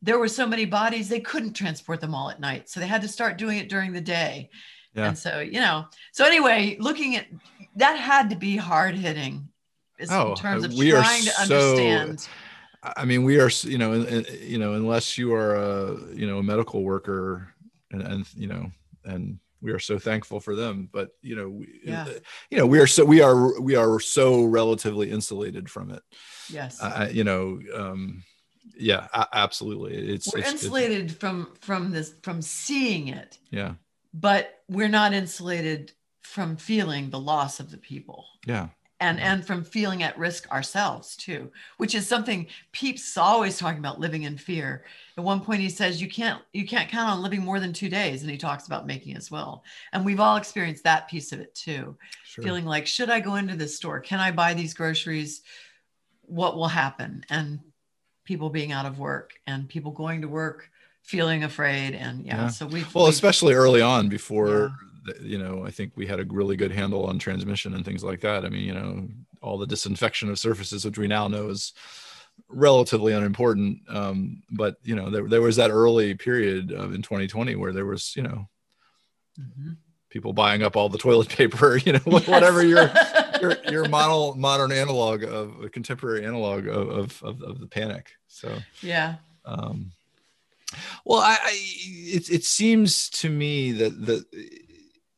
there 0.00 0.18
were 0.18 0.28
so 0.28 0.46
many 0.46 0.64
bodies 0.64 1.08
they 1.08 1.20
couldn't 1.20 1.52
transport 1.52 2.00
them 2.00 2.14
all 2.14 2.30
at 2.30 2.40
night 2.40 2.68
so 2.68 2.80
they 2.80 2.86
had 2.86 3.02
to 3.02 3.08
start 3.08 3.38
doing 3.38 3.58
it 3.58 3.68
during 3.68 3.92
the 3.92 4.00
day 4.00 4.48
yeah. 4.94 5.08
and 5.08 5.18
so 5.18 5.40
you 5.40 5.60
know 5.60 5.84
so 6.12 6.24
anyway 6.24 6.76
looking 6.80 7.16
at 7.16 7.26
that 7.76 7.94
had 7.98 8.30
to 8.30 8.36
be 8.36 8.56
hard 8.56 8.94
hitting 8.94 9.48
oh, 10.10 10.30
in 10.30 10.36
terms 10.36 10.64
of 10.64 10.72
we 10.74 10.90
trying 10.90 11.24
to 11.24 11.30
so, 11.30 11.76
understand. 11.76 12.28
I 12.82 13.04
mean 13.04 13.22
we 13.22 13.38
are 13.40 13.50
you 13.62 13.78
know 13.78 13.92
you 14.40 14.58
know 14.58 14.74
unless 14.74 15.16
you 15.16 15.34
are 15.34 15.54
a 15.54 15.96
you 16.14 16.26
know 16.26 16.38
a 16.38 16.42
medical 16.42 16.82
worker 16.82 17.48
and, 17.90 18.02
and 18.02 18.34
you 18.34 18.48
know 18.48 18.70
and 19.04 19.38
we 19.60 19.70
are 19.70 19.78
so 19.78 19.98
thankful 19.98 20.40
for 20.40 20.56
them 20.56 20.88
but 20.92 21.10
you 21.22 21.36
know 21.36 21.48
we, 21.48 21.80
yeah. 21.84 22.08
you 22.50 22.58
know 22.58 22.66
we 22.66 22.80
are 22.80 22.86
so 22.86 23.04
we 23.04 23.20
are 23.20 23.60
we 23.60 23.76
are 23.76 24.00
so 24.00 24.44
relatively 24.44 25.10
insulated 25.10 25.70
from 25.70 25.90
it. 25.90 26.02
Yes. 26.50 26.82
Uh, 26.82 27.08
you 27.10 27.24
know 27.24 27.60
um 27.74 28.24
yeah 28.76 29.06
absolutely. 29.32 29.94
It's 29.94 30.32
we're 30.32 30.40
it's, 30.40 30.50
insulated 30.50 31.04
it's, 31.10 31.14
from 31.14 31.52
from 31.60 31.92
this 31.92 32.14
from 32.22 32.42
seeing 32.42 33.08
it. 33.08 33.38
Yeah. 33.50 33.74
But 34.12 34.60
we're 34.68 34.88
not 34.88 35.14
insulated 35.14 35.92
from 36.22 36.56
feeling 36.56 37.10
the 37.10 37.20
loss 37.20 37.60
of 37.60 37.70
the 37.70 37.78
people. 37.78 38.24
Yeah. 38.46 38.68
And, 39.00 39.18
and 39.18 39.44
from 39.44 39.64
feeling 39.64 40.04
at 40.04 40.16
risk 40.16 40.48
ourselves 40.52 41.16
too, 41.16 41.50
which 41.76 41.96
is 41.96 42.06
something 42.06 42.46
Pepys 42.72 43.16
always 43.16 43.58
talking 43.58 43.80
about 43.80 43.98
living 43.98 44.22
in 44.22 44.38
fear. 44.38 44.84
At 45.18 45.24
one 45.24 45.40
point 45.40 45.60
he 45.60 45.70
says 45.70 46.00
you 46.00 46.08
can't 46.08 46.40
you 46.52 46.64
can't 46.64 46.88
count 46.88 47.10
on 47.10 47.20
living 47.20 47.42
more 47.42 47.58
than 47.58 47.72
two 47.72 47.88
days, 47.88 48.22
and 48.22 48.30
he 48.30 48.38
talks 48.38 48.68
about 48.68 48.86
making 48.86 49.16
as 49.16 49.28
well. 49.28 49.64
And 49.92 50.04
we've 50.04 50.20
all 50.20 50.36
experienced 50.36 50.84
that 50.84 51.08
piece 51.08 51.32
of 51.32 51.40
it 51.40 51.52
too, 51.52 51.96
sure. 52.22 52.44
feeling 52.44 52.64
like 52.64 52.86
should 52.86 53.10
I 53.10 53.18
go 53.18 53.34
into 53.34 53.56
this 53.56 53.76
store? 53.76 53.98
Can 53.98 54.20
I 54.20 54.30
buy 54.30 54.54
these 54.54 54.72
groceries? 54.72 55.42
What 56.20 56.56
will 56.56 56.68
happen? 56.68 57.24
And 57.28 57.58
people 58.24 58.50
being 58.50 58.70
out 58.70 58.86
of 58.86 59.00
work 59.00 59.32
and 59.48 59.68
people 59.68 59.90
going 59.90 60.20
to 60.22 60.28
work 60.28 60.70
feeling 61.02 61.42
afraid 61.42 61.94
and 61.94 62.24
yeah, 62.24 62.42
yeah. 62.42 62.46
so 62.46 62.66
we 62.66 62.84
well 62.94 63.06
we've, 63.06 63.12
especially 63.12 63.52
early 63.54 63.80
on 63.80 64.08
before 64.08 64.72
you 65.20 65.38
know, 65.38 65.64
I 65.66 65.70
think 65.70 65.92
we 65.96 66.06
had 66.06 66.20
a 66.20 66.24
really 66.24 66.56
good 66.56 66.72
handle 66.72 67.06
on 67.06 67.18
transmission 67.18 67.74
and 67.74 67.84
things 67.84 68.04
like 68.04 68.20
that. 68.20 68.44
I 68.44 68.48
mean, 68.48 68.64
you 68.64 68.74
know, 68.74 69.08
all 69.40 69.58
the 69.58 69.66
disinfection 69.66 70.30
of 70.30 70.38
surfaces, 70.38 70.84
which 70.84 70.98
we 70.98 71.08
now 71.08 71.28
know 71.28 71.48
is 71.48 71.72
relatively 72.48 73.12
unimportant. 73.12 73.80
Um, 73.88 74.42
but 74.50 74.76
you 74.82 74.94
know, 74.94 75.10
there, 75.10 75.28
there 75.28 75.42
was 75.42 75.56
that 75.56 75.70
early 75.70 76.14
period 76.14 76.72
of, 76.72 76.94
in 76.94 77.02
2020 77.02 77.56
where 77.56 77.72
there 77.72 77.86
was, 77.86 78.14
you 78.16 78.22
know, 78.22 78.48
mm-hmm. 79.38 79.72
people 80.10 80.32
buying 80.32 80.62
up 80.62 80.76
all 80.76 80.88
the 80.88 80.98
toilet 80.98 81.28
paper, 81.36 81.76
you 81.76 81.92
know, 81.92 82.00
yes. 82.06 82.26
whatever 82.26 82.64
your 82.64 82.90
your, 83.40 83.56
your 83.68 83.88
model 83.88 84.34
modern 84.34 84.72
analog 84.72 85.24
of 85.24 85.62
a 85.62 85.68
contemporary 85.68 86.24
analog 86.24 86.66
of, 86.66 86.88
of, 86.88 87.22
of, 87.22 87.42
of 87.42 87.60
the 87.60 87.66
panic. 87.66 88.10
So 88.28 88.56
yeah. 88.80 89.16
Um, 89.44 89.92
well, 91.04 91.20
I, 91.20 91.36
I 91.42 91.50
it, 91.52 92.30
it 92.30 92.44
seems 92.44 93.10
to 93.10 93.28
me 93.28 93.72
that 93.72 94.06
that 94.06 94.24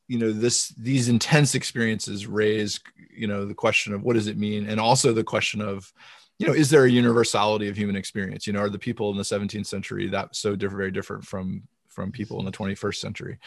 you 0.09 0.19
know 0.19 0.33
this 0.33 0.69
these 0.71 1.09
intense 1.09 1.55
experiences 1.55 2.27
raise 2.27 2.81
you 3.11 3.27
know 3.27 3.45
the 3.45 3.55
question 3.55 3.93
of 3.95 4.03
what 4.03 4.15
does 4.15 4.27
it 4.27 4.37
mean, 4.37 4.67
and 4.67 4.81
also 4.81 5.13
the 5.13 5.25
question 5.25 5.61
of 5.61 5.93
you 6.39 6.47
know 6.47 6.53
is 6.53 6.71
there 6.71 6.85
a 6.85 6.91
universality 6.91 7.69
of 7.69 7.77
human 7.77 7.97
experience? 7.97 8.47
You 8.47 8.53
know, 8.53 8.61
are 8.61 8.71
the 8.71 8.79
people 8.79 9.11
in 9.11 9.17
the 9.17 9.23
17th 9.23 9.67
century 9.67 10.09
that 10.09 10.35
so 10.37 10.57
different, 10.57 10.79
very 10.79 10.91
different 10.91 11.25
from 11.25 11.63
from 11.89 12.11
people 12.11 12.41
in 12.41 12.45
the 12.45 12.53
21st 12.53 12.97
century? 12.97 13.39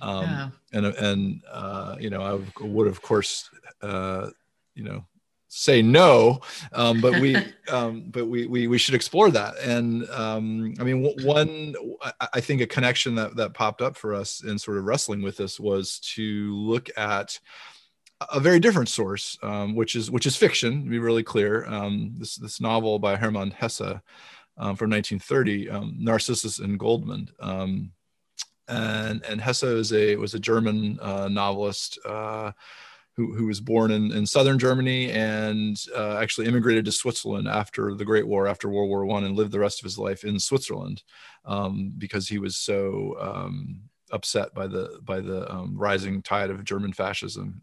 Um, 0.00 0.24
yeah. 0.24 0.48
And 0.72 0.86
and 0.86 1.42
uh, 1.50 1.96
you 2.00 2.10
know, 2.10 2.22
I 2.22 2.64
would 2.64 2.88
of 2.88 3.02
course 3.02 3.50
uh, 3.82 4.30
you 4.74 4.84
know 4.84 5.04
say 5.52 5.82
no 5.82 6.40
um, 6.72 7.00
but 7.00 7.20
we 7.20 7.36
um, 7.70 8.04
but 8.08 8.26
we, 8.26 8.46
we 8.46 8.68
we 8.68 8.78
should 8.78 8.94
explore 8.94 9.30
that. 9.30 9.58
And 9.58 10.08
um, 10.10 10.74
i 10.78 10.84
mean 10.84 11.12
one 11.24 11.74
i 12.32 12.40
think 12.40 12.60
a 12.60 12.66
connection 12.66 13.14
that 13.16 13.36
that 13.36 13.52
popped 13.52 13.82
up 13.82 13.96
for 13.96 14.14
us 14.14 14.42
in 14.44 14.58
sort 14.58 14.78
of 14.78 14.84
wrestling 14.84 15.22
with 15.22 15.36
this 15.36 15.58
was 15.60 15.98
to 16.14 16.54
look 16.54 16.88
at 16.96 17.38
a 18.32 18.38
very 18.38 18.60
different 18.60 18.88
source 18.88 19.36
um, 19.42 19.74
which 19.74 19.96
is 19.96 20.10
which 20.10 20.26
is 20.26 20.36
fiction 20.36 20.84
to 20.84 20.90
be 20.90 20.98
really 20.98 21.22
clear. 21.22 21.66
Um, 21.66 22.14
this 22.16 22.36
this 22.36 22.60
novel 22.60 22.98
by 22.98 23.16
hermann 23.16 23.50
hesse 23.50 23.80
um, 23.80 24.76
from 24.76 24.90
1930 24.90 25.68
narcissus 25.98 26.60
and 26.60 26.78
goldmund 26.78 27.30
and 28.70 29.24
and 29.24 29.40
hesse 29.40 29.62
is 29.62 29.92
a 29.92 30.16
was 30.16 30.34
a 30.34 30.38
german 30.38 30.98
uh, 31.00 31.28
novelist 31.28 31.98
uh, 32.06 32.52
who, 33.20 33.34
who 33.34 33.46
was 33.46 33.60
born 33.60 33.90
in, 33.90 34.12
in 34.12 34.24
southern 34.26 34.58
Germany 34.58 35.10
and 35.10 35.76
uh, 35.94 36.16
actually 36.16 36.46
immigrated 36.46 36.86
to 36.86 36.92
Switzerland 36.92 37.48
after 37.48 37.94
the 37.94 38.04
Great 38.04 38.26
War, 38.26 38.46
after 38.46 38.68
World 38.70 38.88
War 38.88 39.04
One, 39.04 39.24
and 39.24 39.36
lived 39.36 39.52
the 39.52 39.58
rest 39.58 39.80
of 39.80 39.84
his 39.84 39.98
life 39.98 40.24
in 40.24 40.38
Switzerland 40.38 41.02
um, 41.44 41.92
because 41.98 42.28
he 42.28 42.38
was 42.38 42.56
so 42.56 43.16
um, 43.20 43.80
upset 44.10 44.54
by 44.54 44.66
the 44.66 44.98
by 45.02 45.20
the 45.20 45.52
um, 45.52 45.76
rising 45.76 46.22
tide 46.22 46.48
of 46.50 46.64
German 46.64 46.94
fascism. 46.94 47.62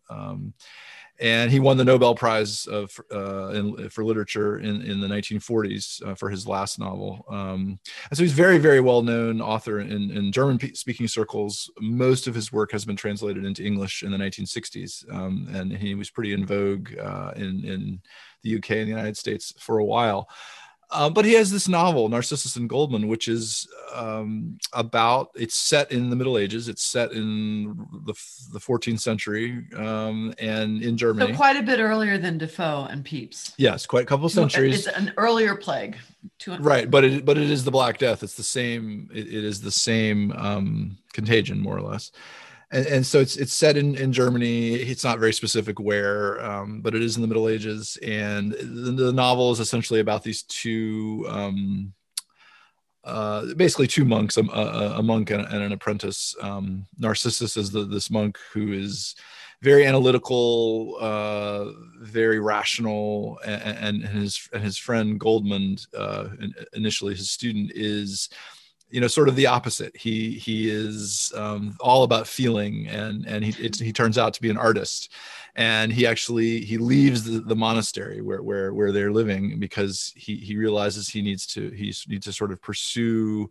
And 1.20 1.52
he 1.52 1.60
won 1.60 1.78
the 1.78 1.86
Nobel 1.86 2.14
Prize 2.14 2.68
of, 2.68 2.92
uh, 3.12 3.50
in, 3.50 3.90
for 3.90 4.04
literature 4.04 4.60
in, 4.60 4.82
in 4.84 5.02
the 5.02 5.08
1940s 5.08 6.06
uh, 6.06 6.16
for 6.16 6.30
his 6.30 6.46
last 6.46 6.80
novel. 6.80 7.26
Um, 7.30 7.80
and 8.10 8.18
so 8.18 8.24
he's 8.24 8.34
very, 8.34 8.60
very 8.60 8.80
well 8.80 9.02
known 9.02 9.42
author 9.42 9.80
in, 9.80 10.12
in 10.12 10.32
German 10.32 10.60
speaking 10.76 11.08
circles. 11.08 11.72
Most 11.80 12.28
of 12.28 12.36
his 12.36 12.52
work 12.52 12.72
has 12.72 12.86
been 12.86 12.96
translated 12.96 13.46
into 13.46 13.64
English 13.64 14.04
in 14.04 14.12
the 14.12 14.18
1960s, 14.18 15.12
um, 15.12 15.48
and 15.54 15.72
he 15.72 15.96
was 15.96 16.12
pretty 16.12 16.34
in 16.34 16.46
vogue 16.46 16.96
uh, 17.00 17.32
in, 17.36 17.66
in 17.66 18.02
the 18.44 18.58
UK 18.58 18.72
and 18.72 18.86
the 18.86 18.96
United 18.96 19.18
States 19.18 19.54
for 19.58 19.80
a 19.80 19.86
while. 19.86 20.30
Uh, 20.90 21.10
but 21.10 21.26
he 21.26 21.34
has 21.34 21.52
this 21.52 21.68
novel, 21.68 22.08
Narcissus 22.08 22.56
and 22.56 22.70
Goldmund, 22.70 23.08
which 23.08 23.28
is 23.28 23.68
um, 23.94 24.58
about. 24.72 25.32
It's 25.36 25.56
set 25.56 25.92
in 25.92 26.10
the 26.10 26.16
Middle 26.16 26.38
Ages. 26.38 26.70
It's 26.70 26.84
set 26.84 27.12
in 27.12 27.76
the 28.06 28.14
the 28.54 28.60
14th 28.60 29.02
century 29.02 29.66
um, 29.76 30.34
and 30.40 30.82
in 30.82 30.96
Germany. 30.96 31.34
So 31.34 31.38
quite 31.38 31.58
a 31.58 31.64
bit 31.64 31.80
earlier 31.80 32.18
than 32.18 32.38
Defoe 32.38 32.88
and 32.90 33.04
Pepys. 33.04 33.54
Yes, 33.58 33.86
quite 33.86 34.04
a 34.04 34.06
couple 34.06 34.30
centuries. 34.30 34.88
It's 34.88 34.98
an 34.98 35.14
earlier 35.18 35.56
plague. 35.56 35.98
Right, 36.48 36.90
but 36.90 37.04
it 37.04 37.26
but 37.26 37.38
it 37.38 37.50
is 37.50 37.66
the 37.66 37.72
Black 37.72 37.98
Death. 37.98 38.24
It's 38.24 38.36
the 38.36 38.44
same. 38.44 39.10
it, 39.14 39.28
it 39.28 39.44
is 39.44 39.60
the 39.60 39.72
same 39.72 40.32
um, 40.34 40.98
contagion, 41.12 41.60
more 41.60 41.76
or 41.76 41.82
less 41.82 42.12
and, 42.72 42.86
and 42.88 43.06
so 43.06 43.20
it's 43.20 43.38
it's 43.38 43.54
set 43.54 43.78
in 43.78 43.96
in 43.96 44.12
Germany. 44.12 44.76
It's 44.76 45.04
not 45.04 45.20
very 45.20 45.34
specific 45.34 45.80
where, 45.80 46.44
um, 46.44 46.82
but 46.82 46.96
it 46.96 47.02
is 47.02 47.16
in 47.16 47.22
the 47.22 47.28
Middle 47.28 47.48
Ages, 47.48 47.98
and 48.04 48.52
the, 48.52 48.92
the 48.92 49.14
novel 49.14 49.52
is 49.52 49.60
essentially 49.60 50.00
about 50.00 50.24
these 50.24 50.44
two. 50.44 51.26
Um, 51.30 51.94
uh, 53.04 53.54
basically, 53.56 53.88
two 53.88 54.04
monks, 54.04 54.36
a, 54.36 54.42
a, 54.42 55.00
a 55.00 55.04
monk 55.04 55.30
and, 55.30 55.46
and, 55.46 55.64
an 55.64 55.72
apprentice. 55.72 56.36
Um, 56.42 56.88
Narcissus 56.98 57.56
is 57.56 57.72
the, 57.72 57.86
this 57.86 58.10
monk 58.10 58.38
who 58.52 58.74
is 58.74 59.16
very 59.62 59.86
analytical, 59.86 60.98
uh, 61.00 61.68
very 62.02 62.40
rational, 62.40 63.40
and, 63.46 64.04
and, 64.04 64.04
his 64.04 64.50
and 64.52 64.62
his 64.62 64.78
friend 64.78 65.18
Goldmund, 65.22 65.88
uh, 65.96 66.28
initially 66.74 67.16
his 67.16 67.32
student, 67.32 67.72
is 67.74 68.28
you 68.90 69.02
know 69.02 69.08
sort 69.08 69.30
of 69.30 69.36
the 69.36 69.48
opposite. 69.48 69.96
He 69.96 70.32
he 70.32 70.70
is 70.70 71.32
um, 71.36 71.76
all 71.80 72.04
about 72.04 72.28
feeling 72.28 72.88
and 72.88 73.26
and 73.26 73.44
he 73.44 73.52
he 73.52 73.92
turns 73.92 74.18
out 74.18 74.34
to 74.36 74.42
be 74.42 74.50
an 74.50 74.58
artist. 74.58 75.12
And 75.56 75.92
he 75.92 76.06
actually 76.06 76.62
he 76.62 76.78
leaves 76.78 77.24
the, 77.24 77.40
the 77.40 77.56
monastery 77.56 78.22
where 78.22 78.42
where 78.44 78.74
where 78.74 78.92
they're 78.92 79.12
living 79.12 79.60
because 79.60 80.14
he 80.16 80.38
he 80.38 80.56
realizes 80.56 81.10
he 81.10 81.22
needs 81.22 81.46
to 81.48 81.70
he 81.72 81.94
needs 82.08 82.26
to 82.26 82.34
sort 82.34 82.52
of 82.52 82.62
pursue 82.62 83.50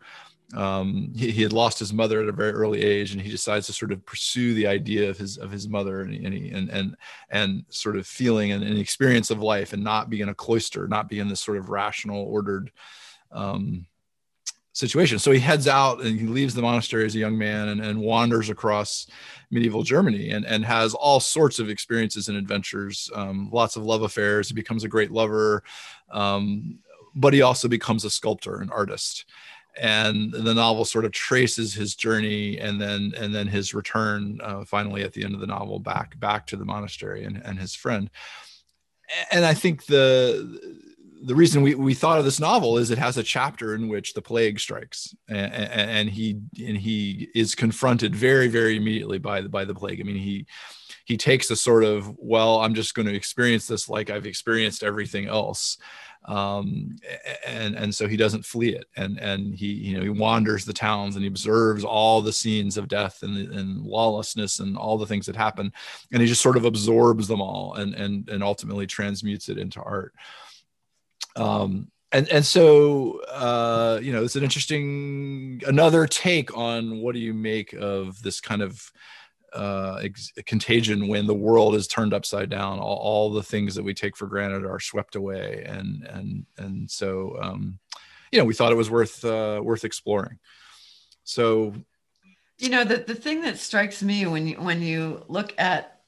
um, 0.55 1.13
he, 1.17 1.33
he, 1.33 1.43
had 1.43 1.53
lost 1.53 1.81
his 1.81 1.93
mother 1.93 2.23
at 2.23 2.29
a 2.29 2.33
very 2.33 2.53
early 2.53 2.81
age 2.81 3.11
and 3.11 3.21
he 3.21 3.33
decides 3.33 3.67
to 3.67 3.73
sort 3.73 3.91
of 3.91 4.07
pursue 4.07 4.55
the 4.55 4.69
idea 4.69 5.11
of 5.11 5.19
his 5.19 5.39
of 5.39 5.51
his 5.51 5.69
mother 5.69 6.03
and 6.03 6.15
and 6.15 6.33
he, 6.33 6.51
and, 6.51 6.71
and, 6.71 6.97
and 7.31 7.65
sort 7.69 7.97
of 7.97 8.07
feeling 8.07 8.53
and, 8.53 8.63
and 8.63 8.79
experience 8.79 9.33
of 9.33 9.43
life 9.43 9.73
and 9.73 9.83
not 9.83 10.09
be 10.09 10.21
in 10.21 10.29
a 10.29 10.35
cloister 10.35 10.87
not 10.87 11.09
be 11.09 11.19
in 11.19 11.27
this 11.27 11.41
sort 11.41 11.59
of 11.59 11.69
rational 11.69 12.23
ordered 12.23 12.71
um, 13.33 13.87
situation. 14.77 15.19
So 15.19 15.31
he 15.31 15.41
heads 15.41 15.67
out 15.67 16.03
and 16.03 16.21
he 16.21 16.27
leaves 16.27 16.53
the 16.53 16.61
monastery 16.61 17.07
as 17.07 17.15
a 17.15 17.19
young 17.19 17.39
man 17.39 17.69
and, 17.69 17.81
and 17.81 17.99
wanders 17.99 18.51
across 18.51 19.07
medieval 19.51 19.83
Germany 19.83 20.31
and, 20.31 20.45
and 20.45 20.67
has 20.67 20.93
all 20.93 21.19
sorts 21.19 21.59
of 21.59 21.71
experiences 21.71 22.29
and 22.29 22.37
adventures, 22.37 23.11
um, 23.15 23.49
lots 23.51 23.77
of 23.77 23.85
love 23.85 24.03
affairs. 24.03 24.49
He 24.49 24.55
becomes 24.55 24.85
a 24.85 24.89
great 24.89 25.11
lover, 25.11 25.63
um, 26.11 26.79
but 27.15 27.33
he 27.33 27.41
also 27.41 27.69
becomes 27.69 28.05
a 28.05 28.11
sculptor, 28.11 28.61
an 28.61 28.69
artist. 28.69 29.25
And 29.81 30.31
the 30.31 30.55
novel 30.55 30.85
sort 30.85 31.07
of 31.07 31.13
traces 31.13 31.73
his 31.73 31.95
journey 31.95 32.59
and 32.59 32.81
then 32.81 33.13
and 33.17 33.35
then 33.35 33.47
his 33.47 33.75
return 33.75 34.41
uh, 34.43 34.65
finally 34.65 35.03
at 35.03 35.13
the 35.13 35.23
end 35.23 35.35
of 35.35 35.41
the 35.41 35.47
novel 35.47 35.79
back 35.79 36.19
back 36.19 36.47
to 36.47 36.57
the 36.57 36.65
monastery 36.65 37.25
and, 37.25 37.43
and 37.45 37.59
his 37.59 37.75
friend. 37.75 38.09
And 39.31 39.45
I 39.45 39.53
think 39.53 39.85
the 39.85 40.83
the 41.23 41.35
reason 41.35 41.63
we, 41.63 41.75
we 41.75 41.95
thought 41.95 42.19
of 42.19 42.25
this 42.25 42.41
novel 42.41 42.79
is 42.79 42.91
it 42.91 42.99
has 42.99 43.17
a 43.17 43.23
chapter 43.23 43.75
in 43.75 43.89
which 43.89 44.15
the 44.15 44.23
plague 44.23 44.61
strikes 44.61 45.15
and, 45.29 45.53
and, 45.53 46.11
he 46.11 46.41
and 46.65 46.77
he 46.77 47.29
is 47.35 47.55
confronted 47.55 48.15
very 48.15 48.49
very 48.49 48.77
immediately 48.77 49.19
by 49.19 49.41
the 49.41 49.49
by 49.49 49.65
the 49.65 49.75
plague. 49.75 50.01
I 50.01 50.05
mean 50.05 50.17
he 50.17 50.47
he 51.05 51.17
takes 51.17 51.51
a 51.51 51.57
sort 51.57 51.85
of 51.85 52.17
well 52.19 52.61
i'm 52.61 52.75
just 52.75 52.95
going 52.95 53.07
to 53.07 53.15
experience 53.15 53.67
this 53.67 53.89
like 53.89 54.11
i've 54.11 54.27
experienced 54.27 54.83
everything 54.83 55.27
else. 55.27 55.79
Um, 56.25 56.97
and 57.47 57.77
and 57.77 57.95
so 57.95 58.09
he 58.09 58.17
doesn't 58.17 58.45
flee 58.45 58.75
it. 58.75 58.87
And 58.97 59.19
and 59.21 59.55
he 59.55 59.67
you 59.67 59.97
know 59.97 60.03
he 60.03 60.09
wanders 60.09 60.65
the 60.65 60.73
towns 60.73 61.15
and 61.15 61.23
he 61.23 61.29
observes 61.29 61.85
all 61.85 62.21
the 62.21 62.33
scenes 62.33 62.77
of 62.77 62.89
death 62.89 63.23
and, 63.23 63.37
and 63.37 63.81
lawlessness 63.83 64.59
and 64.59 64.77
all 64.77 64.99
the 64.99 65.07
things 65.07 65.27
that 65.27 65.37
happen. 65.37 65.73
And 66.13 66.21
he 66.21 66.27
just 66.27 66.43
sort 66.43 66.57
of 66.57 66.65
absorbs 66.65 67.29
them 67.29 67.41
all 67.41 67.75
and 67.75 67.95
and 67.95 68.29
and 68.29 68.43
ultimately 68.43 68.87
transmutes 68.87 69.49
it 69.49 69.59
into 69.59 69.81
art 69.81 70.15
um, 71.37 71.89
and 72.13 72.29
and 72.29 72.45
so 72.45 73.21
uh, 73.29 73.99
you 74.03 74.13
know 74.13 74.25
it's 74.25 74.37
an 74.37 74.43
interesting 74.43 75.61
another 75.67 76.07
take 76.07 76.57
on 76.57 76.99
what 76.99 77.15
do 77.15 77.21
you 77.21 77.35
make 77.35 77.73
of 77.75 78.21
this 78.23 78.41
kind 78.41 78.63
of 78.63 78.91
uh, 79.53 80.01
ex- 80.03 80.33
contagion 80.45 81.09
when 81.09 81.27
the 81.27 81.35
world 81.35 81.75
is 81.75 81.87
turned 81.87 82.13
upside 82.13 82.51
down 82.51 82.79
all, 82.79 82.99
all, 82.99 83.33
the 83.33 83.43
things 83.43 83.75
that 83.75 83.83
we 83.83 83.95
take 83.95 84.17
for 84.17 84.27
granted 84.27 84.67
are 84.67 84.81
swept 84.81 85.17
away. 85.17 85.63
And 85.67 86.07
and 86.07 86.47
and 86.59 86.91
so 86.91 87.39
um, 87.41 87.79
you 88.31 88.39
know 88.39 88.45
we 88.45 88.55
thought 88.55 88.73
it 88.73 88.77
was 88.77 88.91
worth 88.91 89.25
uh, 89.25 89.61
worth 89.63 89.85
exploring. 89.85 90.39
So 91.25 91.75
you 92.59 92.69
know 92.69 92.85
the, 92.85 92.99
the 92.99 93.15
thing 93.15 93.43
that 93.43 93.59
strikes 93.59 94.03
me 94.03 94.27
when 94.27 94.47
you 94.47 94.57
when 94.57 94.83
you 94.83 95.25
look 95.29 95.55
at 95.59 96.01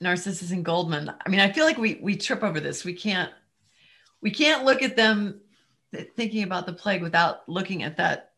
narcissus 0.00 0.50
and 0.50 0.64
goldmund 0.64 1.14
i 1.24 1.28
mean 1.28 1.38
i 1.38 1.52
feel 1.52 1.64
like 1.64 1.78
we 1.78 2.00
we 2.02 2.16
trip 2.16 2.42
over 2.42 2.58
this. 2.58 2.84
We 2.84 2.92
can't 2.92 3.30
we 4.22 4.30
can't 4.30 4.64
look 4.64 4.82
at 4.82 4.96
them 4.96 5.40
thinking 6.16 6.44
about 6.44 6.66
the 6.66 6.72
plague 6.72 7.02
without 7.02 7.48
looking 7.48 7.82
at 7.82 7.96
that 7.98 8.32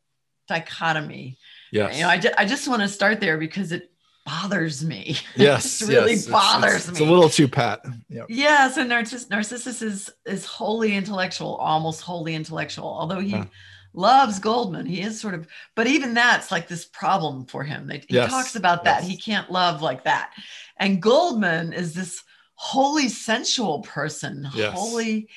dichotomy. 0.49 1.39
Yes. 1.71 1.97
You 1.97 2.03
know, 2.03 2.09
I, 2.09 2.19
ju- 2.19 2.33
I 2.37 2.45
just 2.45 2.67
want 2.67 2.83
to 2.83 2.89
start 2.89 3.21
there 3.21 3.39
because 3.39 3.73
it 3.73 3.91
bothers 4.25 4.85
me. 4.85 5.17
Yes. 5.37 5.83
it 5.83 5.89
really 5.89 6.13
yes. 6.13 6.27
bothers 6.27 6.75
it's, 6.75 6.89
it's, 6.89 6.99
me. 6.99 7.05
It's 7.05 7.11
a 7.11 7.13
little 7.13 7.29
too 7.29 7.49
pat. 7.49 7.85
Yep. 8.09 8.27
Yeah. 8.29 8.71
So 8.71 8.85
Narciss- 8.85 9.31
Narcissus 9.31 9.83
is, 9.83 10.11
is 10.27 10.45
wholly 10.45 10.95
intellectual, 10.95 11.57
almost 11.57 12.01
wholly 12.01 12.35
intellectual, 12.35 12.89
although 12.89 13.21
he 13.21 13.31
yeah. 13.31 13.45
loves 13.93 14.41
Goldmund. 14.41 14.89
He 14.89 15.03
is 15.03 15.21
sort 15.21 15.35
of, 15.35 15.47
but 15.75 15.87
even 15.87 16.15
that's 16.15 16.51
like 16.51 16.67
this 16.67 16.85
problem 16.85 17.47
for 17.47 17.63
him. 17.63 17.89
He 17.89 18.03
yes. 18.09 18.31
talks 18.31 18.57
about 18.57 18.85
that. 18.85 19.03
Yes. 19.03 19.11
He 19.11 19.17
can't 19.17 19.51
love 19.51 19.83
like 19.83 20.05
that. 20.05 20.33
And 20.79 21.03
Goldmund 21.03 21.75
is 21.75 21.95
this 21.95 22.23
wholly 22.57 23.09
sensual 23.09 23.81
person, 23.81 24.49
yes. 24.55 24.73
wholly 24.73 25.29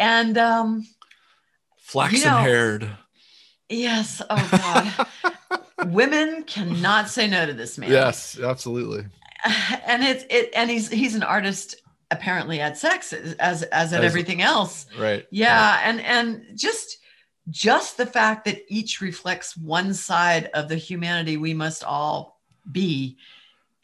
and 0.00 0.36
um 0.36 0.84
flaxen 1.78 2.18
you 2.18 2.24
know, 2.24 2.36
haired 2.38 2.90
yes 3.68 4.20
oh 4.28 5.06
god 5.46 5.60
women 5.92 6.42
cannot 6.44 7.08
say 7.08 7.28
no 7.28 7.46
to 7.46 7.52
this 7.52 7.78
man 7.78 7.90
yes 7.90 8.38
absolutely 8.38 9.04
and 9.86 10.02
it's 10.02 10.24
it 10.30 10.50
and 10.56 10.68
he's 10.70 10.90
he's 10.90 11.14
an 11.14 11.22
artist 11.22 11.76
apparently 12.10 12.60
at 12.60 12.76
sex 12.76 13.12
as 13.12 13.34
as, 13.34 13.62
as 13.64 13.92
at 13.92 14.02
everything 14.02 14.42
else. 14.42 14.86
Right. 14.98 15.24
Yeah, 15.30 15.80
and 15.84 16.00
and 16.00 16.42
just 16.56 16.98
just 17.48 17.96
the 17.96 18.04
fact 18.06 18.44
that 18.46 18.60
each 18.68 19.00
reflects 19.00 19.56
one 19.56 19.94
side 19.94 20.46
of 20.54 20.68
the 20.68 20.74
humanity 20.76 21.36
we 21.36 21.54
must 21.54 21.84
all 21.84 22.40
be 22.70 23.16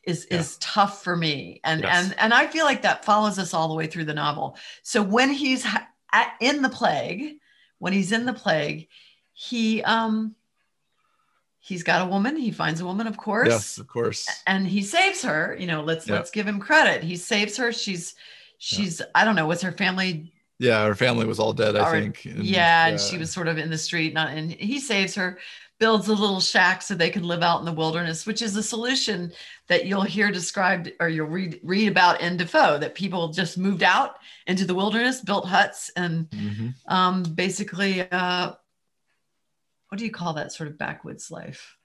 is 0.04 0.26
Yeah. 0.28 0.38
is 0.38 0.56
tough 0.58 1.04
for 1.04 1.16
me 1.16 1.60
and 1.64 1.82
Yes. 1.82 2.04
and 2.04 2.18
and 2.18 2.34
i 2.34 2.46
feel 2.46 2.64
like 2.64 2.82
that 2.82 3.04
follows 3.04 3.38
us 3.38 3.54
all 3.54 3.66
the 3.68 3.74
way 3.74 3.86
through 3.86 4.04
the 4.04 4.14
novel 4.14 4.56
so 4.82 5.02
when 5.02 5.30
he's 5.30 5.64
ha- 5.64 5.88
at, 6.12 6.34
in 6.40 6.62
the 6.62 6.68
plague 6.68 7.36
when 7.78 7.92
he's 7.92 8.12
in 8.12 8.26
the 8.26 8.32
plague 8.32 8.88
he 9.32 9.82
um 9.82 10.34
he's 11.60 11.82
got 11.82 12.06
a 12.06 12.10
woman 12.10 12.36
he 12.36 12.50
finds 12.50 12.80
a 12.80 12.84
woman 12.84 13.06
of 13.06 13.16
course 13.16 13.48
Yes, 13.48 13.78
of 13.78 13.86
course. 13.86 14.26
and 14.46 14.66
he 14.66 14.82
saves 14.82 15.22
her 15.22 15.56
you 15.58 15.66
know 15.66 15.82
let's 15.82 16.06
Yeah. 16.06 16.14
let's 16.14 16.30
give 16.30 16.46
him 16.46 16.60
credit 16.60 17.02
he 17.02 17.16
saves 17.16 17.56
her 17.56 17.72
she's 17.72 18.14
she's 18.58 19.02
i 19.14 19.24
don't 19.24 19.36
know 19.36 19.46
was 19.46 19.62
her 19.62 19.72
family 19.72 20.32
Yeah, 20.58 20.86
her 20.86 20.94
family 20.94 21.26
was 21.26 21.38
all 21.38 21.52
dead, 21.52 21.76
I 21.76 21.90
think. 22.00 22.24
and- 22.24 22.42
yeah, 22.42 22.86
and 22.86 22.98
she 22.98 23.18
was 23.18 23.30
sort 23.30 23.46
of 23.48 23.58
in 23.58 23.68
the 23.68 23.76
street, 23.76 24.14
not 24.14 24.30
and 24.30 24.50
he 24.50 24.80
saves 24.80 25.14
her, 25.16 25.38
builds 25.78 26.08
a 26.08 26.14
little 26.14 26.40
shack 26.40 26.80
so 26.80 26.94
they 26.94 27.10
can 27.10 27.22
live 27.22 27.42
out 27.42 27.58
in 27.60 27.66
the 27.66 27.72
wilderness, 27.72 28.26
which 28.26 28.40
is 28.40 28.56
a 28.56 28.62
solution 28.62 29.30
that 29.68 29.84
you'll 29.86 30.02
hear 30.02 30.30
described 30.30 30.90
or 31.00 31.08
you'll 31.08 31.26
read 31.26 31.60
read 31.62 31.88
about 31.88 32.20
in 32.20 32.36
Defoe 32.36 32.78
that 32.78 32.94
people 32.94 33.28
just 33.28 33.58
moved 33.58 33.82
out 33.82 34.16
into 34.46 34.64
the 34.64 34.74
wilderness, 34.74 35.20
built 35.20 35.46
huts, 35.46 35.90
and 35.96 36.30
Mhm. 36.30 36.74
um, 36.86 37.22
basically, 37.24 38.00
uh, 38.10 38.52
what 39.88 39.98
do 39.98 40.04
you 40.04 40.10
call 40.10 40.32
that 40.34 40.52
sort 40.52 40.68
of 40.68 40.78
backwoods 40.78 41.30
life? 41.30 41.76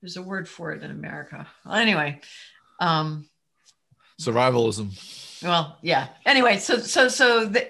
There's 0.00 0.16
a 0.16 0.22
word 0.22 0.48
for 0.48 0.72
it 0.72 0.82
in 0.82 0.90
America. 0.90 1.46
Well, 1.64 1.74
anyway, 1.74 2.20
um, 2.80 3.28
survivalism. 4.20 5.42
well, 5.42 5.78
yeah. 5.82 6.08
Anyway, 6.26 6.58
so 6.58 6.78
so 6.78 7.08
so 7.08 7.46
the, 7.46 7.68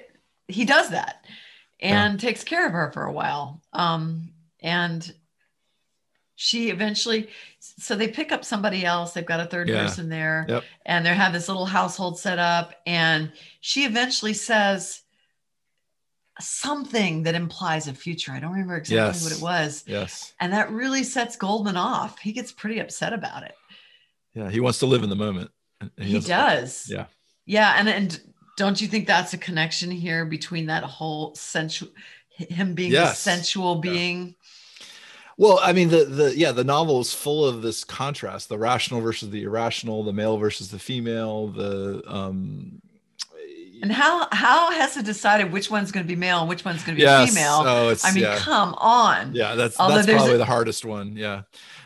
he 0.49 0.65
does 0.65 0.91
that 0.91 1.25
and 1.81 2.19
takes 2.19 2.43
care 2.43 2.67
of 2.67 2.73
her 2.73 2.91
for 2.93 3.05
a 3.05 3.13
while. 3.13 3.63
Um, 3.73 4.33
and 4.61 5.15
she 6.41 6.71
eventually, 6.71 7.29
so 7.59 7.97
they 7.97 8.07
pick 8.07 8.31
up 8.31 8.45
somebody 8.45 8.85
else. 8.85 9.13
They've 9.13 9.27
got 9.27 9.41
a 9.41 9.47
third 9.47 9.69
Yeah. 9.69 9.83
person 9.83 10.09
there, 10.09 10.47
Yep. 10.49 10.65
and 10.87 11.05
they 11.05 11.13
have 11.13 11.33
this 11.33 11.49
little 11.49 11.67
household 11.67 12.17
set 12.17 12.39
up. 12.39 12.81
And 12.87 13.33
she 13.61 13.85
eventually 13.85 14.35
says 14.35 15.03
something 16.41 17.25
that 17.25 17.35
implies 17.35 17.89
a 17.89 17.93
future. 17.95 18.31
I 18.31 18.39
don't 18.39 18.53
remember 18.53 18.77
exactly 18.77 18.97
Yes. 19.21 19.23
what 19.25 19.33
it 19.33 19.43
was, 19.43 19.85
Yes. 19.89 20.33
and 20.39 20.53
that 20.53 20.71
really 20.71 21.03
sets 21.03 21.37
Goldmund 21.37 21.77
off. 21.77 22.21
He 22.21 22.31
gets 22.33 22.53
pretty 22.53 22.79
upset 22.79 23.13
about 23.13 23.43
it. 23.43 23.57
Yeah, 24.35 24.49
he 24.49 24.61
wants 24.61 24.79
to 24.79 24.87
live 24.87 25.03
in 25.03 25.11
the 25.11 25.17
moment. 25.17 25.51
and 25.81 25.91
He, 26.09 26.21
doesn't- 26.21 26.93
Yeah. 26.95 27.07
Yeah, 27.47 27.75
and 27.79 27.89
and 27.89 28.21
don't 28.57 28.81
you 28.81 28.87
think 28.89 29.07
that's 29.09 29.33
a 29.33 29.39
connection 29.39 29.91
here 29.91 30.25
between 30.25 30.67
that 30.67 30.83
whole 30.85 31.35
sensual 31.37 31.91
him 32.31 32.75
being 32.75 32.95
a 32.95 33.15
sensual 33.15 33.77
being? 33.77 34.35
Well, 35.39 35.61
I 35.63 35.73
mean, 35.73 35.89
the 35.89 36.05
the 36.05 36.37
yeah, 36.37 36.51
the 36.53 36.65
novel 36.65 37.01
is 37.01 37.15
full 37.15 37.45
of 37.47 37.63
this 37.63 37.85
contrast: 37.85 38.49
the 38.49 38.59
rational 38.59 39.01
versus 39.01 39.31
the 39.31 39.45
irrational, 39.45 40.03
the 40.03 40.13
male 40.13 40.37
versus 40.37 40.71
the 40.71 40.79
female, 40.81 41.47
the 41.49 42.03
um. 42.07 42.83
And 43.81 43.93
how 43.93 44.27
how 44.33 44.73
Hesse 44.73 45.01
decided 45.05 45.53
which 45.53 45.71
one's 45.71 45.93
going 45.93 46.05
to 46.05 46.09
be 46.09 46.17
male 46.17 46.41
and 46.41 46.49
which 46.49 46.65
one's 46.65 46.83
going 46.83 46.97
to 46.97 47.01
be 47.01 47.05
yes. 47.05 47.31
female? 47.31 47.63
Oh, 47.65 47.89
it's 47.91 48.05
I 48.05 48.11
mean, 48.13 48.25
yeah, 48.25 48.37
come 48.39 48.75
on. 48.79 49.33
yeah. 49.33 49.55
That's 49.55 49.79
Although 49.79 50.03
that's 50.03 50.09
probably 50.11 50.35
a- 50.35 50.39
the 50.39 50.45
hardest 50.45 50.85
one. 50.85 51.17
Yeah. 51.17 51.43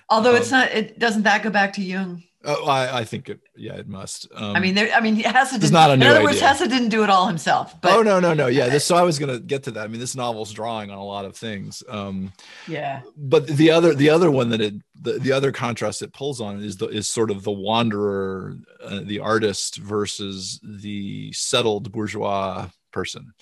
Although 0.08 0.34
it's 0.34 0.50
Um, 0.50 0.60
not, 0.60 0.70
it 0.72 0.98
doesn't 0.98 1.24
that 1.24 1.42
go 1.42 1.50
back 1.50 1.74
to 1.74 1.82
Jung? 1.82 2.22
Oh, 2.44 2.66
I 2.66 3.00
I 3.00 3.04
think 3.04 3.28
it. 3.28 3.40
Yeah, 3.56 3.74
it 3.74 3.88
must. 3.88 4.28
Um, 4.34 4.56
I 4.56 4.60
mean, 4.60 4.74
there. 4.74 4.92
I 4.92 5.00
mean, 5.00 5.16
Hesse 5.20 5.52
didn't. 5.52 5.72
not 5.72 5.90
a 5.90 5.94
in 5.94 6.00
new 6.00 6.06
other 6.06 6.22
words, 6.22 6.36
idea. 6.36 6.48
Hesse 6.48 6.68
didn't 6.68 6.88
do 6.88 7.02
it 7.04 7.10
all 7.10 7.26
himself. 7.26 7.80
But 7.80 7.92
oh 7.92 8.02
no 8.02 8.20
no 8.20 8.34
no 8.34 8.46
yeah 8.46 8.68
this 8.68 8.84
so 8.84 8.96
i 8.96 9.02
was 9.02 9.18
gonna 9.18 9.38
get 9.38 9.62
to 9.64 9.70
that 9.72 9.84
i 9.84 9.86
mean 9.88 10.00
this 10.00 10.16
novel's 10.16 10.52
drawing 10.52 10.90
on 10.90 10.98
a 10.98 11.04
lot 11.04 11.24
of 11.24 11.36
things 11.36 11.82
um 11.88 12.32
yeah, 12.68 13.02
but 13.16 13.46
the 13.46 13.70
other 13.70 13.94
the 13.94 14.10
other 14.10 14.30
one 14.30 14.48
that 14.50 14.60
it 14.60 14.74
the, 15.00 15.18
the 15.18 15.32
other 15.32 15.52
contrast 15.52 16.02
it 16.02 16.12
pulls 16.12 16.40
on 16.40 16.62
is 16.62 16.76
the 16.76 16.86
is 16.88 17.08
sort 17.08 17.30
of 17.30 17.42
the 17.44 17.50
wanderer 17.52 18.56
uh, 18.82 19.00
the 19.04 19.18
artist 19.20 19.76
versus 19.76 20.60
the 20.62 21.32
settled 21.32 21.92
bourgeois 21.92 22.68
person 22.92 23.32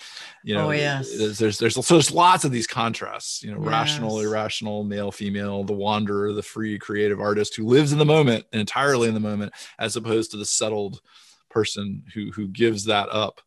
you 0.43 0.55
know 0.55 0.67
Oh, 0.67 0.71
yes. 0.71 1.17
there's 1.17 1.37
there's, 1.37 1.57
there's 1.57 1.85
so 1.85 1.93
there's 1.95 2.11
lots 2.11 2.45
of 2.45 2.51
these 2.51 2.67
contrasts 2.67 3.43
you 3.43 3.51
know 3.51 3.59
rational 3.59 4.19
irrational 4.19 4.83
male 4.83 5.11
female 5.11 5.63
the 5.63 5.73
wanderer 5.73 6.33
the 6.33 6.43
free 6.43 6.79
creative 6.79 7.19
artist 7.19 7.55
who 7.55 7.65
lives 7.65 7.91
in 7.91 7.99
the 7.99 8.05
moment 8.05 8.45
and 8.51 8.59
entirely 8.59 9.07
in 9.07 9.13
the 9.13 9.19
moment 9.19 9.53
as 9.79 9.95
opposed 9.95 10.31
to 10.31 10.37
the 10.37 10.45
settled 10.45 11.01
person 11.49 12.03
who 12.13 12.31
who 12.31 12.47
gives 12.47 12.85
that 12.85 13.09
up 13.09 13.41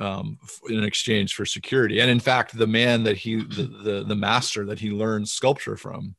um, 0.00 0.38
in 0.68 0.84
exchange 0.84 1.34
for 1.34 1.44
security. 1.44 1.98
And 1.98 2.08
in 2.08 2.20
fact, 2.20 2.56
the 2.56 2.68
man 2.68 3.02
that 3.02 3.16
he, 3.16 3.36
the, 3.42 3.64
the, 3.64 4.04
the 4.06 4.14
master 4.14 4.64
that 4.66 4.78
he 4.78 4.90
learns 4.90 5.32
sculpture 5.32 5.76
from, 5.76 6.14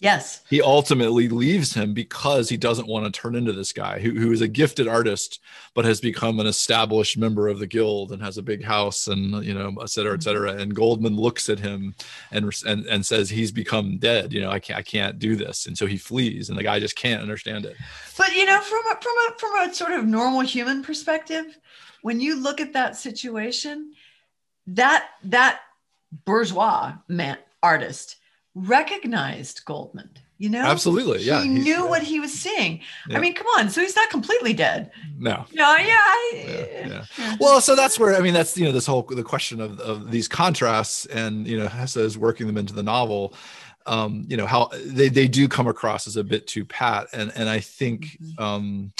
yes, 0.00 0.42
he 0.48 0.60
ultimately 0.60 1.28
leaves 1.28 1.74
him 1.74 1.94
because 1.94 2.48
he 2.48 2.56
doesn't 2.56 2.88
want 2.88 3.04
to 3.04 3.20
turn 3.20 3.34
into 3.34 3.52
this 3.52 3.72
guy 3.72 3.98
who, 3.98 4.12
who 4.12 4.32
is 4.32 4.40
a 4.40 4.48
gifted 4.48 4.86
artist, 4.86 5.40
but 5.74 5.84
has 5.84 6.00
become 6.00 6.38
an 6.40 6.46
established 6.46 7.16
member 7.16 7.48
of 7.48 7.58
the 7.58 7.66
guild 7.66 8.12
and 8.12 8.22
has 8.22 8.38
a 8.38 8.42
big 8.42 8.64
house 8.64 9.08
and, 9.08 9.44
you 9.44 9.54
know, 9.54 9.74
et 9.80 9.90
cetera, 9.90 10.14
et 10.14 10.22
cetera. 10.22 10.52
And 10.52 10.76
Goldmund 10.76 11.18
looks 11.18 11.48
at 11.48 11.58
him 11.58 11.94
and, 12.30 12.52
and, 12.66 12.86
and 12.86 13.04
says, 13.04 13.30
he's 13.30 13.52
become 13.52 13.98
dead. 13.98 14.32
You 14.32 14.42
know, 14.42 14.50
I 14.50 14.58
can't, 14.58 14.78
I 14.78 14.82
can't 14.82 15.18
do 15.18 15.36
this. 15.36 15.66
And 15.66 15.76
so 15.76 15.86
he 15.86 15.96
flees 15.96 16.48
and 16.48 16.58
the 16.58 16.62
guy 16.62 16.78
just 16.78 16.96
can't 16.96 17.22
understand 17.22 17.64
it. 17.64 17.76
But 18.18 18.34
you 18.34 18.44
know, 18.44 18.60
from 18.60 18.82
a, 18.90 19.00
from 19.00 19.12
a 19.12 19.38
from 19.38 19.70
a 19.70 19.74
sort 19.74 19.92
of 19.92 20.06
normal 20.06 20.40
human 20.40 20.82
perspective, 20.82 21.58
when 22.02 22.20
you 22.20 22.36
look 22.36 22.60
at 22.60 22.72
that 22.74 22.96
situation, 22.96 23.92
that 24.68 25.08
that 25.24 25.60
bourgeois 26.24 26.94
man 27.08 27.38
artist 27.62 28.16
recognized 28.56 29.64
Goldmund. 29.66 30.16
You 30.38 30.50
know, 30.50 30.60
Absolutely. 30.62 31.22
Yeah. 31.22 31.42
he 31.42 31.48
knew 31.48 31.62
yeah. 31.64 31.84
what 31.84 32.02
he 32.02 32.20
was 32.20 32.30
seeing. 32.32 32.80
Yeah. 33.08 33.16
I 33.16 33.20
mean, 33.20 33.32
come 33.32 33.46
on. 33.58 33.70
So 33.70 33.80
he's 33.80 33.96
not 33.96 34.10
completely 34.10 34.52
dead. 34.52 34.90
No. 35.18 35.46
No, 35.54 35.76
yeah, 35.76 35.98
Yeah, 36.34 36.42
yeah. 36.84 37.04
yeah. 37.18 37.36
Well, 37.40 37.62
so 37.62 37.74
that's 37.74 37.98
where 37.98 38.14
I 38.14 38.20
mean 38.20 38.34
that's 38.34 38.56
you 38.58 38.66
know 38.66 38.72
this 38.72 38.84
whole 38.84 39.02
the 39.02 39.22
question 39.22 39.60
of, 39.62 39.80
of 39.80 40.10
these 40.10 40.28
contrasts 40.28 41.06
and 41.06 41.46
you 41.46 41.58
know 41.58 41.68
Hesse 41.68 41.96
is 41.96 42.18
working 42.18 42.46
them 42.46 42.58
into 42.58 42.74
the 42.74 42.82
novel. 42.82 43.32
Um, 43.86 44.26
you 44.28 44.36
know 44.36 44.46
how 44.46 44.68
they, 44.84 45.08
they 45.08 45.26
do 45.28 45.48
come 45.48 45.68
across 45.68 46.06
as 46.06 46.16
a 46.16 46.24
bit 46.24 46.46
too 46.46 46.64
pat, 46.66 47.06
and 47.14 47.32
and 47.34 47.48
I 47.48 47.60
think 47.60 48.18
Mhm. 48.20 48.40
um, 48.40 48.92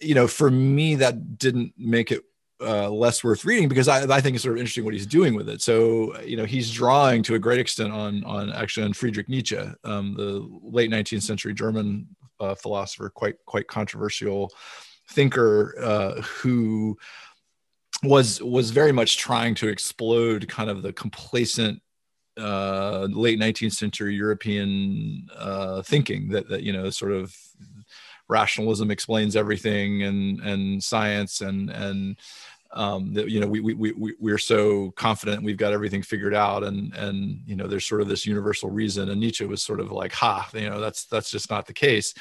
you 0.00 0.14
know 0.14 0.28
for 0.28 0.50
me 0.52 0.94
that 0.96 1.36
didn't 1.38 1.72
make 1.78 2.12
it 2.12 2.22
uh, 2.60 2.90
less 2.90 3.24
worth 3.24 3.44
reading 3.44 3.68
because 3.68 3.88
I, 3.88 4.02
I 4.02 4.20
think 4.20 4.34
it's 4.34 4.44
sort 4.44 4.56
of 4.56 4.60
interesting 4.60 4.84
what 4.84 4.94
he's 4.94 5.06
doing 5.06 5.34
with 5.34 5.48
it. 5.48 5.62
So 5.62 6.18
you 6.20 6.36
know 6.36 6.44
he's 6.44 6.70
drawing 6.70 7.22
to 7.24 7.34
a 7.34 7.38
great 7.38 7.60
extent 7.60 7.92
on 7.92 8.24
on 8.24 8.52
actually 8.52 8.86
on 8.86 8.92
Friedrich 8.92 9.28
Nietzsche, 9.28 9.60
um, 9.84 10.14
the 10.16 10.46
late 10.62 10.90
19th 10.90 11.22
century 11.22 11.54
German 11.54 12.08
uh, 12.38 12.54
philosopher, 12.54 13.10
quite 13.10 13.36
quite 13.46 13.66
controversial 13.66 14.52
thinker 15.10 15.74
uh, 15.80 16.20
who 16.22 16.96
was 18.02 18.42
was 18.42 18.70
very 18.70 18.92
much 18.92 19.18
trying 19.18 19.54
to 19.56 19.68
explode 19.68 20.48
kind 20.48 20.70
of 20.70 20.82
the 20.82 20.92
complacent 20.92 21.80
uh, 22.38 23.06
late 23.10 23.38
19th 23.38 23.72
century 23.72 24.14
European 24.14 25.28
uh, 25.36 25.82
thinking 25.82 26.28
that 26.28 26.48
that 26.48 26.62
you 26.62 26.72
know 26.72 26.90
sort 26.90 27.12
of 27.12 27.34
rationalism 28.28 28.90
explains 28.90 29.36
everything 29.36 30.02
and 30.04 30.40
and 30.40 30.82
science 30.82 31.40
and 31.40 31.68
and 31.68 32.16
um, 32.72 33.14
that 33.14 33.28
you 33.28 33.40
know 33.40 33.48
we, 33.48 33.60
we 33.60 33.74
we 33.74 34.14
we're 34.20 34.38
so 34.38 34.92
confident 34.92 35.42
we've 35.42 35.56
got 35.56 35.72
everything 35.72 36.02
figured 36.02 36.34
out 36.34 36.62
and 36.62 36.94
and 36.94 37.40
you 37.44 37.56
know 37.56 37.66
there's 37.66 37.86
sort 37.86 38.00
of 38.00 38.08
this 38.08 38.26
universal 38.26 38.70
reason. 38.70 39.08
And 39.08 39.20
Nietzsche 39.20 39.44
was 39.44 39.62
sort 39.62 39.80
of 39.80 39.90
like 39.90 40.12
ha 40.12 40.48
you 40.54 40.70
know 40.70 40.80
that's 40.80 41.04
that's 41.06 41.30
just 41.30 41.50
not 41.50 41.66
the 41.66 41.72
case. 41.72 42.14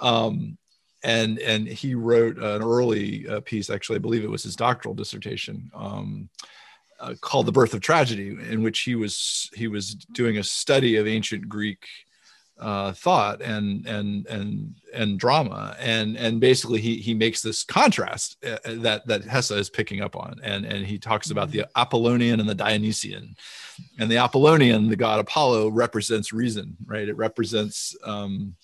Um, 0.00 0.58
and 1.02 1.38
and 1.38 1.66
he 1.66 1.94
wrote 1.94 2.36
an 2.36 2.62
early 2.62 3.26
uh, 3.28 3.40
piece 3.40 3.70
actually 3.70 3.96
i 3.96 4.00
believe 4.00 4.24
it 4.24 4.30
was 4.30 4.42
his 4.42 4.56
doctoral 4.56 4.94
dissertation 4.94 5.70
um, 5.74 6.28
uh, 7.00 7.14
called 7.20 7.46
the 7.46 7.52
birth 7.52 7.74
of 7.74 7.80
tragedy 7.80 8.36
in 8.50 8.62
which 8.62 8.80
he 8.80 8.94
was 8.94 9.50
he 9.54 9.68
was 9.68 9.94
doing 9.94 10.38
a 10.38 10.42
study 10.42 10.96
of 10.96 11.06
ancient 11.06 11.48
greek 11.48 11.86
uh, 12.58 12.92
thought 12.92 13.42
and 13.42 13.86
and 13.86 14.26
and 14.26 14.74
and 14.94 15.18
drama. 15.18 15.76
And 15.78 16.16
and 16.16 16.40
basically 16.40 16.80
he 16.80 16.96
he 16.96 17.14
makes 17.14 17.42
this 17.42 17.64
contrast 17.64 18.36
uh, 18.44 18.58
that 18.64 19.06
that 19.06 19.24
Hesse 19.24 19.50
is 19.50 19.70
picking 19.70 20.00
up 20.00 20.16
on. 20.16 20.36
And 20.42 20.64
and 20.64 20.86
he 20.86 20.98
talks 20.98 21.30
about 21.30 21.50
the 21.50 21.66
Apollonian 21.76 22.40
and 22.40 22.48
the 22.48 22.54
Dionysian. 22.54 23.36
And 23.98 24.10
the 24.10 24.18
Apollonian 24.18 24.88
the 24.88 24.96
god 24.96 25.20
Apollo 25.20 25.68
represents 25.68 26.32
reason 26.32 26.76
right? 26.86 27.08
It 27.08 27.16
represents 27.16 27.96
um, 28.04 28.54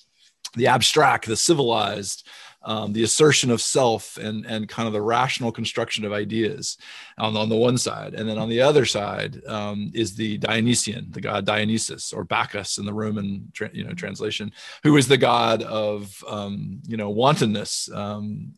the 0.55 0.69
abstract 0.69 1.27
the 1.27 1.37
civilized 1.37 2.27
um, 2.65 2.93
the 2.93 3.03
assertion 3.03 3.51
of 3.51 3.61
self 3.61 4.17
and 4.17 4.47
and 4.47 4.69
kind 4.69 4.87
of 4.87 4.93
the 4.93 5.03
rational 5.03 5.53
construction 5.53 6.05
of 6.05 6.13
ideas 6.13 6.77
on, 7.19 7.37
on 7.37 7.49
the 7.49 7.57
one 7.57 7.79
side. 7.79 8.15
And 8.15 8.29
then 8.29 8.39
on 8.39 8.49
the 8.49 8.61
other 8.61 8.85
side 8.85 9.45
um, 9.47 9.91
is 9.95 10.15
the 10.15 10.39
dionysian 10.39 11.07
the 11.11 11.21
god 11.21 11.45
dionysus 11.45 12.13
or 12.13 12.25
bacchus 12.25 12.79
in 12.79 12.85
the 12.85 12.95
roman 12.95 13.51
tra- 13.53 13.71
you 13.73 13.85
know 13.85 13.93
translation 13.93 14.53
who 14.83 14.97
is 14.97 15.09
the 15.09 15.17
god 15.17 15.63
of 15.63 16.23
um, 16.29 16.81
you 16.87 16.97
know 16.97 17.11
wantonness 17.11 17.91
um, 17.93 18.53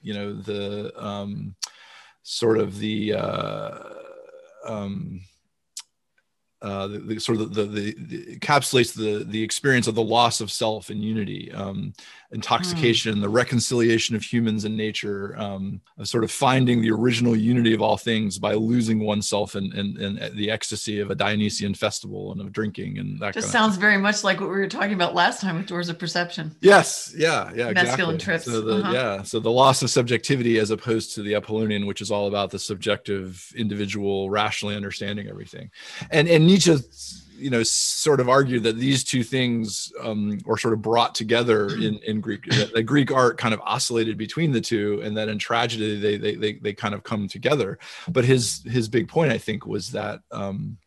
you 0.00 0.14
know 0.14 0.34
the 0.34 0.92
um, 1.02 1.54
sort 2.22 2.58
of 2.58 2.78
the 2.78 3.14
uh, 3.14 3.78
um, 4.66 5.20
uh, 6.60 6.88
the, 6.88 6.98
the, 6.98 7.20
sort 7.20 7.40
of 7.40 7.54
the, 7.54 7.64
the, 7.64 7.94
the, 7.98 8.36
encapsulates 8.36 8.92
the 8.92 9.24
the 9.24 9.40
experience 9.40 9.86
of 9.86 9.94
the 9.94 10.02
loss 10.02 10.40
of 10.40 10.50
self 10.50 10.90
and 10.90 11.04
unity, 11.04 11.52
um, 11.52 11.92
intoxication, 12.32 13.14
mm. 13.14 13.20
the 13.20 13.28
reconciliation 13.28 14.16
of 14.16 14.22
humans 14.22 14.64
and 14.64 14.76
nature, 14.76 15.38
um, 15.38 15.80
of 15.98 16.08
sort 16.08 16.24
of 16.24 16.32
finding 16.32 16.82
the 16.82 16.90
original 16.90 17.36
unity 17.36 17.74
of 17.74 17.80
all 17.80 17.96
things 17.96 18.38
by 18.38 18.54
losing 18.54 18.98
oneself 18.98 19.54
and 19.54 19.72
and 19.72 19.98
and 19.98 20.36
the 20.36 20.50
ecstasy 20.50 20.98
of 20.98 21.12
a 21.12 21.14
Dionysian 21.14 21.74
festival 21.74 22.32
and 22.32 22.40
of 22.40 22.50
drinking 22.50 22.98
and 22.98 23.20
that. 23.20 23.34
Just 23.34 23.52
sounds 23.52 23.76
very 23.76 23.98
much 23.98 24.24
like 24.24 24.40
what 24.40 24.50
we 24.50 24.56
were 24.56 24.66
talking 24.66 24.94
about 24.94 25.14
last 25.14 25.40
time 25.40 25.58
with 25.58 25.66
Doors 25.68 25.88
of 25.88 25.96
Perception. 25.96 26.56
Yes, 26.60 27.14
yeah, 27.16 27.52
yeah, 27.54 27.72
mescaline 27.72 28.14
exactly. 28.14 28.18
trips. 28.18 28.44
So 28.46 28.60
the, 28.62 28.76
uh-huh. 28.78 28.92
yeah, 28.92 29.22
so 29.22 29.38
the 29.38 29.52
loss 29.52 29.82
of 29.82 29.90
subjectivity 29.90 30.58
as 30.58 30.72
opposed 30.72 31.14
to 31.14 31.22
the 31.22 31.36
Apollonian, 31.36 31.86
which 31.86 32.00
is 32.00 32.10
all 32.10 32.26
about 32.26 32.50
the 32.50 32.58
subjective 32.58 33.52
individual 33.56 34.28
rationally 34.28 34.74
understanding 34.74 35.28
everything, 35.28 35.70
and 36.10 36.26
and 36.28 36.47
Nietzsche, 36.48 36.76
you 37.36 37.50
know, 37.50 37.62
sort 37.62 38.20
of 38.20 38.28
argued 38.28 38.62
that 38.62 38.78
these 38.78 39.04
two 39.04 39.22
things 39.22 39.92
um, 40.02 40.38
were 40.46 40.56
sort 40.56 40.72
of 40.74 40.80
brought 40.80 41.14
together 41.14 41.68
in, 41.68 41.98
in 41.98 42.20
Greek. 42.20 42.44
The 42.74 42.82
Greek 42.82 43.12
art 43.12 43.36
kind 43.36 43.52
of 43.52 43.60
oscillated 43.60 44.16
between 44.16 44.50
the 44.52 44.60
two, 44.60 45.00
and 45.04 45.16
that 45.16 45.28
in 45.28 45.38
tragedy 45.38 46.00
they 46.00 46.16
they 46.16 46.34
they, 46.34 46.52
they 46.54 46.72
kind 46.72 46.94
of 46.94 47.04
come 47.04 47.28
together. 47.28 47.78
But 48.08 48.24
his 48.24 48.62
his 48.64 48.88
big 48.88 49.08
point, 49.08 49.30
I 49.30 49.38
think, 49.38 49.66
was 49.66 49.92
that. 49.92 50.20
Um, 50.30 50.78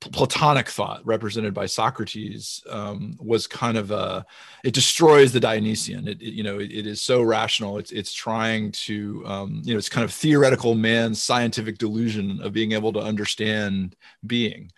Platonic 0.00 0.68
thought, 0.68 1.04
represented 1.04 1.52
by 1.52 1.66
Socrates, 1.66 2.62
um, 2.70 3.16
was 3.18 3.48
kind 3.48 3.76
of 3.76 3.90
a. 3.90 4.24
It 4.62 4.72
destroys 4.72 5.32
the 5.32 5.40
Dionysian. 5.40 6.06
It, 6.06 6.22
it 6.22 6.34
you 6.34 6.44
know 6.44 6.60
it, 6.60 6.70
it 6.70 6.86
is 6.86 7.00
so 7.00 7.20
rational. 7.22 7.78
It's 7.78 7.90
it's 7.90 8.12
trying 8.12 8.70
to 8.72 9.24
um, 9.26 9.60
you 9.64 9.74
know 9.74 9.78
it's 9.78 9.88
kind 9.88 10.04
of 10.04 10.12
theoretical 10.12 10.76
man's 10.76 11.20
scientific 11.20 11.78
delusion 11.78 12.40
of 12.42 12.52
being 12.52 12.72
able 12.72 12.92
to 12.92 13.00
understand 13.00 13.96
being, 14.24 14.70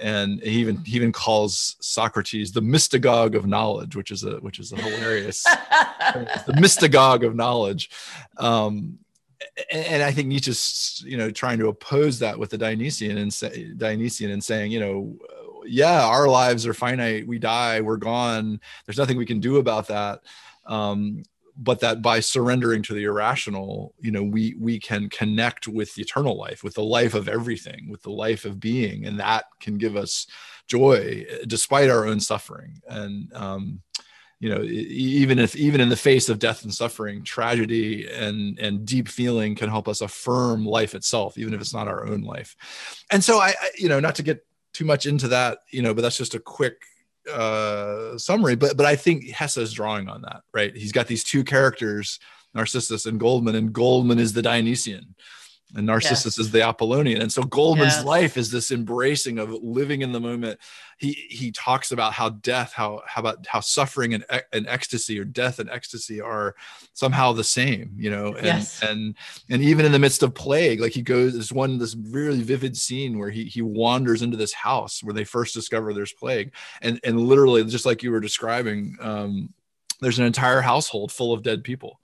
and 0.00 0.42
he 0.42 0.58
even 0.60 0.84
he 0.84 0.96
even 0.96 1.12
calls 1.12 1.76
Socrates 1.80 2.50
the 2.50 2.60
mystagogue 2.60 3.36
of 3.36 3.46
knowledge, 3.46 3.94
which 3.94 4.10
is 4.10 4.24
a 4.24 4.38
which 4.38 4.58
is 4.58 4.72
a 4.72 4.76
hilarious 4.76 5.42
the 5.44 6.54
mystagogue 6.56 7.24
of 7.24 7.36
knowledge. 7.36 7.90
Um, 8.38 8.98
and 9.70 10.02
I 10.02 10.10
think 10.10 10.28
Nietzsche's, 10.28 11.02
you 11.06 11.16
know, 11.16 11.30
trying 11.30 11.58
to 11.58 11.68
oppose 11.68 12.18
that 12.20 12.38
with 12.38 12.50
the 12.50 12.58
Dionysian 12.58 13.18
and 13.18 13.32
say, 13.32 13.72
Dionysian 13.76 14.30
and 14.30 14.42
saying, 14.42 14.72
you 14.72 14.80
know, 14.80 15.16
yeah, 15.66 16.04
our 16.04 16.28
lives 16.28 16.66
are 16.66 16.74
finite. 16.74 17.26
We 17.26 17.38
die. 17.38 17.80
We're 17.80 17.96
gone. 17.96 18.60
There's 18.84 18.98
nothing 18.98 19.16
we 19.16 19.26
can 19.26 19.40
do 19.40 19.56
about 19.56 19.88
that. 19.88 20.20
Um, 20.66 21.22
but 21.56 21.80
that 21.80 22.02
by 22.02 22.20
surrendering 22.20 22.82
to 22.82 22.94
the 22.94 23.04
irrational, 23.04 23.94
you 24.00 24.10
know, 24.10 24.22
we 24.22 24.56
we 24.58 24.78
can 24.80 25.08
connect 25.08 25.68
with 25.68 25.94
the 25.94 26.02
eternal 26.02 26.36
life, 26.36 26.64
with 26.64 26.74
the 26.74 26.82
life 26.82 27.14
of 27.14 27.28
everything, 27.28 27.88
with 27.88 28.02
the 28.02 28.10
life 28.10 28.44
of 28.44 28.58
being, 28.58 29.06
and 29.06 29.20
that 29.20 29.44
can 29.60 29.78
give 29.78 29.96
us 29.96 30.26
joy 30.66 31.24
despite 31.46 31.90
our 31.90 32.06
own 32.06 32.18
suffering. 32.18 32.80
And 32.88 33.32
um, 33.34 33.82
you 34.44 34.50
know 34.50 34.62
even 34.62 35.38
if 35.38 35.56
even 35.56 35.80
in 35.80 35.88
the 35.88 35.96
face 35.96 36.28
of 36.28 36.38
death 36.38 36.64
and 36.64 36.74
suffering 36.74 37.24
tragedy 37.24 38.06
and 38.12 38.58
and 38.58 38.84
deep 38.84 39.08
feeling 39.08 39.54
can 39.54 39.70
help 39.70 39.88
us 39.88 40.02
affirm 40.02 40.66
life 40.66 40.94
itself 40.94 41.38
even 41.38 41.54
if 41.54 41.62
it's 41.62 41.72
not 41.72 41.88
our 41.88 42.06
own 42.06 42.20
life. 42.20 42.54
And 43.10 43.24
so 43.24 43.38
i, 43.38 43.54
I 43.58 43.70
you 43.78 43.88
know 43.88 44.00
not 44.00 44.16
to 44.16 44.22
get 44.22 44.44
too 44.74 44.84
much 44.84 45.06
into 45.06 45.28
that 45.28 45.60
you 45.70 45.80
know 45.80 45.94
but 45.94 46.02
that's 46.02 46.18
just 46.18 46.34
a 46.34 46.38
quick 46.38 46.82
uh 47.32 48.18
summary. 48.18 48.54
But 48.54 48.76
but 48.76 48.84
i 48.84 48.96
think 48.96 49.30
hesse 49.30 49.56
is 49.56 49.72
drawing 49.72 50.10
on 50.10 50.20
that 50.22 50.42
right? 50.52 50.76
He's 50.76 50.92
got 50.92 51.06
these 51.06 51.24
two 51.24 51.42
characters 51.42 52.20
narcissus 52.54 53.06
and 53.06 53.18
goldmund 53.18 53.56
and 53.56 53.72
goldmund 53.72 54.20
is 54.20 54.34
the 54.34 54.42
dionysian 54.42 55.14
and 55.76 55.86
Narcissus 55.86 56.36
yes. 56.36 56.38
is 56.38 56.50
the 56.50 56.62
Apollonian. 56.62 57.22
And 57.22 57.32
so 57.32 57.42
Goldmund's 57.42 57.96
yes. 57.96 58.04
life 58.04 58.36
is 58.36 58.50
this 58.50 58.70
embracing 58.70 59.38
of 59.38 59.50
living 59.50 60.02
in 60.02 60.12
the 60.12 60.20
moment. 60.20 60.60
He 60.98 61.12
he 61.28 61.50
talks 61.50 61.90
about 61.90 62.12
how 62.12 62.30
death, 62.30 62.72
how 62.72 63.02
how 63.06 63.20
about 63.20 63.46
how 63.46 63.60
suffering 63.60 64.14
and, 64.14 64.24
and 64.52 64.66
ecstasy 64.68 65.18
or 65.18 65.24
death 65.24 65.58
and 65.58 65.68
ecstasy 65.68 66.20
are 66.20 66.54
somehow 66.92 67.32
the 67.32 67.44
same, 67.44 67.94
you 67.96 68.10
know. 68.10 68.34
And 68.34 68.46
yes. 68.46 68.82
and 68.82 69.16
and 69.50 69.62
even 69.62 69.84
in 69.84 69.92
the 69.92 69.98
midst 69.98 70.22
of 70.22 70.34
plague, 70.34 70.80
like 70.80 70.92
he 70.92 71.02
goes, 71.02 71.32
there's 71.32 71.52
one 71.52 71.78
this 71.78 71.96
really 71.96 72.42
vivid 72.42 72.76
scene 72.76 73.18
where 73.18 73.30
he 73.30 73.44
he 73.44 73.62
wanders 73.62 74.22
into 74.22 74.36
this 74.36 74.52
house 74.52 75.02
where 75.02 75.14
they 75.14 75.24
first 75.24 75.54
discover 75.54 75.92
there's 75.92 76.12
plague, 76.12 76.52
and 76.82 77.00
and 77.04 77.20
literally 77.20 77.64
just 77.64 77.86
like 77.86 78.02
you 78.02 78.12
were 78.12 78.20
describing, 78.20 78.96
um, 79.00 79.52
there's 80.00 80.18
an 80.18 80.26
entire 80.26 80.60
household 80.60 81.10
full 81.10 81.32
of 81.32 81.42
dead 81.42 81.64
people 81.64 82.00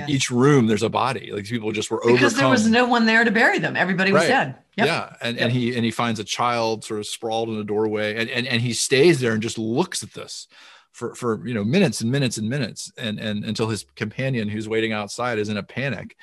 like 0.00 0.08
yes. 0.08 0.16
each 0.16 0.30
room 0.30 0.66
there's 0.66 0.82
a 0.82 0.88
body 0.88 1.30
like 1.32 1.44
people 1.44 1.72
just 1.72 1.90
were 1.90 1.98
because 1.98 2.14
overcome. 2.14 2.38
there 2.38 2.48
was 2.48 2.68
no 2.68 2.86
one 2.86 3.06
there 3.06 3.24
to 3.24 3.30
bury 3.30 3.58
them 3.58 3.76
everybody 3.76 4.12
was 4.12 4.22
right. 4.22 4.28
dead 4.28 4.54
yep. 4.76 4.86
yeah 4.86 5.16
and, 5.20 5.36
yep. 5.36 5.44
and 5.44 5.52
he 5.52 5.74
and 5.74 5.84
he 5.84 5.90
finds 5.90 6.20
a 6.20 6.24
child 6.24 6.84
sort 6.84 7.00
of 7.00 7.06
sprawled 7.06 7.48
in 7.48 7.56
a 7.56 7.64
doorway 7.64 8.16
and, 8.16 8.30
and 8.30 8.46
and 8.46 8.60
he 8.60 8.72
stays 8.72 9.20
there 9.20 9.32
and 9.32 9.42
just 9.42 9.58
looks 9.58 10.02
at 10.02 10.12
this 10.12 10.48
for 10.92 11.14
for 11.14 11.46
you 11.46 11.54
know 11.54 11.64
minutes 11.64 12.00
and 12.00 12.10
minutes 12.10 12.38
and 12.38 12.48
minutes 12.48 12.92
and 12.96 13.18
and 13.18 13.44
until 13.44 13.68
his 13.68 13.84
companion 13.96 14.48
who's 14.48 14.68
waiting 14.68 14.92
outside 14.92 15.38
is 15.38 15.48
in 15.48 15.56
a 15.56 15.62
panic 15.62 16.16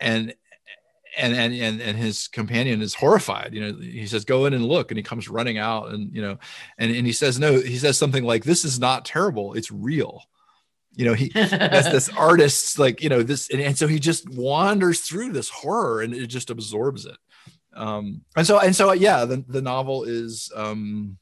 and 0.00 0.34
and 1.16 1.34
and 1.34 1.54
and, 1.54 1.80
and 1.80 1.98
his 1.98 2.28
companion 2.28 2.82
is 2.82 2.94
horrified 2.94 3.52
you 3.52 3.60
know 3.60 3.78
he 3.78 4.06
says 4.06 4.24
go 4.24 4.46
in 4.46 4.54
and 4.54 4.64
look 4.64 4.90
and 4.90 4.98
he 4.98 5.02
comes 5.02 5.28
running 5.28 5.58
out 5.58 5.90
and 5.90 6.14
you 6.14 6.22
know 6.22 6.38
and, 6.78 6.94
and 6.94 7.06
he 7.06 7.12
says 7.12 7.38
no 7.38 7.60
he 7.60 7.76
says 7.76 7.98
something 7.98 8.24
like 8.24 8.44
this 8.44 8.64
is 8.64 8.78
not 8.78 9.04
terrible 9.04 9.54
it's 9.54 9.70
real 9.70 10.22
you 10.96 11.04
know 11.04 11.14
he 11.14 11.30
has 11.34 11.84
this 11.84 12.08
artist 12.16 12.78
like 12.78 13.02
you 13.02 13.08
know 13.08 13.22
this 13.22 13.50
and, 13.50 13.60
and, 13.60 13.78
so 13.78 13.86
he 13.86 13.98
just 13.98 14.28
wanders 14.30 15.00
through 15.00 15.30
this 15.30 15.50
horror 15.50 16.00
and 16.00 16.14
it 16.14 16.26
just 16.26 16.50
absorbs 16.50 17.04
it. 17.04 17.16
Um 17.74 18.22
and 18.34 18.46
so 18.46 18.58
and 18.58 18.74
so 18.74 18.92
yeah 18.92 19.24
the, 19.26 19.44
the 19.46 19.62
novel 19.62 20.04
is 20.04 20.50
um 20.56 21.18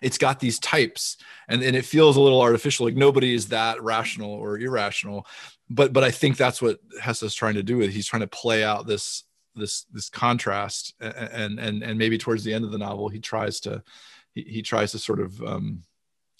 it's 0.00 0.18
got 0.18 0.40
these 0.40 0.58
types 0.58 1.16
and, 1.48 1.62
and 1.62 1.74
it 1.76 1.84
feels 1.84 2.16
a 2.16 2.20
little 2.20 2.40
artificial 2.40 2.86
like 2.86 2.96
nobody 2.96 3.34
is 3.34 3.48
that 3.48 3.82
rational 3.82 4.30
or 4.30 4.58
irrational 4.58 5.26
but 5.70 5.92
but 5.92 6.04
i 6.04 6.10
think 6.10 6.36
that's 6.36 6.60
what 6.60 6.78
hesse 7.00 7.22
is 7.22 7.34
trying 7.34 7.54
to 7.54 7.62
do 7.62 7.78
with 7.78 7.90
he's 7.90 8.06
trying 8.06 8.20
to 8.20 8.26
play 8.26 8.64
out 8.64 8.86
this 8.86 9.24
this 9.54 9.84
this 9.92 10.10
contrast 10.10 10.94
and 11.00 11.58
and 11.58 11.82
and 11.82 11.98
maybe 11.98 12.18
towards 12.18 12.44
the 12.44 12.52
end 12.52 12.64
of 12.64 12.70
the 12.70 12.78
novel 12.78 13.08
he 13.08 13.20
tries 13.20 13.60
to 13.60 13.82
he, 14.34 14.42
he 14.42 14.62
tries 14.62 14.92
to 14.92 14.98
sort 14.98 15.20
of 15.20 15.42
um 15.42 15.82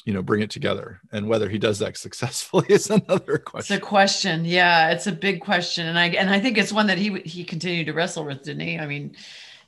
you 0.04 0.12
know 0.12 0.22
bring 0.22 0.42
it 0.42 0.50
together. 0.50 1.00
And 1.12 1.28
whether 1.28 1.48
he 1.48 1.58
does 1.58 1.78
that 1.80 1.96
successfully 2.06 2.66
is 2.68 2.90
another 2.90 3.38
question. 3.38 3.76
it's 3.76 3.84
a 3.84 3.86
question. 3.86 4.44
Yeah 4.44 4.90
it's 4.90 5.06
a 5.06 5.12
big 5.12 5.40
question. 5.40 5.86
And 5.86 5.98
i 5.98 6.08
and 6.08 6.30
i 6.30 6.38
think 6.40 6.58
it's 6.58 6.72
one 6.72 6.86
that 6.86 6.98
he 6.98 7.20
he 7.20 7.44
continued 7.44 7.86
to 7.86 7.92
wrestle 7.92 8.24
with 8.24 8.42
didn't 8.42 8.66
he? 8.66 8.78
I 8.78 8.86
mean 8.86 9.16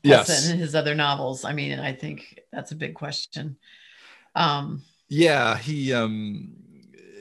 yes. 0.02 0.50
In 0.50 0.58
his 0.58 0.74
other 0.74 0.94
novels. 0.94 1.44
I 1.44 1.52
mean 1.52 1.72
and 1.72 1.82
i 1.82 1.92
think 1.92 2.40
that's 2.52 2.72
a 2.72 2.76
big 2.76 2.94
question. 2.94 3.56
Um 4.34 4.82
yeah 5.08 5.56
he 5.56 5.92
um 5.92 6.52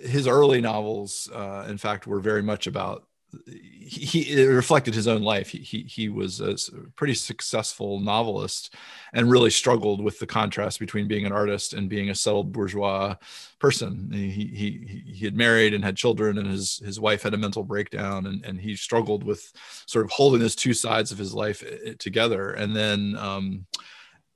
his 0.03 0.27
early 0.27 0.61
novels 0.61 1.29
uh 1.33 1.65
in 1.67 1.77
fact 1.77 2.05
were 2.05 2.19
very 2.19 2.43
much 2.43 2.67
about 2.67 3.07
he, 3.45 4.43
reflected 4.45 4.93
his 4.93 5.07
own 5.07 5.21
life. 5.21 5.49
He, 5.49 5.59
he, 5.59 5.83
he 5.83 6.09
was 6.09 6.39
a 6.39 6.55
pretty 6.95 7.13
successful 7.13 7.99
novelist 7.99 8.73
and 9.13 9.29
really 9.29 9.49
struggled 9.49 10.03
with 10.03 10.19
the 10.19 10.27
contrast 10.27 10.79
between 10.79 11.07
being 11.07 11.25
an 11.25 11.31
artist 11.31 11.73
and 11.73 11.89
being 11.89 12.09
a 12.09 12.15
settled 12.15 12.51
bourgeois 12.51 13.15
person. 13.59 14.09
He, 14.11 14.29
he, 14.29 15.03
he 15.05 15.25
had 15.25 15.35
married 15.35 15.73
and 15.73 15.83
had 15.83 15.95
children 15.95 16.37
and 16.37 16.47
his, 16.47 16.77
his 16.77 16.99
wife 16.99 17.23
had 17.23 17.33
a 17.33 17.37
mental 17.37 17.63
breakdown 17.63 18.25
and, 18.25 18.43
and 18.45 18.59
he 18.59 18.75
struggled 18.75 19.23
with 19.23 19.51
sort 19.85 20.05
of 20.05 20.11
holding 20.11 20.39
those 20.39 20.55
two 20.55 20.73
sides 20.73 21.11
of 21.11 21.17
his 21.17 21.33
life 21.33 21.63
eh, 21.63 21.93
together. 21.99 22.51
And 22.51 22.75
then, 22.75 23.15
um, 23.17 23.65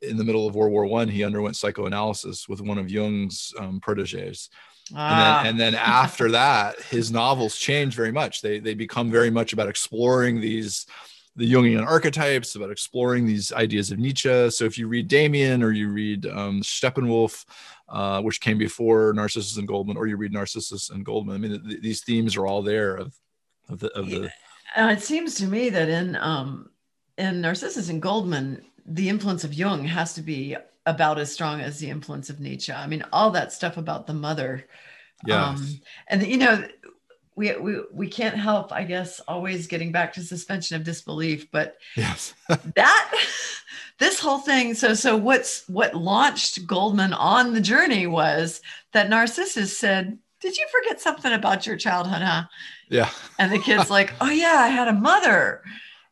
in 0.02 0.18
the 0.18 0.24
middle 0.24 0.48
of 0.48 0.56
World 0.56 0.72
War 0.72 0.86
One, 0.86 1.08
he 1.08 1.24
underwent 1.24 1.56
psychoanalysis 1.56 2.48
with 2.48 2.62
one 2.62 2.78
of 2.78 2.90
Jung's 2.90 3.54
um, 3.60 3.80
proteges, 3.80 4.50
Ah. 4.96 5.40
And, 5.40 5.46
then, 5.46 5.46
and 5.48 5.60
then 5.60 5.76
after 5.76 6.32
that, 6.32 6.82
his 6.82 7.12
novels 7.12 7.58
change 7.58 7.96
very 7.96 8.12
much. 8.12 8.42
They 8.42 8.60
they 8.60 8.74
become 8.74 9.12
very 9.12 9.30
much 9.30 9.54
about 9.54 9.70
exploring 9.70 10.42
these 10.42 10.86
the 11.36 11.52
Jungian 11.52 11.86
archetypes, 11.86 12.56
about 12.56 12.70
exploring 12.72 13.26
these 13.26 13.54
ideas 13.54 13.92
of 13.92 14.00
Nietzsche. 14.00 14.50
So 14.50 14.66
if 14.66 14.78
you 14.78 14.88
read 14.88 15.10
Demian 15.10 15.64
or 15.64 15.72
you 15.72 15.90
read 15.90 16.26
um, 16.26 16.62
Steppenwolf, 16.62 17.46
uh, 17.88 18.22
which 18.22 18.42
came 18.42 18.58
before 18.58 19.14
Narcissus 19.14 19.58
and 19.58 19.68
Goldmund, 19.68 19.96
or 19.96 20.08
you 20.08 20.18
read 20.18 20.34
Narcissus 20.34 20.90
and 20.90 21.06
Goldmund, 21.06 21.36
I 21.36 21.38
mean, 21.38 21.64
th- 21.64 21.82
these 21.82 22.04
themes 22.04 22.36
are 22.36 22.46
all 22.46 22.62
there 22.62 22.96
of, 22.96 23.16
of 23.70 23.80
the. 23.80 23.88
Of 23.98 24.10
the... 24.10 24.26
Uh, 24.76 24.90
it 24.90 25.02
seems 25.02 25.36
to 25.36 25.46
me 25.46 25.70
that 25.70 25.88
in 25.88 26.18
um, 26.18 26.70
in 27.18 27.42
Narcissus 27.42 27.90
and 27.90 28.02
Goldmund, 28.02 28.64
the 28.86 29.10
influence 29.10 29.44
of 29.44 29.54
Jung 29.54 29.86
has 29.86 30.14
to 30.14 30.22
be 30.22 30.56
about 30.86 31.20
as 31.20 31.32
strong 31.32 31.62
as 31.62 31.80
the 31.80 31.90
influence 31.90 32.30
of 32.30 32.40
Nietzsche. 32.40 32.72
I 32.72 32.88
mean, 32.88 33.04
all 33.14 33.32
that 33.32 33.54
stuff 33.54 33.78
about 33.78 34.08
the 34.08 34.14
mother. 34.14 34.66
Yeah. 35.26 35.50
Um, 35.50 35.80
and 36.08 36.26
you 36.26 36.38
know, 36.38 36.68
we, 37.36 37.56
we 37.56 37.82
we 37.94 38.08
can't 38.08 38.36
help, 38.36 38.74
I 38.74 38.84
guess, 38.84 39.20
always 39.22 39.68
getting 39.68 39.92
back 39.92 40.14
to 40.14 40.22
suspension 40.22 40.76
of 40.76 40.84
disbelief. 40.84 41.52
But 41.52 41.78
yes, 41.96 42.34
that 42.76 43.14
this 44.00 44.20
whole 44.20 44.40
thing. 44.40 44.74
So 44.74 44.94
so 44.94 45.16
what's 45.16 45.68
what 45.70 45.96
launched 45.96 46.66
Goldmund 46.68 47.16
on 47.18 47.54
the 47.54 47.62
journey 47.62 48.08
was 48.08 48.62
that 48.94 49.10
Narcissus 49.10 49.78
said, 49.78 50.18
did 50.42 50.58
you 50.58 50.66
forget 50.72 51.02
something 51.02 51.32
about 51.32 51.68
your 51.68 51.78
childhood, 51.78 52.22
huh? 52.22 52.44
Yeah. 52.90 53.10
And 53.38 53.52
the 53.52 53.60
kid's 53.60 53.90
like, 53.90 54.14
oh 54.22 54.30
yeah, 54.30 54.58
I 54.58 54.68
had 54.68 54.88
a 54.88 54.94
mother. 54.94 55.62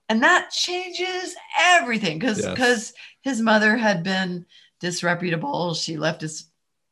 And 0.10 0.24
that 0.24 0.52
changes 0.52 1.36
everything 1.60 2.18
because 2.18 2.38
because 2.38 2.94
yes. 2.94 2.94
his 3.22 3.42
mother 3.42 3.76
had 3.76 4.04
been 4.04 4.46
disreputable. 4.80 5.74
She 5.74 5.98
left 5.98 6.22
his 6.22 6.50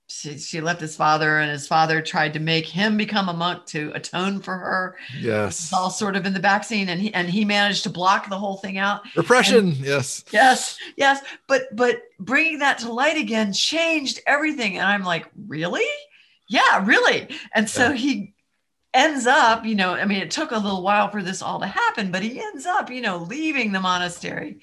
she, 0.08 0.38
she 0.38 0.62
left 0.62 0.82
his 0.82 0.96
father 0.96 1.40
and 1.40 1.50
his 1.50 1.68
father 1.68 2.02
tried 2.02 2.34
to 2.34 2.40
make 2.40 2.68
him 2.68 2.96
become 2.96 3.28
a 3.28 3.34
monk 3.34 3.66
to 3.68 3.92
atone 3.96 4.40
for 4.40 4.56
her. 4.56 4.98
Yes. 5.20 5.60
It's 5.60 5.74
all 5.74 5.90
sort 5.90 6.16
of 6.16 6.26
in 6.26 6.34
the 6.34 6.40
back 6.40 6.64
scene 6.64 6.90
and 6.90 7.02
he 7.02 7.14
and 7.14 7.28
he 7.28 7.44
managed 7.44 7.84
to 7.84 7.90
block 7.90 8.30
the 8.30 8.38
whole 8.38 8.58
thing 8.58 8.78
out. 8.78 9.02
Repression 9.16 9.70
and, 9.70 9.78
yes. 9.78 10.24
Yes 10.32 10.78
yes. 10.96 11.22
But 11.48 11.76
but 11.76 12.02
bringing 12.20 12.60
that 12.60 12.80
to 12.80 12.92
light 12.92 13.18
again 13.18 13.52
changed 13.52 14.20
everything. 14.28 14.78
And 14.78 14.88
i'm 14.88 15.04
like 15.04 15.28
really? 15.48 15.88
Yeah 16.50 16.86
really. 16.86 17.30
And 17.54 17.68
so 17.70 17.90
yeah. 17.90 17.96
he 17.96 18.35
ends 18.96 19.28
up 19.28 19.66
you 19.66 19.76
know 19.76 19.94
i 19.94 20.06
mean 20.06 20.22
it 20.22 20.32
took 20.32 20.52
a 20.52 20.58
little 20.58 20.82
while 20.82 21.10
for 21.10 21.22
this 21.22 21.42
all 21.42 21.60
to 21.60 21.68
happen 21.68 22.12
but 22.12 22.24
he 22.24 22.40
ends 22.40 22.66
up 22.66 22.90
you 22.90 23.02
know 23.02 23.18
leaving 23.18 23.72
the 23.72 23.80
monastery 23.80 24.60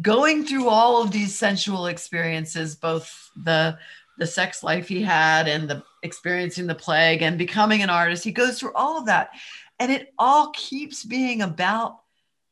going 0.00 0.44
through 0.44 0.68
all 0.68 1.02
of 1.02 1.10
these 1.10 1.36
sensual 1.36 1.86
experiences 1.86 2.76
both 2.76 3.30
the 3.44 3.76
the 4.18 4.26
sex 4.26 4.62
life 4.62 4.88
he 4.88 5.02
had 5.02 5.48
and 5.48 5.70
the 5.70 5.82
experiencing 6.02 6.66
the 6.66 6.74
plague 6.74 7.22
and 7.22 7.38
becoming 7.38 7.82
an 7.82 7.90
artist. 7.90 8.24
He 8.24 8.32
goes 8.32 8.58
through 8.58 8.74
all 8.74 8.98
of 8.98 9.06
that. 9.06 9.30
And 9.78 9.92
it 9.92 10.12
all 10.18 10.50
keeps 10.50 11.04
being 11.04 11.40
about 11.40 12.00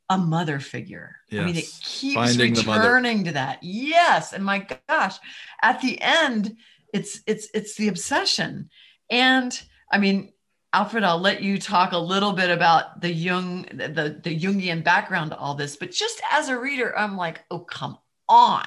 a 0.09 0.17
mother 0.17 0.61
figure. 0.61 1.17
Yes. 1.29 1.43
I 1.43 1.45
mean, 1.45 1.57
it 1.57 1.81
keeps 1.83 2.15
Finding 2.15 2.55
returning 2.55 3.25
to 3.25 3.33
that. 3.33 3.59
Yes. 3.63 4.33
And 4.33 4.45
my 4.45 4.67
gosh, 4.89 5.17
at 5.61 5.81
the 5.81 6.01
end, 6.01 6.57
it's 6.93 7.21
it's 7.27 7.49
it's 7.53 7.75
the 7.75 7.89
obsession. 7.89 8.71
And 9.11 9.61
I 9.91 9.99
mean, 9.99 10.33
Alfred, 10.77 11.05
I'll 11.05 11.19
let 11.19 11.43
you 11.43 11.59
talk 11.59 11.93
a 11.93 11.99
little 11.99 12.33
bit 12.33 12.51
about 12.51 13.01
the 13.01 13.11
Jung, 13.11 13.63
the, 13.73 14.21
the 14.23 14.39
Jungian 14.39 14.85
background 14.85 15.31
to 15.31 15.39
all 15.39 15.55
this, 15.55 15.75
but 15.75 15.91
just 15.91 16.21
as 16.31 16.51
a 16.51 16.59
reader, 16.59 16.97
I'm 16.99 17.17
like, 17.17 17.45
oh, 17.51 17.61
come 17.61 17.97
on. 18.29 18.67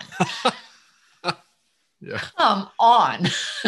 yeah. 2.01 2.17
come 2.37 2.69
on 2.79 3.25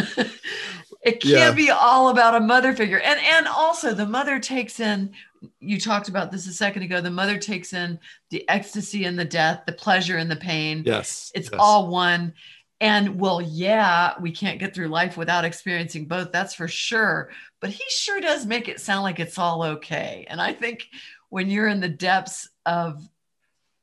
it 1.03 1.19
can't 1.19 1.23
yeah. 1.23 1.51
be 1.51 1.69
all 1.69 2.07
about 2.07 2.33
a 2.33 2.39
mother 2.39 2.71
figure 2.71 3.01
and 3.01 3.19
and 3.19 3.45
also 3.45 3.93
the 3.93 4.05
mother 4.05 4.39
takes 4.39 4.79
in 4.79 5.11
you 5.59 5.77
talked 5.77 6.07
about 6.07 6.31
this 6.31 6.47
a 6.47 6.53
second 6.53 6.81
ago 6.81 7.01
the 7.01 7.11
mother 7.11 7.37
takes 7.37 7.73
in 7.73 7.99
the 8.29 8.47
ecstasy 8.47 9.03
and 9.03 9.19
the 9.19 9.25
death 9.25 9.63
the 9.65 9.73
pleasure 9.73 10.15
and 10.15 10.31
the 10.31 10.35
pain 10.37 10.81
yes 10.85 11.29
it's 11.35 11.49
yes. 11.51 11.59
all 11.59 11.89
one 11.89 12.33
and 12.81 13.17
well 13.17 13.41
yeah 13.41 14.13
we 14.19 14.31
can't 14.31 14.59
get 14.59 14.75
through 14.75 14.89
life 14.89 15.15
without 15.15 15.45
experiencing 15.45 16.05
both 16.05 16.31
that's 16.33 16.53
for 16.53 16.67
sure 16.67 17.29
but 17.61 17.69
he 17.69 17.83
sure 17.89 18.19
does 18.19 18.45
make 18.45 18.67
it 18.67 18.81
sound 18.81 19.03
like 19.03 19.19
it's 19.19 19.37
all 19.37 19.63
okay 19.63 20.25
and 20.29 20.41
i 20.41 20.51
think 20.51 20.87
when 21.29 21.49
you're 21.49 21.69
in 21.69 21.79
the 21.79 21.87
depths 21.87 22.49
of 22.65 23.07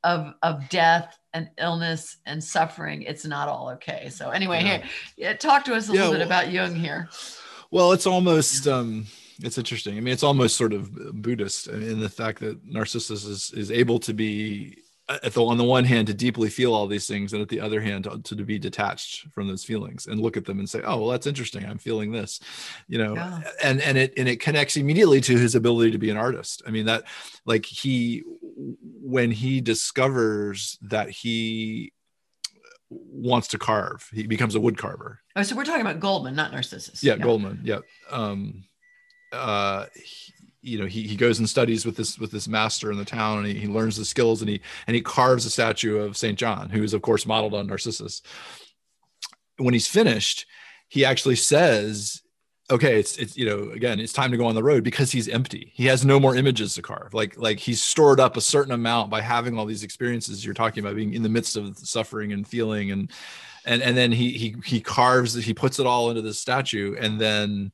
of 0.03 0.33
of 0.43 0.69
death 0.69 1.17
and 1.33 1.49
illness 1.57 2.17
and 2.25 2.43
suffering, 2.43 3.03
it's 3.03 3.25
not 3.25 3.47
all 3.47 3.69
okay. 3.71 4.09
So 4.09 4.29
anyway, 4.29 4.61
yeah. 4.63 4.67
here, 4.67 4.83
yeah, 5.17 5.33
talk 5.33 5.65
to 5.65 5.75
us 5.75 5.89
a 5.89 5.93
yeah, 5.93 6.01
little 6.01 6.13
bit 6.13 6.29
well, 6.29 6.39
about 6.39 6.51
Jung 6.51 6.75
here. 6.75 7.09
Well, 7.71 7.91
it's 7.91 8.07
almost 8.07 8.67
um, 8.67 9.05
it's 9.41 9.57
interesting. 9.57 9.97
I 9.97 10.01
mean, 10.01 10.13
it's 10.13 10.23
almost 10.23 10.55
sort 10.55 10.73
of 10.73 11.21
Buddhist 11.21 11.67
in 11.67 11.99
the 11.99 12.09
fact 12.09 12.39
that 12.39 12.65
Narcissus 12.65 13.25
is 13.25 13.51
is 13.53 13.71
able 13.71 13.99
to 13.99 14.13
be 14.13 14.77
at 15.09 15.33
the 15.33 15.43
on 15.43 15.57
the 15.57 15.63
one 15.63 15.85
hand 15.85 16.07
to 16.07 16.13
deeply 16.13 16.49
feel 16.49 16.73
all 16.73 16.85
these 16.85 17.07
things 17.07 17.33
and 17.33 17.41
at 17.41 17.49
the 17.49 17.59
other 17.59 17.81
hand 17.81 18.03
to, 18.03 18.35
to 18.35 18.43
be 18.43 18.59
detached 18.59 19.27
from 19.33 19.47
those 19.47 19.63
feelings 19.63 20.05
and 20.05 20.21
look 20.21 20.37
at 20.37 20.45
them 20.45 20.59
and 20.59 20.69
say 20.69 20.81
oh 20.83 20.97
well 20.99 21.09
that's 21.09 21.27
interesting. 21.27 21.65
I'm 21.65 21.79
feeling 21.79 22.11
this 22.11 22.39
you 22.87 22.97
know 22.99 23.15
yeah. 23.15 23.41
and 23.63 23.81
and 23.81 23.97
it 23.97 24.13
and 24.17 24.29
it 24.29 24.39
connects 24.39 24.77
immediately 24.77 25.19
to 25.21 25.37
his 25.37 25.55
ability 25.55 25.91
to 25.91 25.97
be 25.97 26.09
an 26.09 26.17
artist. 26.17 26.61
I 26.67 26.71
mean 26.71 26.85
that 26.85 27.05
like 27.45 27.65
he 27.65 28.23
when 28.55 29.31
he 29.31 29.61
discovers 29.61 30.77
that 30.83 31.09
he 31.09 31.91
wants 32.89 33.47
to 33.49 33.57
carve 33.57 34.07
he 34.13 34.27
becomes 34.27 34.53
a 34.53 34.59
wood 34.59 34.77
carver. 34.77 35.21
Oh 35.35 35.41
so 35.41 35.55
we're 35.55 35.65
talking 35.65 35.85
about 35.85 35.99
goldmund 35.99 36.35
not 36.35 36.51
narcissus. 36.51 37.03
Yeah, 37.03 37.15
yeah. 37.15 37.25
goldmund 37.25 37.61
yeah. 37.63 37.79
Um 38.11 38.65
uh 39.31 39.85
he, 39.95 40.33
you 40.61 40.77
know 40.77 40.85
he, 40.85 41.03
he 41.03 41.15
goes 41.15 41.39
and 41.39 41.47
studies 41.47 41.85
with 41.85 41.95
this 41.95 42.19
with 42.19 42.31
this 42.31 42.47
master 42.47 42.91
in 42.91 42.97
the 42.97 43.05
town 43.05 43.39
and 43.39 43.47
he, 43.47 43.53
he 43.53 43.67
learns 43.67 43.95
the 43.97 44.05
skills 44.05 44.41
and 44.41 44.49
he 44.49 44.61
and 44.87 44.95
he 44.95 45.01
carves 45.01 45.45
a 45.45 45.49
statue 45.49 45.97
of 45.97 46.17
saint 46.17 46.37
john 46.37 46.69
who 46.69 46.83
is 46.83 46.93
of 46.93 47.01
course 47.01 47.25
modeled 47.25 47.53
on 47.53 47.67
narcissus. 47.67 48.21
When 49.57 49.73
he's 49.73 49.87
finished 49.87 50.45
he 50.89 51.05
actually 51.05 51.35
says 51.35 52.21
okay 52.71 52.99
it's 52.99 53.17
it's 53.17 53.37
you 53.37 53.45
know 53.45 53.71
again 53.71 53.99
it's 53.99 54.13
time 54.13 54.31
to 54.31 54.37
go 54.37 54.45
on 54.45 54.55
the 54.55 54.63
road 54.63 54.83
because 54.83 55.11
he's 55.11 55.27
empty. 55.27 55.71
He 55.75 55.85
has 55.85 56.05
no 56.05 56.19
more 56.19 56.35
images 56.35 56.75
to 56.75 56.81
carve. 56.81 57.13
Like 57.13 57.37
like 57.37 57.59
he's 57.59 57.81
stored 57.81 58.19
up 58.19 58.37
a 58.37 58.41
certain 58.41 58.73
amount 58.73 59.09
by 59.09 59.21
having 59.21 59.57
all 59.57 59.65
these 59.65 59.83
experiences 59.83 60.43
you're 60.43 60.53
talking 60.53 60.83
about 60.83 60.95
being 60.95 61.13
in 61.13 61.23
the 61.23 61.29
midst 61.29 61.55
of 61.55 61.77
suffering 61.77 62.33
and 62.33 62.47
feeling 62.47 62.91
and 62.91 63.11
and 63.65 63.81
and 63.81 63.95
then 63.95 64.11
he 64.11 64.31
he 64.31 64.55
he 64.65 64.81
carves 64.81 65.33
he 65.33 65.53
puts 65.53 65.79
it 65.79 65.85
all 65.85 66.09
into 66.09 66.21
this 66.21 66.39
statue 66.39 66.95
and 66.99 67.19
then 67.19 67.71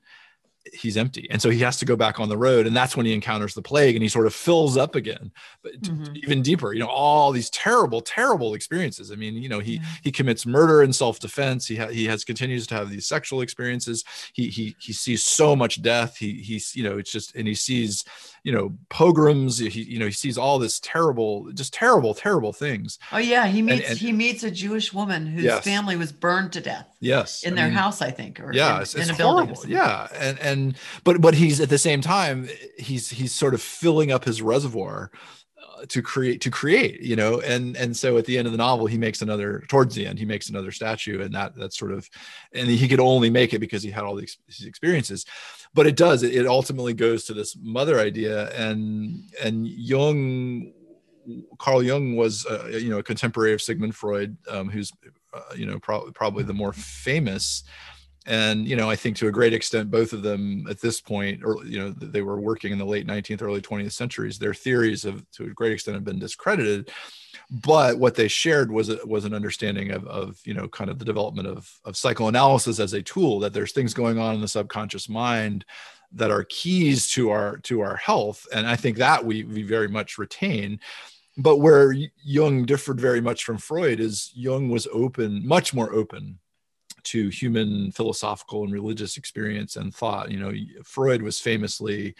he's 0.73 0.97
empty. 0.97 1.27
And 1.29 1.41
so 1.41 1.49
he 1.49 1.59
has 1.59 1.77
to 1.77 1.85
go 1.85 1.95
back 1.95 2.19
on 2.19 2.29
the 2.29 2.37
road 2.37 2.67
and 2.67 2.75
that's 2.75 2.97
when 2.97 3.05
he 3.05 3.13
encounters 3.13 3.53
the 3.53 3.61
plague 3.61 3.95
and 3.95 4.03
he 4.03 4.09
sort 4.09 4.25
of 4.25 4.33
fills 4.33 4.77
up 4.77 4.95
again. 4.95 5.31
But 5.61 5.81
mm-hmm. 5.81 6.15
even 6.15 6.41
deeper 6.41 6.73
you 6.73 6.79
know 6.79 6.87
all 6.87 7.31
these 7.31 7.49
terrible 7.49 8.01
terrible 8.01 8.53
experiences. 8.53 9.11
I 9.11 9.15
mean 9.15 9.35
you 9.35 9.49
know 9.49 9.59
he 9.59 9.81
he 10.03 10.11
commits 10.11 10.45
murder 10.45 10.83
in 10.83 10.93
self-defense. 10.93 11.67
He 11.67 11.75
ha- 11.75 11.87
he 11.87 12.05
has 12.05 12.23
continues 12.23 12.67
to 12.67 12.75
have 12.75 12.89
these 12.89 13.05
sexual 13.05 13.41
experiences. 13.41 14.03
He 14.33 14.47
he 14.47 14.75
he 14.79 14.93
sees 14.93 15.23
so 15.23 15.55
much 15.55 15.81
death. 15.81 16.17
He 16.17 16.33
he's 16.33 16.75
you 16.75 16.83
know 16.83 16.97
it's 16.97 17.11
just 17.11 17.35
and 17.35 17.47
he 17.47 17.55
sees 17.55 18.03
you 18.43 18.51
know 18.51 18.73
pogroms. 18.89 19.57
He 19.59 19.83
you 19.83 19.99
know 19.99 20.05
he 20.05 20.11
sees 20.11 20.37
all 20.37 20.59
this 20.59 20.79
terrible 20.79 21.51
just 21.53 21.73
terrible 21.73 22.13
terrible 22.13 22.53
things. 22.53 22.99
Oh 23.11 23.17
yeah. 23.17 23.47
He 23.47 23.61
meets 23.61 23.81
and, 23.81 23.91
and, 23.91 23.99
he 23.99 24.11
meets 24.11 24.43
a 24.43 24.51
jewish 24.51 24.93
woman 24.93 25.27
whose 25.27 25.43
yes. 25.43 25.63
family 25.63 25.95
was 25.95 26.11
burned 26.11 26.53
to 26.53 26.61
death 26.61 26.87
yes. 26.99 27.43
in 27.43 27.53
I 27.53 27.55
their 27.57 27.67
mean, 27.67 27.77
house 27.77 28.01
i 28.01 28.11
think 28.11 28.39
or 28.39 28.51
yeah 28.53 28.77
in, 28.77 28.81
it's, 28.81 28.95
it's 28.95 29.09
in 29.09 29.15
a 29.15 29.23
horrible. 29.23 29.53
building 29.53 29.71
yeah. 29.71 30.07
And 30.13 30.39
and 30.39 30.54
but 31.03 31.21
but 31.21 31.33
he's 31.33 31.59
at 31.59 31.69
the 31.69 31.77
same 31.77 32.01
time 32.01 32.49
he's 32.77 33.09
he's 33.09 33.33
sort 33.33 33.53
of 33.53 33.61
filling 33.61 34.11
up 34.11 34.23
his 34.23 34.41
reservoir 34.41 35.11
uh, 35.57 35.85
to 35.87 36.01
create 36.01 36.41
to 36.41 36.51
create 36.51 37.01
you 37.01 37.15
know? 37.15 37.41
And 37.41 37.75
and 37.75 37.95
so 37.95 38.17
at 38.17 38.25
the 38.25 38.37
end 38.37 38.47
of 38.47 38.51
the 38.51 38.57
novel 38.57 38.85
he 38.87 38.97
makes 38.97 39.21
another 39.21 39.63
towards 39.67 39.95
the 39.95 40.05
end 40.05 40.19
he 40.19 40.25
makes 40.25 40.49
another 40.49 40.71
statue 40.71 41.21
and 41.21 41.33
that 41.33 41.55
that's 41.55 41.77
sort 41.77 41.91
of 41.91 42.09
and 42.53 42.67
he 42.67 42.87
could 42.87 42.99
only 42.99 43.29
make 43.29 43.53
it 43.53 43.59
because 43.59 43.83
he 43.83 43.91
had 43.91 44.03
all 44.03 44.15
these, 44.15 44.37
experiences. 44.65 45.25
But 45.73 45.87
it 45.87 45.97
does 45.97 46.23
it, 46.23 46.47
ultimately 46.47 46.93
goes 46.93 47.25
to 47.25 47.33
this 47.33 47.57
mother 47.61 47.99
idea 47.99 48.49
and 48.51 49.29
and 49.43 49.67
Jung 49.67 50.71
Carl 51.57 51.83
Jung 51.83 52.15
was 52.15 52.45
uh, 52.45 52.67
you 52.67 52.89
know 52.89 52.99
a 52.99 53.03
contemporary 53.03 53.53
of 53.53 53.61
Sigmund 53.61 53.95
Freud 53.95 54.37
um, 54.49 54.69
who's 54.69 54.91
uh, 55.33 55.53
you 55.55 55.65
know 55.65 55.79
pro- 55.79 56.11
probably 56.11 56.43
the 56.43 56.53
more 56.53 56.73
famous 56.73 57.63
and 58.25 58.67
you 58.67 58.75
know 58.75 58.89
i 58.89 58.95
think 58.95 59.15
to 59.15 59.27
a 59.27 59.31
great 59.31 59.53
extent 59.53 59.91
both 59.91 60.13
of 60.13 60.23
them 60.23 60.65
at 60.69 60.81
this 60.81 60.99
point 60.99 61.43
or 61.43 61.63
you 61.65 61.77
know 61.77 61.89
they 61.91 62.21
were 62.21 62.39
working 62.39 62.71
in 62.71 62.77
the 62.77 62.85
late 62.85 63.05
19th 63.05 63.41
early 63.41 63.61
20th 63.61 63.91
centuries 63.91 64.39
their 64.39 64.53
theories 64.53 65.03
have 65.03 65.23
to 65.31 65.45
a 65.45 65.49
great 65.49 65.71
extent 65.71 65.95
have 65.95 66.03
been 66.03 66.19
discredited. 66.19 66.91
But 67.51 67.99
what 67.99 68.15
they 68.15 68.27
shared 68.27 68.71
was 68.71 68.89
was 69.05 69.25
an 69.25 69.33
understanding 69.33 69.91
of, 69.91 70.07
of 70.07 70.39
you 70.45 70.53
know 70.53 70.67
kind 70.67 70.89
of 70.89 70.97
the 70.99 71.05
development 71.05 71.47
of, 71.47 71.71
of 71.85 71.97
psychoanalysis 71.97 72.79
as 72.79 72.93
a 72.93 73.01
tool 73.01 73.39
that 73.39 73.53
there's 73.53 73.71
things 73.71 73.93
going 73.93 74.17
on 74.17 74.35
in 74.35 74.41
the 74.41 74.47
subconscious 74.47 75.07
mind 75.07 75.65
that 76.11 76.31
are 76.31 76.45
keys 76.45 77.11
to 77.11 77.29
our 77.29 77.57
to 77.57 77.81
our 77.81 77.95
health. 77.97 78.47
And 78.53 78.65
i 78.65 78.75
think 78.75 78.97
that 78.97 79.23
we 79.23 79.43
we 79.43 79.63
very 79.63 79.87
much 79.87 80.17
retain. 80.17 80.79
But 81.37 81.57
where 81.57 81.93
jung 82.23 82.65
differed 82.65 82.99
very 82.99 83.21
much 83.21 83.43
from 83.43 83.57
freud 83.57 83.99
is 83.99 84.31
jung 84.33 84.69
was 84.69 84.87
open 84.91 85.45
much 85.45 85.73
more 85.73 85.93
open 85.93 86.39
to 87.05 87.29
human 87.29 87.91
philosophical 87.91 88.63
and 88.63 88.73
religious 88.73 89.17
experience 89.17 89.75
and 89.75 89.93
thought 89.93 90.31
you 90.31 90.39
know 90.39 90.53
freud 90.83 91.21
was 91.21 91.39
famously 91.39 92.15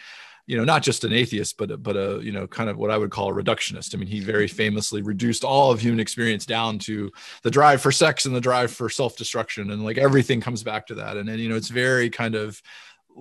you 0.46 0.56
know, 0.56 0.64
not 0.64 0.82
just 0.82 1.02
an 1.02 1.12
atheist, 1.12 1.58
but 1.58 1.82
but 1.82 1.96
a 1.96 2.20
you 2.22 2.30
know 2.30 2.46
kind 2.46 2.70
of 2.70 2.76
what 2.76 2.90
I 2.90 2.96
would 2.96 3.10
call 3.10 3.30
a 3.30 3.34
reductionist. 3.34 3.94
I 3.94 3.98
mean, 3.98 4.06
he 4.06 4.20
very 4.20 4.46
famously 4.46 5.02
reduced 5.02 5.42
all 5.42 5.72
of 5.72 5.80
human 5.80 5.98
experience 5.98 6.46
down 6.46 6.78
to 6.80 7.10
the 7.42 7.50
drive 7.50 7.82
for 7.82 7.90
sex 7.90 8.26
and 8.26 8.34
the 8.34 8.40
drive 8.40 8.70
for 8.70 8.88
self-destruction, 8.88 9.70
and 9.72 9.84
like 9.84 9.98
everything 9.98 10.40
comes 10.40 10.62
back 10.62 10.86
to 10.86 10.94
that. 10.94 11.16
And 11.16 11.28
then 11.28 11.40
you 11.40 11.48
know, 11.48 11.56
it's 11.56 11.68
very 11.68 12.08
kind 12.08 12.36
of 12.36 12.62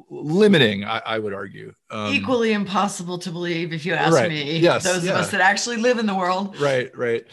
limiting 0.09 0.83
I, 0.83 1.01
I, 1.05 1.19
would 1.19 1.33
argue 1.33 1.73
um, 1.89 2.13
equally 2.13 2.51
impossible 2.51 3.17
to 3.19 3.31
believe 3.31 3.71
if 3.71 3.85
you 3.85 3.93
ask 3.93 4.13
right. 4.13 4.29
me 4.29 4.59
yes 4.59 4.83
those 4.83 5.05
yeah. 5.05 5.11
of 5.11 5.19
us 5.19 5.31
that 5.31 5.39
actually 5.39 5.77
live 5.77 5.99
in 5.99 6.05
the 6.05 6.13
world 6.13 6.59
right 6.59 6.95
right 6.97 7.25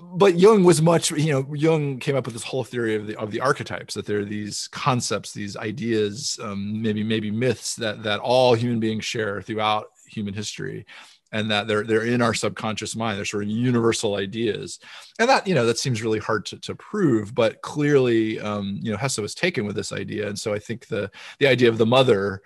but 0.00 0.38
Jung 0.38 0.64
was 0.64 0.80
much, 0.80 1.10
you 1.10 1.32
know, 1.32 1.54
Jung 1.54 1.98
came 1.98 2.16
up 2.16 2.24
with 2.24 2.34
this 2.34 2.44
whole 2.44 2.64
theory 2.64 2.94
of 2.94 3.06
the 3.06 3.16
of 3.18 3.30
the 3.30 3.40
archetypes 3.40 3.94
that 3.94 4.06
there 4.06 4.20
are 4.20 4.24
these 4.24 4.68
concepts, 4.68 5.32
these 5.32 5.56
ideas, 5.56 6.38
um, 6.42 6.80
maybe 6.80 7.04
maybe 7.04 7.30
myths 7.30 7.76
that 7.76 8.02
that 8.02 8.20
all 8.20 8.54
human 8.54 8.80
beings 8.80 9.04
share 9.04 9.42
throughout 9.42 9.86
human 10.06 10.32
history, 10.32 10.86
and 11.30 11.50
that 11.50 11.68
they're 11.68 11.84
they're 11.84 12.04
in 12.06 12.22
our 12.22 12.32
subconscious 12.32 12.96
mind. 12.96 13.18
They're 13.18 13.24
sort 13.24 13.44
of 13.44 13.50
universal 13.50 14.16
ideas. 14.16 14.78
And 15.18 15.28
that 15.28 15.46
you 15.46 15.54
know 15.54 15.66
that 15.66 15.78
seems 15.78 16.02
really 16.02 16.18
hard 16.18 16.46
to, 16.46 16.58
to 16.60 16.74
prove 16.74 17.34
but 17.34 17.60
clearly 17.60 18.40
um, 18.40 18.78
you 18.82 18.90
know 18.90 18.96
hesse 18.98 19.18
was 19.18 19.34
taken 19.34 19.66
with 19.66 19.76
this 19.76 19.92
idea. 19.92 20.28
And 20.28 20.38
so 20.38 20.54
i 20.54 20.58
think 20.58 20.86
the 20.86 21.10
the 21.38 21.46
idea 21.46 21.68
of 21.68 21.78
the 21.78 21.86
mother 21.86 22.42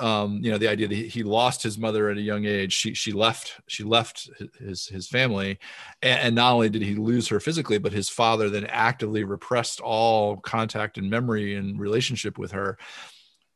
um, 0.00 0.40
you 0.42 0.50
know 0.50 0.58
the 0.58 0.68
idea 0.68 0.88
that 0.88 0.94
he 0.94 1.22
lost 1.22 1.62
his 1.62 1.78
mother 1.78 2.08
at 2.08 2.16
a 2.16 2.22
young 2.22 2.44
age. 2.44 2.72
She 2.72 2.94
she 2.94 3.12
left 3.12 3.60
she 3.68 3.84
left 3.84 4.28
his 4.58 4.86
his 4.86 5.08
family. 5.08 5.58
And, 6.02 6.20
and, 6.20 6.34
not 6.34 6.52
only 6.52 6.68
did 6.68 6.82
he 6.82 6.96
lose 6.96 7.28
her 7.28 7.38
physically 7.38 7.78
but 7.78 7.92
his 7.92 8.08
father 8.08 8.50
then 8.50 8.66
actively 8.66 9.24
repressed 9.24 9.80
all 9.80 10.38
contact 10.38 10.98
and 10.98 11.08
memory 11.08 11.54
and 11.54 11.78
relationship 11.78 12.38
with 12.38 12.52
her. 12.52 12.76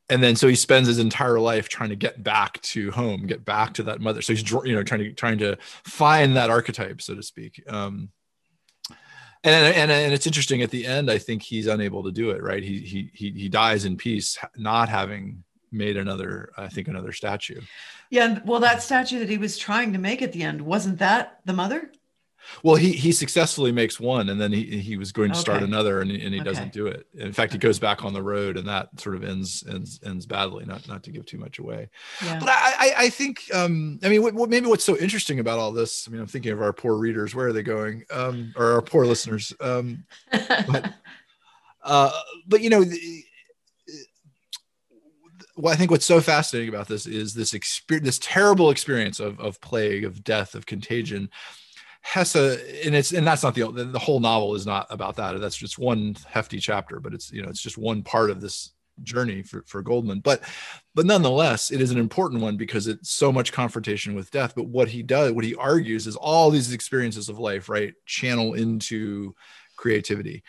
And 0.09 0.23
then 0.23 0.37
so 0.37 0.49
he 0.49 0.55
spends 0.55 0.87
his 0.89 0.99
entire 0.99 1.41
life 1.41 1.69
trying 1.69 1.91
to 1.91 1.97
get 1.97 2.23
back 2.23 2.61
to 2.63 2.93
home 2.93 3.27
get 3.27 3.45
back 3.45 3.75
to 3.75 3.83
that 3.85 4.01
mother. 4.01 4.23
So 4.23 4.33
he's 4.33 4.49
you 4.51 4.75
know 4.75 4.85
trying 4.85 5.01
to 5.01 5.13
trying 5.13 5.39
to 5.39 5.57
find 5.85 6.37
that 6.37 6.51
archetype 6.51 7.03
so 7.03 7.15
to 7.15 7.23
speak. 7.23 7.63
Um 7.69 8.11
and, 9.45 9.75
and 9.75 9.91
and 9.91 10.13
it's 10.13 10.27
interesting 10.27 10.63
at 10.63 10.71
the 10.71 10.85
end 10.85 11.09
i 11.09 11.17
think 11.17 11.43
he's 11.43 11.69
unable 11.69 12.03
to 12.03 12.11
do 12.11 12.31
it 12.31 12.43
right? 12.43 12.63
He 12.63 12.81
he 12.81 13.11
he, 13.15 13.31
he 13.31 13.49
dies 13.49 13.85
in 13.85 13.97
peace 13.97 14.37
not 14.57 14.89
having 14.89 15.45
made 15.71 15.97
another 15.97 16.51
i 16.57 16.69
think 16.69 16.89
another 16.89 17.13
statue 17.13 17.61
yeah 18.11 18.39
well 18.45 18.61
that 18.61 18.83
statue 18.83 19.19
that 19.19 19.29
he 19.29 19.39
was 19.39 19.59
trying 19.59 19.93
to 19.93 19.99
make 19.99 20.23
at 20.23 20.33
the 20.33 20.43
end 20.43 20.61
wasn't 20.61 20.99
that 20.99 21.41
the 21.45 21.53
mother 21.53 21.91
well, 22.63 22.77
he 22.77 22.93
he 22.93 23.13
successfully 23.13 23.73
makes 23.73 24.01
one, 24.01 24.29
and 24.29 24.41
then 24.41 24.53
he 24.53 24.81
he 24.81 24.97
was 24.97 25.13
going 25.13 25.31
to 25.31 25.35
okay. 25.35 25.41
start 25.41 25.63
another, 25.63 26.01
and, 26.01 26.11
and 26.11 26.35
he 26.35 26.41
okay. 26.41 26.45
doesn't 26.45 26.73
do 26.73 26.87
it. 26.87 27.07
In 27.15 27.33
fact, 27.33 27.53
he 27.53 27.59
goes 27.59 27.79
back 27.79 28.05
on 28.05 28.13
the 28.13 28.23
road, 28.23 28.57
and 28.57 28.67
that 28.67 28.89
sort 28.99 29.17
of 29.17 29.25
ends 29.25 29.65
ends 29.69 30.01
ends 30.05 30.27
badly. 30.27 30.65
Not 30.65 30.89
not 30.89 31.03
to 31.05 31.11
give 31.11 31.27
too 31.27 31.39
much 31.39 31.59
away, 31.59 31.89
yeah. 32.25 32.39
but 32.39 32.49
I, 32.49 32.75
I, 32.79 32.95
I 33.05 33.11
think 33.11 33.43
um 33.55 33.99
I 34.03 34.09
mean 34.09 34.23
what, 34.23 34.35
what, 34.35 34.51
maybe 34.51 34.67
what's 34.67 34.85
so 34.85 34.97
interesting 34.97 35.41
about 35.41 35.59
all 35.59 35.73
this. 35.73 36.09
I 36.09 36.11
mean, 36.11 36.21
I'm 36.21 36.27
thinking 36.27 36.53
of 36.53 36.63
our 36.63 36.73
poor 36.73 36.97
readers. 36.97 37.35
Where 37.35 37.49
are 37.49 37.53
they 37.53 37.63
going? 37.63 38.05
Um, 38.11 38.53
or 38.57 38.73
our 38.73 38.83
poor 38.83 39.07
listeners. 39.07 39.53
Um, 39.61 40.05
but 40.31 40.93
uh, 41.83 42.13
but 42.47 42.61
you 42.63 42.71
know. 42.71 42.85
The, 42.85 43.25
well, 45.59 45.75
I 45.75 45.77
think 45.77 45.91
what's 45.91 46.07
so 46.07 46.21
fascinating 46.21 46.69
about 46.69 46.87
this 46.87 47.07
is 47.07 47.35
this 47.35 47.53
experience, 47.53 48.07
this 48.07 48.19
terrible 48.21 48.71
experience 48.71 49.19
of, 49.19 49.41
of 49.41 49.61
plague, 49.61 50.05
of 50.05 50.23
death, 50.23 50.55
of 50.55 50.67
contagion, 50.67 51.31
Hesse, 52.01 52.37
and 52.37 52.95
it's 52.95 53.13
and 53.13 53.27
that's 53.27 53.43
not 53.43 53.55
the 53.55 53.71
the 53.71 53.99
whole 53.99 54.21
novel 54.21 54.55
is 54.55 54.65
not 54.65 54.87
about 54.89 55.17
that. 55.17 55.39
That's 55.41 55.57
just 55.57 55.79
one 55.79 56.17
hefty 56.27 56.59
chapter, 56.59 57.01
but 57.01 57.13
it's 57.13 57.33
you 57.33 57.43
know 57.43 57.49
it's 57.49 57.61
just 57.61 57.77
one 57.77 58.03
part 58.03 58.31
of 58.31 58.41
this 58.41 58.73
journey 59.03 59.43
for, 59.43 59.65
for 59.67 59.83
Goldmund. 59.83 60.23
But 60.23 60.43
but 60.95 61.07
nonetheless, 61.07 61.73
it 61.73 61.81
is 61.81 61.91
an 61.91 61.99
important 61.99 62.41
one 62.41 62.57
because 62.57 62.87
it's 62.87 63.11
so 63.11 63.33
much 63.33 63.53
confrontation 63.53 64.15
with 64.15 64.31
death. 64.31 64.55
But 64.55 64.69
what 64.69 64.89
he 64.89 65.03
does, 65.03 65.33
what 65.33 65.45
he 65.45 65.57
argues, 65.57 66.07
is 66.07 66.17
all 66.17 66.51
these 66.51 66.73
experiences 66.73 67.29
of 67.29 67.41
life, 67.41 67.69
right, 67.69 67.95
channel 68.07 68.55
into 68.55 69.35
creativity. 69.77 70.45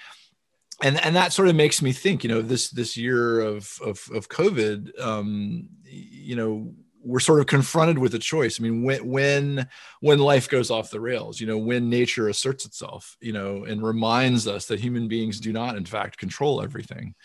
And, 0.82 1.04
and 1.04 1.16
that 1.16 1.34
sort 1.34 1.50
of 1.50 1.56
makes 1.56 1.82
me 1.82 1.92
think, 1.92 2.24
you 2.24 2.30
know, 2.30 2.42
this 2.42 2.70
this 2.70 2.96
year 2.96 3.42
of 3.42 3.78
of, 3.82 4.08
of 4.14 4.30
COVID, 4.30 5.00
um, 5.00 5.68
you 5.84 6.36
know, 6.36 6.74
we're 7.04 7.20
sort 7.20 7.40
of 7.40 7.48
confronted 7.48 7.98
with 7.98 8.14
a 8.14 8.20
choice. 8.20 8.60
I 8.60 8.64
mean, 8.64 8.84
when 8.84 9.06
when 9.08 9.68
when 10.02 10.20
life 10.20 10.50
goes 10.50 10.70
off 10.70 10.92
the 10.92 11.00
rails, 11.00 11.40
you 11.40 11.48
know, 11.48 11.58
when 11.58 11.90
nature 11.90 12.28
asserts 12.30 12.66
itself, 12.66 13.18
you 13.22 13.34
know, 13.34 13.64
and 13.66 13.84
reminds 13.84 14.48
us 14.48 14.66
that 14.68 14.80
human 14.80 15.08
beings 15.08 15.40
do 15.40 15.54
not, 15.54 15.76
in 15.76 15.86
fact, 15.86 16.18
control 16.18 16.62
everything. 16.62 17.16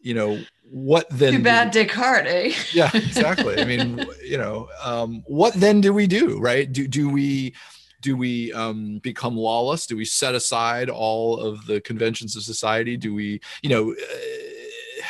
You 0.00 0.14
know, 0.14 0.40
what 0.62 1.06
then? 1.10 1.34
Too 1.34 1.42
bad 1.42 1.74
we, 1.74 1.84
Descartes, 1.84 2.26
eh? 2.28 2.52
yeah, 2.72 2.90
exactly. 2.94 3.58
I 3.60 3.64
mean, 3.64 4.04
you 4.24 4.38
know, 4.38 4.68
um, 4.82 5.22
what 5.26 5.54
then 5.54 5.80
do 5.80 5.92
we 5.92 6.06
do? 6.06 6.38
Right? 6.38 6.70
Do 6.70 6.86
do 6.86 7.08
we? 7.08 7.54
Do 8.00 8.16
we 8.16 8.52
um, 8.52 8.98
become 8.98 9.36
lawless 9.36 9.86
do 9.86 9.96
we 9.96 10.04
set 10.04 10.34
aside 10.34 10.88
all 10.88 11.38
of 11.38 11.66
the 11.66 11.80
conventions 11.80 12.36
of 12.36 12.42
society 12.42 12.96
do 12.96 13.14
we 13.14 13.40
you 13.62 13.70
know 13.70 13.92
uh, 13.92 14.50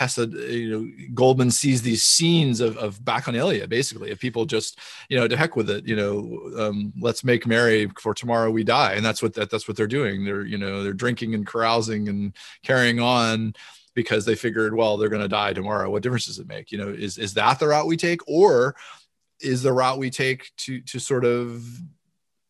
Hesse, 0.01 0.19
you 0.19 0.71
know, 0.71 1.05
Goldmund 1.13 1.53
sees 1.53 1.83
these 1.83 2.03
scenes 2.03 2.61
of, 2.61 2.77
of 2.79 3.01
bacchanalia, 3.01 3.69
basically, 3.69 4.11
of 4.11 4.19
people 4.19 4.47
just, 4.47 4.79
you 5.09 5.19
know, 5.19 5.29
to 5.29 5.37
heck 5.37 5.57
with 5.57 5.69
it, 5.69 5.87
you 5.87 5.95
know, 5.97 6.51
um, 6.59 6.93
let's 6.99 7.23
make 7.23 7.47
merry 7.47 7.91
for 7.99 8.15
tomorrow 8.15 8.51
we 8.51 8.65
die, 8.65 8.95
and 8.95 9.05
that's 9.05 9.23
what 9.23 9.35
that, 9.35 9.51
that's 9.51 9.69
what 9.69 9.77
they're 9.77 9.87
doing. 9.87 10.25
They're, 10.25 10.47
you 10.47 10.57
know, 10.59 10.83
they're 10.83 10.93
drinking 10.93 11.35
and 11.35 11.47
carousing 11.47 12.09
and 12.09 12.35
carrying 12.63 13.01
on 13.01 13.55
because 13.95 14.25
they 14.25 14.35
figured, 14.35 14.75
well, 14.75 14.97
they're 14.97 15.09
going 15.09 15.23
to 15.23 15.29
die 15.29 15.53
tomorrow. 15.53 15.91
What 15.91 16.03
difference 16.03 16.27
does 16.27 16.39
it 16.39 16.49
make? 16.49 16.73
You 16.73 16.79
know, 16.79 16.89
is 16.89 17.19
is 17.19 17.35
that 17.35 17.59
the 17.59 17.69
route 17.69 17.87
we 17.87 17.97
take, 17.97 18.27
or 18.27 18.77
is 19.41 19.63
the 19.63 19.73
route 19.73 19.99
we 19.99 20.11
take 20.11 20.51
to 20.59 20.81
to 20.83 20.99
sort 20.99 21.25
of 21.25 21.63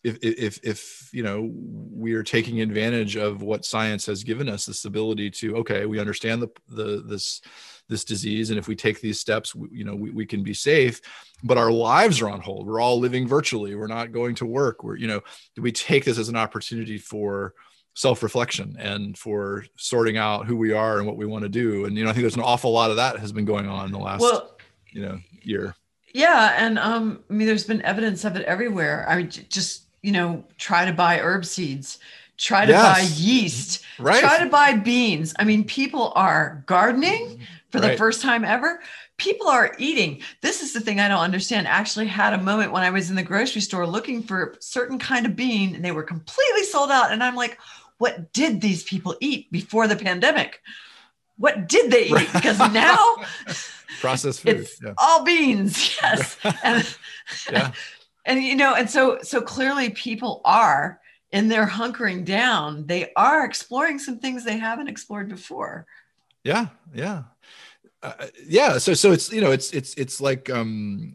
if 0.03 0.19
if 0.23 0.61
if 0.63 1.11
you 1.13 1.23
know 1.23 1.51
we 1.53 2.15
are 2.15 2.23
taking 2.23 2.61
advantage 2.61 3.17
of 3.17 3.43
what 3.43 3.65
science 3.65 4.07
has 4.07 4.25
given 4.25 4.49
us 4.49 4.67
this 4.67 4.85
ability 4.85 5.31
to 5.31 5.57
okay 5.57 5.85
we 5.87 6.01
understand 6.01 6.41
the 6.41 6.49
the 6.69 7.03
this 7.07 7.43
this 7.89 8.05
disease 8.05 8.51
and 8.51 8.59
if 8.59 8.69
we 8.69 8.77
take 8.77 9.01
these 9.01 9.21
steps 9.21 9.55
we, 9.55 9.69
you 9.73 9.85
know 9.85 9.95
we, 9.95 10.11
we 10.11 10.25
can 10.25 10.43
be 10.43 10.55
safe 10.55 11.01
but 11.43 11.59
our 11.59 11.73
lives 11.73 12.21
are 12.21 12.29
on 12.29 12.41
hold. 12.41 12.67
We're 12.67 12.81
all 12.81 12.99
living 12.99 13.27
virtually. 13.27 13.75
We're 13.75 13.87
not 13.87 14.13
going 14.13 14.35
to 14.37 14.47
work. 14.47 14.85
We're 14.85 14.97
you 14.97 15.07
know 15.07 15.21
do 15.55 15.63
we 15.63 15.73
take 15.73 16.05
this 16.05 16.19
as 16.19 16.29
an 16.29 16.37
opportunity 16.37 16.99
for 16.99 17.55
self-reflection 17.95 18.77
and 18.79 19.19
for 19.19 19.65
sorting 19.77 20.17
out 20.17 20.47
who 20.47 20.57
we 20.57 20.73
are 20.73 20.99
and 20.99 21.07
what 21.07 21.17
we 21.17 21.27
want 21.27 21.43
to 21.43 21.49
do. 21.49 21.85
And 21.85 21.97
you 21.97 22.05
know 22.05 22.11
i 22.11 22.13
think 22.13 22.23
there's 22.23 22.37
an 22.37 22.43
awful 22.43 22.73
lot 22.73 22.91
of 22.91 22.97
that 22.97 23.19
has 23.19 23.33
been 23.33 23.45
going 23.45 23.67
on 23.67 23.87
in 23.87 23.93
the 23.93 23.99
last 23.99 24.21
well, 24.21 24.57
you 24.91 25.03
know 25.03 25.19
year. 25.43 25.75
Yeah 26.13 26.55
and 26.57 26.79
um 26.79 27.23
i 27.31 27.33
mean 27.33 27.47
there's 27.47 27.67
been 27.67 27.83
evidence 27.83 28.25
of 28.25 28.37
it 28.37 28.45
everywhere. 28.45 29.07
I 29.09 29.17
mean 29.17 29.31
just 29.31 29.87
you 30.03 30.13
know, 30.13 30.45
try 30.59 30.85
to 30.85 30.93
buy 30.93 31.19
herb 31.19 31.45
seeds, 31.45 31.99
try 32.37 32.65
to 32.65 32.73
yes. 32.73 32.83
buy 32.83 33.15
yeast, 33.17 33.85
right. 33.99 34.21
try 34.21 34.43
to 34.43 34.49
buy 34.49 34.75
beans. 34.75 35.35
I 35.39 35.45
mean, 35.45 35.65
people 35.65 36.13
are 36.15 36.65
gardening 36.67 37.27
mm-hmm. 37.27 37.43
for 37.71 37.81
the 37.81 37.89
right. 37.89 37.99
first 37.99 38.23
time 38.23 38.45
ever. 38.45 38.81
People 39.19 39.49
are 39.49 39.75
eating. 39.79 40.23
This 40.41 40.63
is 40.63 40.73
the 40.73 40.81
thing 40.81 40.99
I 40.99 41.09
don't 41.09 41.21
understand. 41.21 41.69
I 41.69 41.73
actually 41.73 42.07
had 42.07 42.33
a 42.33 42.39
moment 42.39 42.73
when 42.73 42.83
I 42.83 42.91
was 42.91 43.11
in 43.11 43.17
the 43.17 43.23
grocery 43.23 43.61
store 43.61 43.87
looking 43.87 44.23
for 44.23 44.43
a 44.43 44.63
certain 44.63 44.99
kind 44.99 45.27
of 45.27 45.37
bean 45.37 45.75
and 45.75 45.85
they 45.85 45.93
were 45.93 46.03
completely 46.03 46.65
sold 46.65 46.91
out. 46.91 47.13
And 47.13 47.23
I'm 47.23 47.37
like, 47.37 47.59
what 47.99 48.33
did 48.33 48.63
these 48.63 48.83
people 48.83 49.15
eat 49.21 49.53
before 49.53 49.87
the 49.87 49.97
pandemic? 49.97 50.63
What 51.37 51.69
did 51.69 51.91
they 51.91 52.07
eat? 52.07 52.33
Because 52.33 52.59
now 52.59 53.17
processed 54.01 54.41
food. 54.43 54.61
It's 54.61 54.81
yeah. 54.83 54.95
all 54.97 55.25
beans. 55.25 55.99
Yes. 56.03 56.39
And, 56.65 56.97
yeah 57.53 57.73
and 58.27 58.43
you 58.43 58.57
know 58.57 58.75
and 58.75 58.89
so 58.89 59.19
so 59.23 59.41
clearly 59.41 59.91
people 59.91 60.41
are 60.45 61.01
in 61.33 61.49
their 61.49 61.67
hunkering 61.67 62.25
down 62.25 62.87
they 62.87 63.13
are 63.17 63.45
exploring 63.45 63.99
some 63.99 64.19
things 64.19 64.45
they 64.45 64.59
haven't 64.59 64.89
explored 64.89 65.29
before. 65.29 65.87
Yeah 66.45 66.67
yeah. 66.95 67.25
Uh, 68.03 68.27
yeah 68.47 68.79
so 68.79 68.95
so 68.95 69.13
it's 69.13 69.31
you 69.33 69.41
know 69.41 69.51
it's 69.51 69.73
it's 69.73 69.95
it's 69.95 70.21
like 70.21 70.49
um 70.49 71.13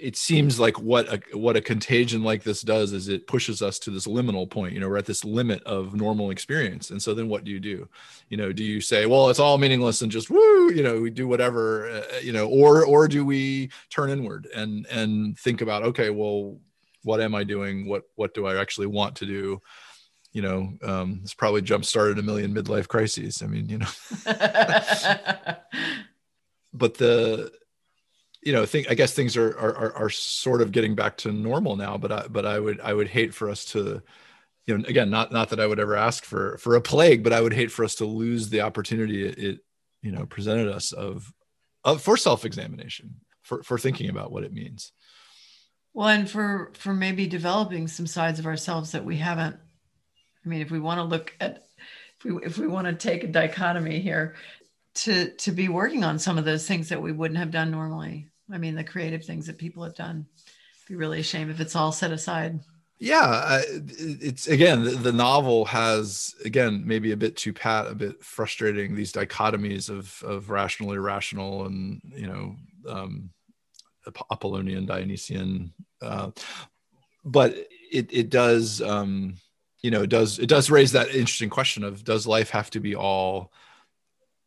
it 0.00 0.16
seems 0.16 0.58
like 0.60 0.78
what 0.80 1.08
a 1.12 1.36
what 1.36 1.56
a 1.56 1.60
contagion 1.60 2.22
like 2.22 2.42
this 2.42 2.62
does 2.62 2.92
is 2.92 3.08
it 3.08 3.26
pushes 3.26 3.62
us 3.62 3.78
to 3.80 3.90
this 3.90 4.06
liminal 4.06 4.48
point 4.48 4.72
you 4.72 4.80
know 4.80 4.88
we're 4.88 4.96
at 4.96 5.06
this 5.06 5.24
limit 5.24 5.62
of 5.64 5.94
normal 5.94 6.30
experience. 6.30 6.90
And 6.90 7.00
so 7.02 7.14
then 7.14 7.28
what 7.28 7.44
do 7.44 7.50
you 7.50 7.60
do? 7.60 7.88
You 8.28 8.36
know 8.36 8.52
do 8.52 8.64
you 8.64 8.80
say 8.80 9.06
well 9.06 9.28
it's 9.28 9.38
all 9.38 9.58
meaningless 9.58 10.02
and 10.02 10.12
just 10.12 10.30
woo 10.30 10.72
you 10.72 10.82
know 10.82 11.00
we 11.00 11.10
do 11.10 11.28
whatever 11.28 11.88
uh, 11.88 12.18
you 12.22 12.32
know 12.32 12.48
or 12.48 12.84
or 12.84 13.08
do 13.08 13.24
we 13.24 13.70
turn 13.90 14.10
inward 14.10 14.48
and 14.54 14.86
and 14.86 15.38
think 15.38 15.60
about 15.60 15.82
okay 15.82 16.10
well 16.10 16.58
what 17.02 17.20
am 17.20 17.34
i 17.34 17.44
doing? 17.44 17.88
What 17.88 18.04
what 18.16 18.34
do 18.34 18.46
i 18.46 18.60
actually 18.60 18.88
want 18.88 19.16
to 19.16 19.26
do? 19.26 19.60
You 20.32 20.42
know 20.42 20.72
um 20.82 21.20
it's 21.22 21.34
probably 21.34 21.62
jump 21.62 21.84
started 21.84 22.18
a 22.18 22.22
million 22.22 22.54
midlife 22.54 22.88
crises. 22.88 23.42
I 23.42 23.46
mean 23.46 23.68
you 23.68 23.78
know. 23.78 23.88
But 26.72 26.94
the 26.94 27.50
you 28.42 28.52
know, 28.52 28.64
think 28.64 28.90
I 28.90 28.94
guess 28.94 29.14
things 29.14 29.36
are, 29.36 29.50
are 29.58 29.92
are 29.94 30.10
sort 30.10 30.62
of 30.62 30.72
getting 30.72 30.94
back 30.94 31.16
to 31.18 31.32
normal 31.32 31.76
now. 31.76 31.96
But 31.96 32.12
I 32.12 32.26
but 32.28 32.46
I 32.46 32.58
would 32.58 32.80
I 32.80 32.92
would 32.92 33.08
hate 33.08 33.34
for 33.34 33.50
us 33.50 33.64
to, 33.66 34.02
you 34.66 34.78
know, 34.78 34.84
again, 34.86 35.10
not 35.10 35.32
not 35.32 35.50
that 35.50 35.60
I 35.60 35.66
would 35.66 35.80
ever 35.80 35.96
ask 35.96 36.24
for 36.24 36.56
for 36.58 36.76
a 36.76 36.80
plague, 36.80 37.24
but 37.24 37.32
I 37.32 37.40
would 37.40 37.52
hate 37.52 37.72
for 37.72 37.84
us 37.84 37.96
to 37.96 38.04
lose 38.04 38.48
the 38.48 38.60
opportunity 38.60 39.26
it, 39.26 39.38
it 39.38 39.60
you 40.02 40.12
know 40.12 40.26
presented 40.26 40.68
us 40.68 40.92
of 40.92 41.32
of 41.84 42.00
for 42.00 42.16
self 42.16 42.44
examination 42.44 43.16
for 43.42 43.62
for 43.62 43.78
thinking 43.78 44.10
about 44.10 44.30
what 44.30 44.44
it 44.44 44.52
means. 44.52 44.92
Well, 45.94 46.08
and 46.08 46.30
for 46.30 46.70
for 46.74 46.94
maybe 46.94 47.26
developing 47.26 47.88
some 47.88 48.06
sides 48.06 48.38
of 48.38 48.46
ourselves 48.46 48.92
that 48.92 49.04
we 49.04 49.16
haven't. 49.16 49.56
I 50.44 50.48
mean, 50.48 50.60
if 50.60 50.70
we 50.70 50.78
want 50.78 50.98
to 50.98 51.04
look 51.04 51.34
at 51.40 51.64
if 52.18 52.24
we 52.24 52.44
if 52.44 52.58
we 52.58 52.66
want 52.66 52.86
to 52.86 52.94
take 52.94 53.24
a 53.24 53.28
dichotomy 53.28 54.00
here, 54.00 54.36
to 54.98 55.30
to 55.30 55.52
be 55.52 55.68
working 55.68 56.04
on 56.04 56.18
some 56.18 56.38
of 56.38 56.44
those 56.44 56.66
things 56.66 56.88
that 56.88 57.00
we 57.00 57.12
wouldn't 57.12 57.38
have 57.38 57.50
done 57.50 57.70
normally. 57.70 58.28
I 58.52 58.58
mean, 58.58 58.74
the 58.74 58.84
creative 58.84 59.24
things 59.24 59.46
that 59.46 59.58
people 59.58 59.84
have 59.84 59.94
done. 59.94 60.26
It'd 60.46 60.88
be 60.88 60.96
really 60.96 61.20
a 61.20 61.24
shame 61.24 61.50
if 61.50 61.60
it's 61.60 61.76
all 61.76 61.92
set 61.92 62.12
aside. 62.12 62.60
Yeah, 63.00 63.60
it's 63.64 64.48
again 64.48 65.02
the, 65.02 65.12
novel 65.12 65.64
has 65.66 66.34
again 66.44 66.82
maybe 66.84 67.12
a 67.12 67.16
bit 67.16 67.36
too 67.36 67.52
pat, 67.52 67.86
a 67.86 67.94
bit 67.94 68.24
frustrating 68.24 68.96
these 68.96 69.12
dichotomies 69.12 69.88
of 69.88 70.20
of 70.24 70.50
rational, 70.50 70.92
irrational, 70.92 71.66
and 71.66 72.00
you 72.04 72.26
know 72.26 72.56
um, 72.88 73.30
Apollonian, 74.32 74.84
Dionysian, 74.84 75.72
uh, 76.02 76.32
but 77.24 77.54
it 77.92 78.08
it 78.10 78.30
does 78.30 78.82
um, 78.82 79.36
you 79.80 79.92
know 79.92 80.02
it 80.02 80.10
does 80.10 80.40
it 80.40 80.48
does 80.48 80.68
raise 80.68 80.90
that 80.90 81.08
interesting 81.08 81.50
question 81.50 81.84
of 81.84 82.02
does 82.02 82.26
life 82.26 82.50
have 82.50 82.68
to 82.70 82.80
be 82.80 82.96
all 82.96 83.52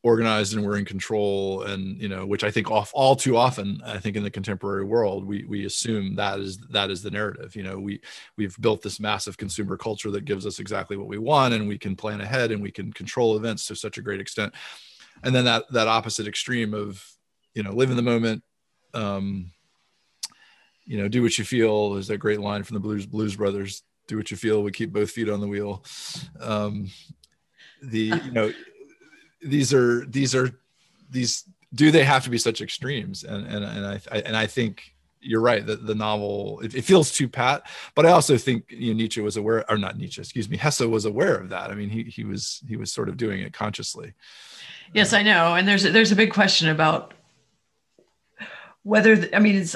organized 0.03 0.55
and 0.55 0.65
we're 0.65 0.77
in 0.77 0.85
control 0.85 1.61
and 1.61 2.01
you 2.01 2.09
know 2.09 2.25
which 2.25 2.43
i 2.43 2.49
think 2.49 2.71
off 2.71 2.89
all 2.95 3.15
too 3.15 3.37
often 3.37 3.79
i 3.85 3.99
think 3.99 4.15
in 4.15 4.23
the 4.23 4.31
contemporary 4.31 4.83
world 4.83 5.23
we 5.23 5.45
we 5.45 5.65
assume 5.65 6.15
that 6.15 6.39
is 6.39 6.57
that 6.69 6.89
is 6.89 7.01
the 7.01 7.11
narrative. 7.11 7.55
You 7.55 7.63
know 7.63 7.79
we 7.79 8.01
we've 8.37 8.59
built 8.59 8.81
this 8.81 8.99
massive 8.99 9.37
consumer 9.37 9.77
culture 9.77 10.11
that 10.11 10.25
gives 10.25 10.45
us 10.45 10.59
exactly 10.59 10.97
what 10.97 11.07
we 11.07 11.17
want 11.17 11.53
and 11.53 11.67
we 11.67 11.77
can 11.77 11.95
plan 11.95 12.21
ahead 12.21 12.51
and 12.51 12.61
we 12.61 12.71
can 12.71 12.91
control 12.91 13.37
events 13.37 13.67
to 13.67 13.75
such 13.75 13.97
a 13.97 14.01
great 14.01 14.19
extent. 14.19 14.53
And 15.23 15.33
then 15.35 15.45
that 15.45 15.65
that 15.71 15.87
opposite 15.87 16.27
extreme 16.27 16.73
of 16.73 17.05
you 17.53 17.63
know 17.63 17.71
live 17.71 17.89
in 17.89 17.95
the 17.95 18.01
moment 18.01 18.43
um 18.93 19.51
you 20.85 20.97
know 20.97 21.07
do 21.07 21.21
what 21.21 21.37
you 21.37 21.45
feel 21.45 21.95
is 21.95 22.07
that 22.07 22.17
great 22.17 22.41
line 22.41 22.63
from 22.63 22.73
the 22.73 22.79
blues 22.79 23.05
blues 23.05 23.35
brothers 23.35 23.83
do 24.07 24.17
what 24.17 24.31
you 24.31 24.37
feel 24.37 24.63
we 24.63 24.71
keep 24.71 24.91
both 24.91 25.11
feet 25.11 25.29
on 25.29 25.39
the 25.39 25.47
wheel. 25.47 25.83
Um 26.39 26.89
the 27.81 28.13
you 28.25 28.31
know 28.31 28.51
these 29.41 29.73
are 29.73 30.05
these 30.05 30.35
are 30.35 30.49
these 31.09 31.45
do 31.73 31.91
they 31.91 32.03
have 32.03 32.23
to 32.23 32.29
be 32.29 32.37
such 32.37 32.61
extremes? 32.61 33.23
And 33.23 33.45
and, 33.47 33.63
and 33.63 33.85
I, 33.85 33.99
I 34.11 34.19
and 34.19 34.35
i 34.35 34.47
think 34.47 34.93
you're 35.23 35.41
right 35.41 35.65
that 35.65 35.85
the 35.85 35.93
novel 35.93 36.59
it, 36.61 36.73
it, 36.73 36.83
feels 36.83 37.11
too 37.11 37.29
pat 37.29 37.67
but 37.93 38.07
i 38.07 38.09
also 38.09 38.37
think 38.37 38.65
you 38.69 38.91
know, 38.91 38.97
nietzsche 38.97 39.21
was 39.21 39.37
aware 39.37 39.63
or 39.69 39.77
not 39.77 39.95
nietzsche 39.95 40.19
excuse 40.19 40.49
me 40.49 40.57
hesse 40.57 40.79
was 40.79 41.05
aware 41.05 41.35
of 41.35 41.49
that. 41.49 41.69
I 41.69 41.75
mean 41.75 41.89
he 41.89 42.03
he 42.03 42.23
was 42.23 42.63
he 42.67 42.75
was 42.75 42.91
sort 42.91 43.07
of 43.07 43.17
doing 43.17 43.41
it 43.41 43.53
consciously. 43.53 44.13
Yes 44.93 45.13
i 45.13 45.21
know. 45.23 45.55
And 45.55 45.67
there's 45.67 45.83
there's 45.83 46.11
a 46.11 46.15
big 46.15 46.33
question 46.33 46.69
about 46.69 47.13
whether 48.83 49.29
i 49.33 49.39
mean 49.39 49.55
it's 49.55 49.75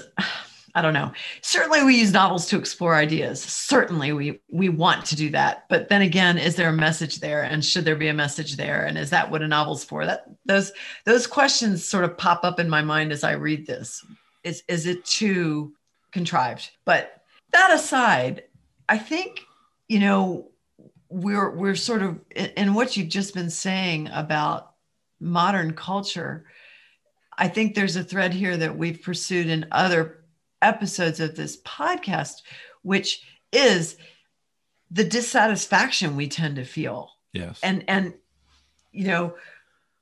I 0.75 0.81
don't 0.81 0.93
know. 0.93 1.13
Certainly 1.41 1.83
we 1.85 1.95
use 1.95 2.11
novels 2.11 2.47
to 2.47 2.57
explore 2.57 2.95
ideas. 2.95 3.41
Certainly 3.41 4.11
we 4.11 4.41
we 4.51 4.67
want 4.67 5.05
to 5.05 5.15
do 5.15 5.29
that. 5.29 5.65
But 5.69 5.87
then 5.87 6.01
again, 6.01 6.37
is 6.37 6.57
there 6.57 6.67
a 6.67 6.73
message 6.73 7.19
there 7.19 7.43
and 7.43 7.63
should 7.63 7.85
there 7.85 7.95
be 7.95 8.09
a 8.09 8.13
message 8.13 8.57
there 8.57 8.85
and 8.85 8.97
is 8.97 9.09
that 9.11 9.31
what 9.31 9.41
a 9.41 9.47
novel's 9.47 9.85
for? 9.85 10.05
That 10.05 10.25
those 10.45 10.73
those 11.05 11.27
questions 11.27 11.87
sort 11.87 12.03
of 12.03 12.17
pop 12.17 12.43
up 12.43 12.59
in 12.59 12.69
my 12.69 12.81
mind 12.81 13.13
as 13.13 13.23
I 13.23 13.31
read 13.31 13.65
this. 13.65 14.05
Is 14.43 14.63
is 14.67 14.85
it 14.85 15.05
too 15.05 15.73
contrived? 16.11 16.69
But 16.83 17.21
that 17.53 17.71
aside, 17.73 18.43
I 18.89 18.97
think 18.97 19.45
you 19.87 19.99
know 19.99 20.51
we're 21.07 21.51
we're 21.51 21.75
sort 21.75 22.01
of 22.01 22.19
in 22.35 22.73
what 22.73 22.97
you've 22.97 23.07
just 23.07 23.33
been 23.33 23.49
saying 23.49 24.09
about 24.11 24.73
modern 25.21 25.71
culture. 25.73 26.45
I 27.37 27.47
think 27.47 27.75
there's 27.75 27.95
a 27.95 28.03
thread 28.03 28.33
here 28.33 28.57
that 28.57 28.77
we've 28.77 29.01
pursued 29.01 29.47
in 29.47 29.67
other 29.71 30.24
episodes 30.65 31.19
of 31.19 31.35
this 31.35 31.61
podcast, 31.61 32.41
which 32.81 33.23
is 33.51 33.97
the 34.91 35.03
dissatisfaction 35.03 36.15
we 36.15 36.27
tend 36.27 36.55
to 36.57 36.65
feel. 36.65 37.11
Yes. 37.33 37.59
And 37.61 37.83
and 37.87 38.13
you 38.91 39.07
know, 39.07 39.35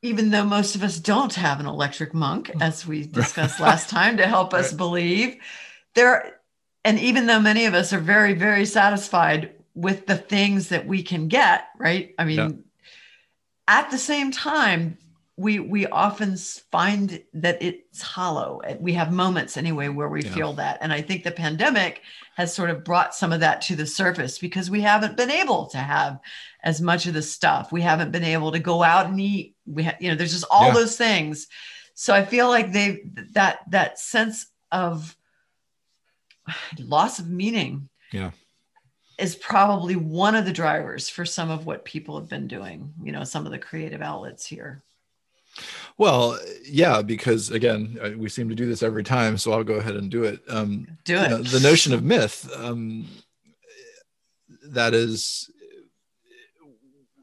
even 0.02 0.30
though 0.30 0.46
most 0.46 0.76
of 0.76 0.84
us 0.84 1.00
don't 1.00 1.34
have 1.36 1.60
an 1.60 1.66
electric 1.66 2.14
monk, 2.14 2.52
as 2.62 2.86
we 2.86 3.06
discussed 3.06 3.60
last 3.60 3.90
time, 3.90 4.18
to 4.18 4.28
help 4.28 4.54
us 4.54 4.72
right. 4.72 4.78
believe, 4.78 5.38
there 5.96 6.40
and 6.86 7.00
even 7.00 7.26
though 7.26 7.40
many 7.40 7.66
of 7.66 7.74
us 7.74 7.94
are 7.94 8.00
very, 8.00 8.34
very 8.34 8.66
satisfied 8.66 9.52
with 9.74 10.06
the 10.06 10.18
things 10.18 10.70
that 10.70 10.86
we 10.86 11.02
can 11.02 11.28
get, 11.28 11.66
right? 11.78 12.14
I 12.20 12.26
mean, 12.26 12.38
yeah. 12.38 12.50
at 13.68 13.90
the 13.90 13.98
same 13.98 14.32
time, 14.32 14.98
we 15.36 15.60
we 15.60 15.88
often 15.88 16.38
find 16.38 17.24
that 17.34 17.62
it's 17.62 18.02
hollow. 18.02 18.62
We 18.80 18.94
have 18.94 19.12
moments 19.12 19.58
anyway 19.58 19.88
where 19.88 20.10
we 20.10 20.22
yeah. 20.22 20.34
feel 20.34 20.54
that. 20.54 20.78
And 20.82 20.94
i 20.94 21.02
think 21.02 21.24
the 21.24 21.32
pandemic 21.32 22.02
has 22.36 22.54
sort 22.54 22.70
of 22.70 22.84
brought 22.84 23.16
some 23.16 23.32
of 23.32 23.40
that 23.40 23.62
to 23.62 23.76
the 23.76 23.86
surface 23.86 24.38
because 24.38 24.70
we 24.70 24.82
haven't 24.82 25.18
been 25.18 25.32
able 25.32 25.68
to 25.68 25.78
have 25.78 26.20
as 26.64 26.82
much 26.82 27.08
of 27.08 27.14
the 27.14 27.22
stuff. 27.22 27.72
We 27.72 27.82
haven't 27.82 28.12
been 28.12 28.24
able 28.24 28.52
to 28.52 28.60
go 28.60 28.84
out 28.84 29.08
and 29.08 29.20
eat. 29.20 29.56
We 29.66 29.84
have 29.84 29.96
you 30.00 30.10
know 30.10 30.16
there's 30.16 30.34
just 30.34 30.46
all 30.52 30.68
yeah. 30.68 30.74
those 30.74 30.98
things. 30.98 31.48
So 31.96 32.14
i 32.14 32.26
feel 32.26 32.48
like 32.50 32.72
they 32.72 33.04
that 33.34 33.60
that 33.70 34.00
sense 34.00 34.48
of 34.72 35.16
loss 36.80 37.20
of 37.20 37.30
meaning 37.30 37.90
yeah. 38.12 38.32
is 39.18 39.36
probably 39.36 39.96
one 39.96 40.36
of 40.36 40.46
the 40.46 40.52
drivers 40.52 41.10
for 41.10 41.26
some 41.26 41.50
of 41.50 41.66
what 41.66 41.86
people 41.86 42.20
have 42.20 42.30
been 42.30 42.48
doing 42.48 42.94
you 43.02 43.12
know 43.12 43.24
some 43.24 43.46
of 43.46 43.52
the 43.52 43.60
creative 43.60 44.02
outlets 44.02 44.46
here 44.46 44.82
well, 45.98 46.40
yeah, 46.64 47.02
because 47.02 47.52
again, 47.52 48.16
we 48.18 48.30
seem 48.30 48.50
to 48.50 48.56
do 48.56 48.66
this 48.66 48.84
every 48.84 49.04
time, 49.04 49.38
so 49.38 49.52
I'll 49.54 49.64
go 49.64 49.76
ahead 49.76 49.96
and 49.96 50.10
do 50.10 50.24
it. 50.24 50.42
Um, 50.50 50.88
do 51.04 51.18
it. 51.18 51.24
You 51.24 51.30
know, 51.30 51.44
the 51.44 51.60
notion 51.60 51.94
of 51.94 52.04
myth 52.04 52.50
um, 52.58 53.08
that 54.70 54.94
is, 54.94 55.50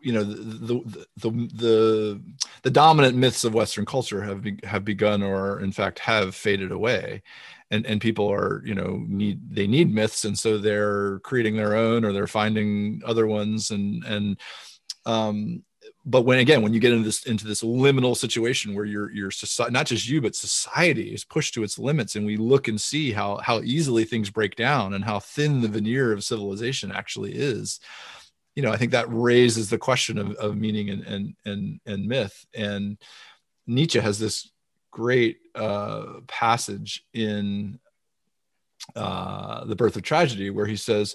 you 0.03 0.13
know, 0.13 0.23
the, 0.23 0.35
the 0.35 1.07
the, 1.17 1.31
the 1.31 2.23
the 2.63 2.71
dominant 2.71 3.17
myths 3.17 3.45
of 3.45 3.55
Western 3.55 3.85
culture 3.85 4.23
have 4.23 4.43
be, 4.43 4.59
have 4.65 4.85
begun, 4.85 5.23
or 5.23 5.61
in 5.61 5.73
fact, 5.73 5.99
have 5.99 6.35
faded 6.35 6.71
away, 6.71 7.23
and 7.71 7.85
and 7.87 8.01
people 8.01 8.31
are 8.33 8.63
you 8.65 8.75
know 8.75 9.03
need 9.09 9.41
they 9.55 9.67
need 9.67 9.93
myths, 9.93 10.25
and 10.25 10.39
so 10.39 10.59
they're 10.59 11.19
creating 11.21 11.57
their 11.57 11.75
own, 11.75 12.05
or 12.05 12.13
they're 12.13 12.27
finding 12.27 13.03
other 13.05 13.27
ones, 13.27 13.73
and 13.73 14.05
and 14.05 14.41
um, 15.07 15.65
but 16.11 16.23
when 16.23 16.39
again 16.39 16.63
when 16.63 16.75
you 16.75 16.81
get 16.81 16.93
into 16.93 17.05
this 17.05 17.23
into 17.25 17.47
this 17.47 17.63
liminal 17.63 18.17
situation 18.17 18.75
where 18.75 18.85
your 18.85 19.11
your 19.13 19.31
society 19.31 19.73
not 19.73 19.87
just 19.87 20.09
you 20.09 20.21
but 20.21 20.35
society 20.35 21.15
is 21.15 21.25
pushed 21.25 21.55
to 21.55 21.63
its 21.63 21.79
limits 21.79 22.17
and 22.17 22.27
we 22.27 22.37
look 22.37 22.69
and 22.69 22.81
see 22.81 23.13
how 23.13 23.37
how 23.39 23.61
easily 23.61 24.05
things 24.05 24.31
break 24.31 24.57
down 24.57 24.95
and 24.95 25.05
how 25.05 25.19
thin 25.19 25.61
the 25.61 25.69
veneer 25.69 26.13
of 26.13 26.25
civilization 26.25 26.91
actually 26.91 27.33
is 27.33 27.81
you 28.55 28.63
know 28.63 28.73
i 28.73 28.77
think 28.77 28.93
that 28.93 29.07
raises 29.09 29.71
the 29.71 29.79
question 29.79 30.19
of, 30.19 30.33
of 30.33 30.57
meaning 30.57 30.91
and, 30.91 31.03
and 31.07 31.35
and 31.45 31.81
and 31.87 32.07
myth. 32.07 32.47
And 32.55 32.99
nietzsche 33.67 34.01
has 34.01 34.19
this 34.19 34.51
great 34.91 35.39
uh, 35.55 36.21
passage 36.27 37.05
in 37.15 37.79
uh, 38.97 39.65
the 39.65 39.77
birth 39.77 39.97
of 39.97 40.03
tragedy 40.03 40.51
where 40.51 40.67
he 40.67 40.77
says 40.77 41.15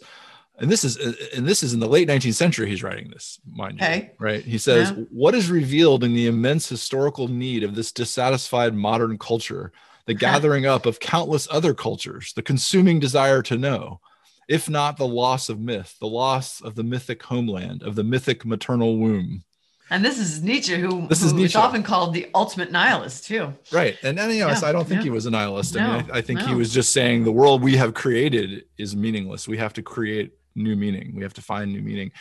and 0.60 0.72
this 0.72 0.84
is 0.84 0.98
uh, 0.98 1.10
uh, 1.10 1.26
and 1.36 1.48
this 1.48 1.64
is 1.64 1.74
in 1.74 1.80
the 1.80 1.88
late 1.88 2.08
19th 2.08 2.34
century 2.34 2.70
he's 2.70 2.84
writing 2.84 3.10
this 3.10 3.40
mind 3.50 3.80
you 3.80 3.86
okay. 3.86 4.12
right 4.20 4.44
he 4.44 4.58
says 4.58 4.92
yeah. 4.92 5.04
what 5.10 5.36
is 5.36 5.50
revealed 5.50 6.04
in 6.04 6.14
the 6.14 6.28
immense 6.28 6.68
historical 6.68 7.28
need 7.28 7.64
of 7.64 7.76
this 7.76 7.92
dissatisfied 7.92 8.74
modern 8.74 9.18
culture 9.18 9.72
the 10.06 10.14
gathering 10.26 10.66
up 10.66 10.86
of 10.86 11.00
countless 11.00 11.48
other 11.52 11.74
cultures 11.74 12.34
the 12.34 12.42
consuming 12.42 13.00
desire 13.00 13.42
to 13.42 13.58
know 13.58 14.00
if 14.48 14.70
not 14.70 14.98
the 14.98 15.08
loss 15.08 15.50
of 15.50 15.60
myth 15.60 15.96
the 16.00 16.08
loss 16.08 16.62
of 16.62 16.76
the 16.76 16.84
mythic 16.84 17.24
homeland 17.24 17.84
of 17.84 17.96
the 17.96 18.04
mythic 18.04 18.46
maternal 18.46 18.98
womb 18.98 19.44
and 19.90 20.04
this 20.04 20.18
is 20.18 20.42
Nietzsche, 20.42 20.80
who, 20.80 21.08
this 21.08 21.22
is 21.22 21.32
who 21.32 21.38
Nietzsche. 21.38 21.52
is 21.52 21.56
often 21.56 21.84
called 21.84 22.16
the 22.16 22.28
ultimate 22.34 22.72
nihilist, 22.72 23.26
too. 23.26 23.54
Right. 23.72 23.96
And, 24.02 24.20
and 24.20 24.34
you 24.34 24.40
know, 24.40 24.48
yeah, 24.48 24.60
I 24.64 24.72
don't 24.72 24.88
think 24.88 25.02
yeah. 25.02 25.04
he 25.04 25.10
was 25.12 25.28
a 25.28 25.30
nihilist. 25.30 25.78
I 25.78 25.98
mean, 25.98 26.12
I, 26.12 26.18
I 26.18 26.22
think 26.22 26.40
no. 26.40 26.48
he 26.48 26.56
was 26.56 26.74
just 26.74 26.92
saying 26.92 27.24
the 27.24 27.32
world 27.32 27.62
we 27.62 27.78
have 27.78 27.94
created 27.94 28.66
is 28.80 28.96
meaningless. 28.96 29.48
We 29.48 29.58
have 29.58 29.74
to 29.74 29.84
create 29.84 30.32
new 30.56 30.76
meaning. 30.76 31.14
We 31.16 31.24
have 31.24 31.34
to 31.36 31.42
find 31.42 31.72
new 31.72 31.82
meaning. 31.82 32.12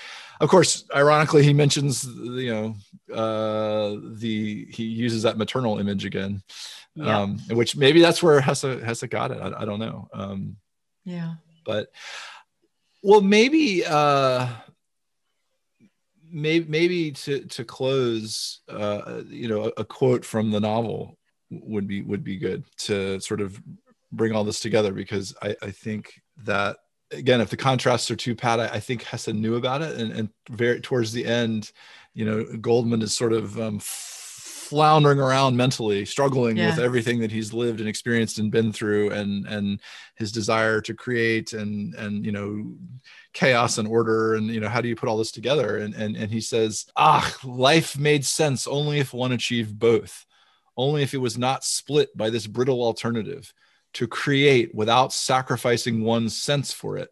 Of 0.41 0.49
course, 0.49 0.85
ironically, 0.95 1.43
he 1.43 1.53
mentions 1.53 2.05
you 2.05 2.53
know 2.53 3.14
uh, 3.14 3.97
the 4.14 4.66
he 4.70 4.85
uses 4.85 5.22
that 5.22 5.39
maternal 5.39 5.78
image 5.78 6.05
again, 6.05 6.43
yeah. 6.95 7.20
um, 7.20 7.39
which 7.51 7.76
maybe 7.76 8.01
that's 8.01 8.22
where 8.22 8.41
Hesse 8.41 8.62
Hesse 8.62 9.05
got 9.09 9.30
it. 9.30 9.41
I, 9.41 9.62
I 9.62 9.64
don't 9.64 9.80
know. 9.80 10.09
Um, 10.12 10.57
yeah, 11.05 11.35
but 11.64 11.89
well, 13.03 13.20
maybe. 13.20 13.85
Uh, 13.85 14.49
maybe 16.35 16.66
maybe 16.68 17.12
to 17.12 17.45
to 17.45 17.64
close 17.64 18.61
uh, 18.68 19.22
you 19.28 19.49
know 19.49 19.66
a, 19.66 19.82
a 19.82 19.85
quote 19.85 20.24
from 20.24 20.51
the 20.51 20.59
novel 20.59 21.16
would 21.51 21.87
be 21.87 22.03
would 22.03 22.24
be 22.24 22.37
good 22.37 22.64
to 22.76 23.20
sort 23.20 23.41
of 23.41 23.62
bring 24.12 24.32
all 24.32 24.45
this 24.45 24.61
together 24.61 24.93
because 24.93 25.35
I, 25.43 25.57
I 25.62 25.70
think 25.70 26.20
that 26.45 26.76
again, 27.11 27.41
if 27.41 27.51
the 27.51 27.57
contrasts 27.57 28.11
are 28.11 28.17
too 28.17 28.35
pat, 28.35 28.61
I, 28.61 28.67
I 28.67 28.81
think 28.81 29.03
Hesse 29.03 29.29
knew 29.29 29.57
about 29.57 29.83
it, 29.83 29.97
and, 29.99 30.13
and 30.13 30.29
very 30.51 30.81
towards 30.81 31.13
the 31.13 31.25
end, 31.25 31.73
you 32.15 32.25
know, 32.25 32.45
Goldmund 32.45 33.03
is 33.03 33.15
sort 33.15 33.33
of 33.33 33.59
um, 33.61 33.81
floundering 33.81 35.21
around 35.21 35.57
mentally, 35.57 36.05
struggling 36.05 36.57
yeah. 36.57 36.71
with 36.71 36.79
everything 36.79 37.21
that 37.21 37.31
he's 37.31 37.53
lived 37.53 37.81
and 37.81 37.89
experienced 37.89 38.39
and 38.39 38.51
been 38.51 38.73
through, 38.73 39.11
and 39.11 39.47
and 39.47 39.81
his 40.17 40.33
desire 40.33 40.81
to 40.81 40.95
create 40.95 41.53
and 41.53 41.95
and 41.95 42.25
you 42.25 42.33
know 42.33 42.73
chaos 43.33 43.79
and 43.79 43.89
order 43.89 44.35
and 44.35 44.47
you 44.49 44.61
know 44.61 44.69
how 44.69 44.81
do 44.81 44.89
you 44.89 44.97
put 44.97 45.09
all 45.09 45.19
this 45.19 45.33
together? 45.33 45.79
And 45.79 45.95
and 45.95 46.17
and 46.17 46.31
he 46.31 46.41
says 46.41 46.87
ah 46.97 47.35
life 47.45 47.99
made 47.99 48.25
sense 48.25 48.67
only 48.67 48.99
if 48.99 49.13
one 49.13 49.33
achieved 49.33 49.79
both. 49.79 50.25
Only 50.77 51.05
if 51.05 51.15
it 51.15 51.19
was 51.19 51.39
not 51.39 51.63
split 51.63 52.17
by 52.17 52.31
this 52.31 52.49
brittle 52.49 52.83
alternative 52.83 53.53
to 53.95 54.07
create 54.07 54.75
without 54.75 55.13
sacrificing 55.13 56.03
one's 56.03 56.37
sense 56.37 56.73
for 56.73 56.99
it, 56.99 57.11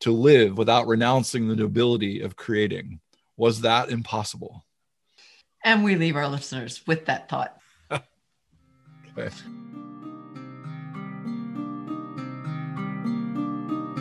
to 0.00 0.10
live 0.10 0.58
without 0.58 0.86
renouncing 0.86 1.46
the 1.46 1.56
nobility 1.56 2.20
of 2.20 2.36
creating. 2.36 3.00
Was 3.36 3.60
that 3.60 3.90
impossible? 3.90 4.64
And 5.64 5.84
we 5.84 5.94
leave 5.94 6.16
our 6.16 6.28
listeners 6.28 6.82
with 6.86 7.06
that 7.06 7.28
thought. 7.28 7.56
okay. 7.92 8.02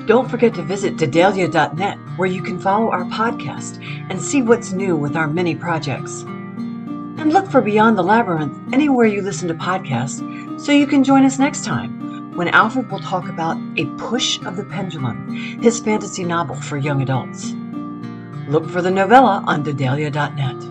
Don't 0.08 0.30
forget 0.30 0.56
to 0.56 0.64
visit 0.64 0.98
Dedalia.net 0.98 1.98
where 2.18 2.28
you 2.28 2.42
can 2.42 2.60
follow 2.60 2.90
our 2.90 3.06
podcast 3.06 3.80
and 4.10 4.20
see 4.20 4.42
what's 4.42 4.72
new 4.72 4.96
with 4.96 5.16
our 5.16 5.28
many 5.28 5.56
projects. 5.56 6.22
And 6.22 7.32
look 7.32 7.50
for 7.50 7.62
Beyond 7.62 7.98
the 7.98 8.04
Labyrinth 8.04 8.74
anywhere 8.74 9.06
you 9.06 9.22
listen 9.22 9.48
to 9.48 9.54
podcasts 9.54 10.60
so 10.60 10.72
you 10.72 10.88
can 10.88 11.04
join 11.04 11.24
us 11.24 11.38
next 11.38 11.64
time 11.64 12.11
when 12.36 12.48
Alfred 12.48 12.90
will 12.90 13.00
talk 13.00 13.28
about 13.30 13.58
A 13.78 13.86
Push 13.98 14.40
of 14.46 14.56
the 14.56 14.64
Pendulum, 14.64 15.28
his 15.62 15.80
fantasy 15.80 16.24
novel 16.24 16.56
for 16.56 16.78
young 16.78 17.02
adults. 17.02 17.54
Look 18.48 18.70
for 18.70 18.82
the 18.82 18.92
novella 18.92 19.44
on 19.46 19.64
Dedalia.net. 19.64 20.71